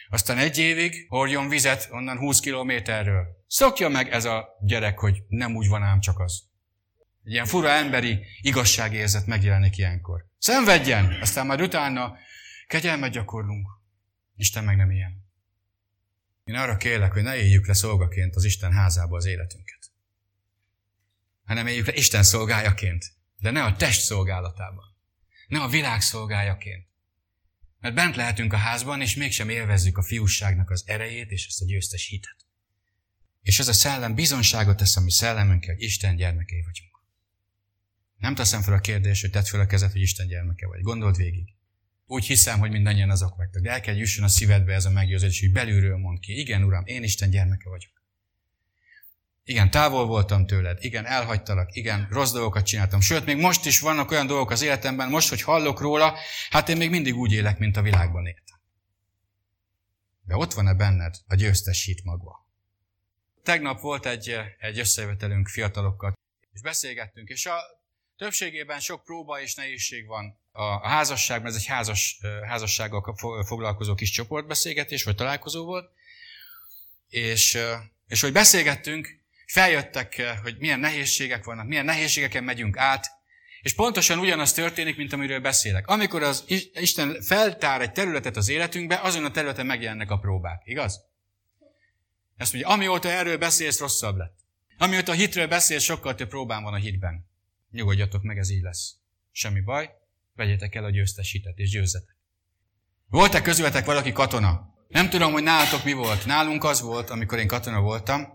Aztán 0.09 0.37
egy 0.37 0.57
évig 0.57 1.05
hordjon 1.09 1.49
vizet 1.49 1.87
onnan 1.91 2.17
20 2.17 2.39
kilométerről. 2.39 3.44
Szokja 3.47 3.89
meg 3.89 4.09
ez 4.09 4.25
a 4.25 4.47
gyerek, 4.61 4.99
hogy 4.99 5.23
nem 5.27 5.55
úgy 5.55 5.67
van 5.67 5.83
ám 5.83 5.99
csak 5.99 6.19
az. 6.19 6.43
Egy 7.23 7.31
ilyen 7.31 7.45
fura 7.45 7.69
emberi 7.69 8.25
igazságérzet 8.41 9.25
megjelenik 9.25 9.77
ilyenkor. 9.77 10.25
Szenvedjen, 10.37 11.17
aztán 11.21 11.45
majd 11.45 11.61
utána 11.61 12.17
kegyelmet 12.67 13.11
gyakorlunk. 13.11 13.67
Isten 14.35 14.63
meg 14.63 14.77
nem 14.77 14.91
ilyen. 14.91 15.23
Én 16.43 16.55
arra 16.55 16.77
kérlek, 16.77 17.11
hogy 17.11 17.23
ne 17.23 17.35
éljük 17.35 17.67
le 17.67 17.73
szolgaként 17.73 18.35
az 18.35 18.43
Isten 18.43 18.71
házába 18.71 19.15
az 19.15 19.25
életünket. 19.25 19.91
Hanem 21.45 21.67
éljük 21.67 21.85
le 21.85 21.93
Isten 21.93 22.23
szolgájaként, 22.23 23.05
de 23.39 23.51
ne 23.51 23.63
a 23.63 23.75
test 23.75 24.01
szolgálatában. 24.01 24.95
Ne 25.47 25.61
a 25.61 25.67
világ 25.67 26.01
szolgájaként. 26.01 26.87
Mert 27.79 27.95
bent 27.95 28.15
lehetünk 28.15 28.53
a 28.53 28.57
házban, 28.57 29.01
és 29.01 29.15
mégsem 29.15 29.49
élvezzük 29.49 29.97
a 29.97 30.03
fiúságnak 30.03 30.69
az 30.69 30.83
erejét 30.87 31.31
és 31.31 31.47
ezt 31.47 31.61
a 31.61 31.65
győztes 31.65 32.07
hitet. 32.07 32.44
És 33.45 33.59
ez 33.59 33.67
a 33.67 33.73
szellem 33.73 34.15
bizonságot 34.15 34.77
tesz 34.77 34.95
a 34.95 35.01
mi 35.01 35.11
szellemünkkel, 35.11 35.73
hogy 35.73 35.83
Isten 35.83 36.15
gyermekei 36.15 36.61
vagyunk. 36.61 37.03
Nem 38.17 38.35
teszem 38.35 38.61
fel 38.61 38.73
a 38.73 38.79
kérdést, 38.79 39.21
hogy 39.21 39.29
tedd 39.29 39.43
fel 39.43 39.59
a 39.59 39.65
kezed, 39.65 39.91
hogy 39.91 40.01
Isten 40.01 40.27
gyermeke 40.27 40.67
vagy. 40.67 40.81
Gondold 40.81 41.17
végig. 41.17 41.53
Úgy 42.05 42.25
hiszem, 42.25 42.59
hogy 42.59 42.71
mindannyian 42.71 43.09
azok 43.09 43.35
vagytok. 43.35 43.63
De 43.63 43.71
el 43.71 43.81
kell 43.81 43.95
jusson 43.95 44.23
a 44.23 44.27
szívedbe 44.27 44.73
ez 44.73 44.85
a 44.85 44.89
meggyőződés, 44.89 45.39
hogy 45.39 45.51
belülről 45.51 45.97
mond 45.97 46.19
ki. 46.19 46.39
Igen, 46.39 46.63
Uram, 46.63 46.85
én 46.85 47.03
Isten 47.03 47.29
gyermeke 47.29 47.69
vagyok. 47.69 47.91
Igen, 49.43 49.71
távol 49.71 50.05
voltam 50.05 50.45
tőled, 50.45 50.77
igen, 50.83 51.05
elhagytalak, 51.05 51.75
igen, 51.75 52.07
rossz 52.09 52.31
dolgokat 52.31 52.65
csináltam. 52.65 53.01
Sőt, 53.01 53.25
még 53.25 53.37
most 53.37 53.65
is 53.65 53.79
vannak 53.79 54.11
olyan 54.11 54.27
dolgok 54.27 54.51
az 54.51 54.61
életemben, 54.61 55.09
most, 55.09 55.29
hogy 55.29 55.41
hallok 55.41 55.79
róla, 55.79 56.17
hát 56.49 56.69
én 56.69 56.77
még 56.77 56.89
mindig 56.89 57.15
úgy 57.15 57.31
élek, 57.31 57.57
mint 57.57 57.77
a 57.77 57.81
világban 57.81 58.25
éltem. 58.25 58.59
De 60.23 60.35
ott 60.35 60.53
van-e 60.53 60.73
benned 60.73 61.15
a 61.27 61.35
győztes 61.35 61.83
hit 61.83 62.03
magva? 62.03 62.44
Tegnap 63.45 63.79
volt 63.79 64.05
egy, 64.05 64.37
egy 64.59 64.79
összejövetelünk 64.79 65.47
fiatalokkal, 65.47 66.13
és 66.53 66.61
beszélgettünk, 66.61 67.29
és 67.29 67.45
a 67.45 67.55
Többségében 68.17 68.79
sok 68.79 69.03
próba 69.03 69.41
és 69.41 69.55
nehézség 69.55 70.07
van 70.07 70.39
a 70.51 70.87
házasságban, 70.87 71.49
ez 71.49 71.55
egy 71.55 71.65
házas, 71.65 72.19
házassággal 72.47 73.15
foglalkozó 73.45 73.95
kis 73.95 74.09
csoportbeszélgetés, 74.09 75.03
vagy 75.03 75.15
találkozó 75.15 75.65
volt, 75.65 75.91
és, 77.09 77.57
és 78.07 78.21
hogy 78.21 78.31
beszélgettünk, 78.31 79.23
feljöttek, 79.45 80.21
hogy 80.41 80.57
milyen 80.57 80.79
nehézségek 80.79 81.43
vannak, 81.43 81.67
milyen 81.67 81.85
nehézségeken 81.85 82.43
megyünk 82.43 82.77
át, 82.77 83.07
és 83.61 83.73
pontosan 83.73 84.19
ugyanaz 84.19 84.53
történik, 84.53 84.97
mint 84.97 85.13
amiről 85.13 85.39
beszélek. 85.39 85.87
Amikor 85.87 86.23
az 86.23 86.43
Isten 86.73 87.21
feltár 87.21 87.81
egy 87.81 87.91
területet 87.91 88.37
az 88.37 88.49
életünkbe, 88.49 88.99
azon 88.99 89.25
a 89.25 89.31
területen 89.31 89.65
megjelennek 89.65 90.11
a 90.11 90.17
próbák. 90.17 90.61
Igaz? 90.65 91.01
Ezt 92.37 92.53
mondja, 92.53 92.71
amióta 92.71 93.09
erről 93.09 93.37
beszélsz, 93.37 93.79
rosszabb 93.79 94.17
lett. 94.17 94.37
Amióta 94.77 95.11
a 95.11 95.15
hitről 95.15 95.47
beszélsz, 95.47 95.83
sokkal 95.83 96.15
több 96.15 96.29
próbám 96.29 96.63
van 96.63 96.73
a 96.73 96.77
hitben. 96.77 97.29
Nyugodjatok 97.71 98.23
meg, 98.23 98.37
ez 98.37 98.49
így 98.49 98.61
lesz. 98.61 98.95
Semmi 99.31 99.61
baj, 99.61 99.89
vegyétek 100.33 100.75
el 100.75 100.83
a 100.83 100.89
győztes 100.89 101.31
hitet, 101.31 101.57
és 101.57 101.69
győzzetek. 101.69 102.15
Volt-e 103.09 103.41
közületek 103.41 103.85
valaki 103.85 104.11
katona? 104.11 104.73
Nem 104.87 105.09
tudom, 105.09 105.31
hogy 105.31 105.43
nálatok 105.43 105.83
mi 105.83 105.93
volt. 105.93 106.25
Nálunk 106.25 106.63
az 106.63 106.81
volt, 106.81 107.09
amikor 107.09 107.37
én 107.37 107.47
katona 107.47 107.79
voltam, 107.79 108.27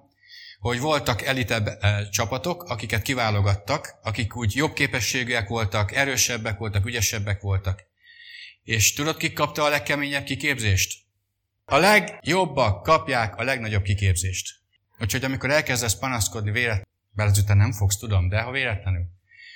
hogy 0.58 0.80
voltak 0.80 1.22
elitebb 1.22 1.66
e, 1.66 2.08
csapatok, 2.08 2.62
akiket 2.62 3.02
kiválogattak, 3.02 3.94
akik 4.02 4.36
úgy 4.36 4.54
jobb 4.54 4.72
képességűek 4.72 5.48
voltak, 5.48 5.92
erősebbek 5.92 6.58
voltak, 6.58 6.86
ügyesebbek 6.86 7.40
voltak. 7.40 7.82
És 8.62 8.92
tudod, 8.92 9.16
ki 9.16 9.32
kapta 9.32 9.64
a 9.64 9.68
legkeményebb 9.68 10.24
kiképzést? 10.24 10.98
A 11.70 11.76
legjobbak 11.76 12.82
kapják 12.82 13.36
a 13.36 13.42
legnagyobb 13.42 13.82
kiképzést. 13.82 14.60
Úgyhogy 14.98 15.24
amikor 15.24 15.50
elkezdesz 15.50 15.94
panaszkodni 15.94 16.50
véletlenül, 16.50 16.86
bár 17.10 17.26
ezután 17.26 17.56
nem 17.56 17.72
fogsz, 17.72 17.96
tudom, 17.96 18.28
de 18.28 18.40
ha 18.40 18.50
véletlenül, 18.50 19.04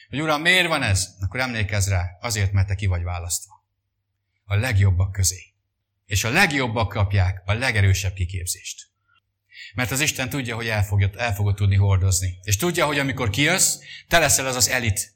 hogy 0.08 0.20
Uram, 0.20 0.40
miért 0.40 0.68
van 0.68 0.82
ez? 0.82 1.08
Akkor 1.20 1.40
emlékezz 1.40 1.88
rá, 1.88 2.18
azért, 2.20 2.52
mert 2.52 2.66
te 2.66 2.74
ki 2.74 2.86
vagy 2.86 3.02
választva. 3.02 3.64
A 4.44 4.54
legjobbak 4.54 5.12
közé. 5.12 5.54
És 6.06 6.24
a 6.24 6.30
legjobbak 6.30 6.88
kapják 6.88 7.42
a 7.44 7.52
legerősebb 7.52 8.12
kiképzést. 8.12 8.86
Mert 9.74 9.90
az 9.90 10.00
Isten 10.00 10.28
tudja, 10.28 10.54
hogy 10.54 10.68
el 10.68 10.84
fogod, 10.84 11.14
el 11.16 11.34
fogod 11.34 11.54
tudni 11.54 11.76
hordozni. 11.76 12.38
És 12.42 12.56
tudja, 12.56 12.86
hogy 12.86 12.98
amikor 12.98 13.30
kijössz, 13.30 13.76
te 14.08 14.18
leszel 14.18 14.46
az 14.46 14.56
az 14.56 14.68
elit. 14.68 15.14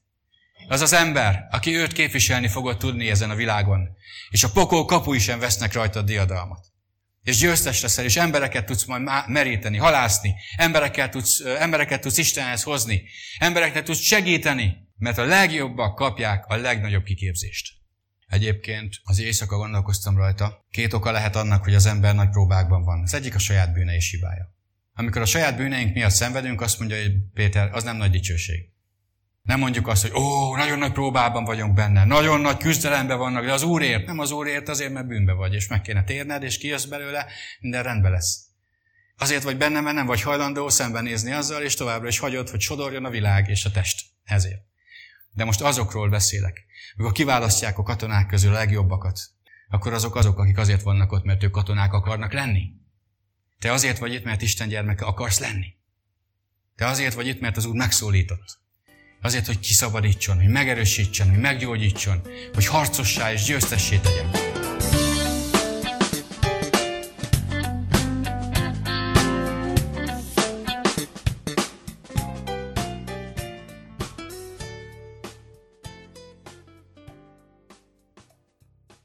Az 0.69 0.81
az 0.81 0.93
ember, 0.93 1.47
aki 1.51 1.77
őt 1.77 1.93
képviselni 1.93 2.49
fogod 2.49 2.79
tudni 2.79 3.11
ezen 3.11 3.31
a 3.31 3.35
világon. 3.35 3.89
És 4.31 4.45
a 4.45 4.51
pokol 4.51 4.85
kapui 4.85 5.19
sem 5.19 5.39
vesznek 5.39 5.73
rajta 5.73 6.03
diadalmat. 6.03 6.67
És 7.29 7.37
győztes 7.37 7.81
leszel, 7.81 8.05
és 8.05 8.17
embereket 8.17 8.67
tudsz 8.67 8.85
majd 8.85 9.03
meríteni, 9.27 9.77
halászni, 9.77 10.35
embereket 10.57 11.11
tudsz, 11.11 11.41
embereket 11.41 12.01
tudsz 12.01 12.19
Istenhez 12.19 12.63
hozni, 12.63 13.03
embereket 13.39 13.85
tudsz 13.85 14.01
segíteni, 14.01 14.77
mert 14.97 15.19
a 15.19 15.25
legjobbak 15.25 15.95
kapják 15.95 16.47
a 16.47 16.57
legnagyobb 16.57 17.03
kiképzést. 17.05 17.75
Egyébként 18.27 19.01
az 19.03 19.21
éjszaka 19.21 19.57
gondolkoztam 19.57 20.17
rajta. 20.17 20.67
Két 20.71 20.93
oka 20.93 21.11
lehet 21.11 21.37
annak, 21.37 21.65
hogy 21.65 21.75
az 21.75 21.87
ember 21.87 22.15
nagy 22.15 22.29
próbákban 22.29 22.85
van. 22.85 23.03
Az 23.03 23.15
egyik 23.15 23.35
a 23.35 23.39
saját 23.39 23.73
bűne 23.73 23.95
és 23.95 24.11
hibája. 24.11 24.55
Amikor 24.95 25.23
a 25.23 25.27
saját 25.27 25.57
bűneink 25.57 25.95
miatt 25.95 26.11
szenvedünk, 26.11 26.61
azt 26.61 26.79
mondja 26.79 27.01
hogy 27.01 27.13
Péter, 27.35 27.73
az 27.73 27.85
nem 27.85 27.97
nagy 27.97 28.11
dicsőség. 28.11 28.69
Nem 29.49 29.59
mondjuk 29.59 29.87
azt, 29.87 30.03
hogy 30.03 30.21
ó, 30.23 30.57
nagyon 30.57 30.79
nagy 30.79 30.93
próbában 30.93 31.45
vagyunk 31.45 31.75
benne, 31.75 32.05
nagyon 32.05 32.41
nagy 32.41 32.57
küzdelemben 32.57 33.19
vannak, 33.19 33.45
de 33.45 33.53
az 33.53 33.63
Úrért, 33.63 34.07
nem 34.07 34.19
az 34.19 34.31
Úrért, 34.31 34.69
azért, 34.69 34.93
mert 34.93 35.07
bűnbe 35.07 35.33
vagy, 35.33 35.55
és 35.55 35.69
meg 35.69 35.81
kéne 35.81 36.05
térned, 36.05 36.43
és 36.43 36.59
kijössz 36.59 36.85
belőle, 36.85 37.27
minden 37.61 37.83
rendben 37.83 38.11
lesz. 38.11 38.47
Azért 39.17 39.43
vagy 39.43 39.57
benne, 39.57 39.81
mert 39.81 39.97
nem 39.97 40.07
vagy 40.07 40.23
hajlandó 40.23 40.69
szembenézni 40.69 41.33
azzal, 41.33 41.63
és 41.63 41.75
továbbra 41.75 42.09
is 42.09 42.19
hagyod, 42.19 42.49
hogy 42.49 42.61
sodorjon 42.61 43.05
a 43.05 43.11
világ 43.11 43.49
és 43.49 43.65
a 43.65 43.71
test. 43.71 44.07
Ezért. 44.25 44.61
De 45.33 45.45
most 45.45 45.61
azokról 45.61 46.09
beszélek. 46.09 46.65
Amikor 46.97 47.13
kiválasztják 47.13 47.79
a 47.79 47.83
katonák 47.83 48.27
közül 48.27 48.51
a 48.51 48.55
legjobbakat, 48.55 49.21
akkor 49.69 49.93
azok 49.93 50.17
azok, 50.17 50.39
akik 50.39 50.59
azért 50.59 50.83
vannak 50.83 51.13
ott, 51.13 51.25
mert 51.25 51.43
ők 51.43 51.51
katonák 51.51 51.93
akarnak 51.93 52.33
lenni. 52.33 52.73
Te 53.59 53.73
azért 53.73 53.99
vagy 53.99 54.13
itt, 54.13 54.25
mert 54.25 54.43
Isten 54.43 54.69
gyermeke 54.69 55.05
akarsz 55.05 55.39
lenni. 55.39 55.75
Te 56.77 56.87
azért 56.87 57.15
vagy 57.15 57.27
itt, 57.27 57.41
mert 57.41 57.57
az 57.57 57.65
Úr 57.65 57.75
megszólított. 57.75 58.67
Azért, 59.23 59.47
hogy 59.47 59.59
kiszabadítson, 59.59 60.37
hogy 60.37 60.49
megerősítsen, 60.49 61.31
hogy 61.31 61.39
meggyógyítson, 61.39 62.23
hogy 62.55 62.67
harcossá 62.67 63.33
és 63.33 63.43
győztessé 63.43 63.97
tegyen. 63.97 64.48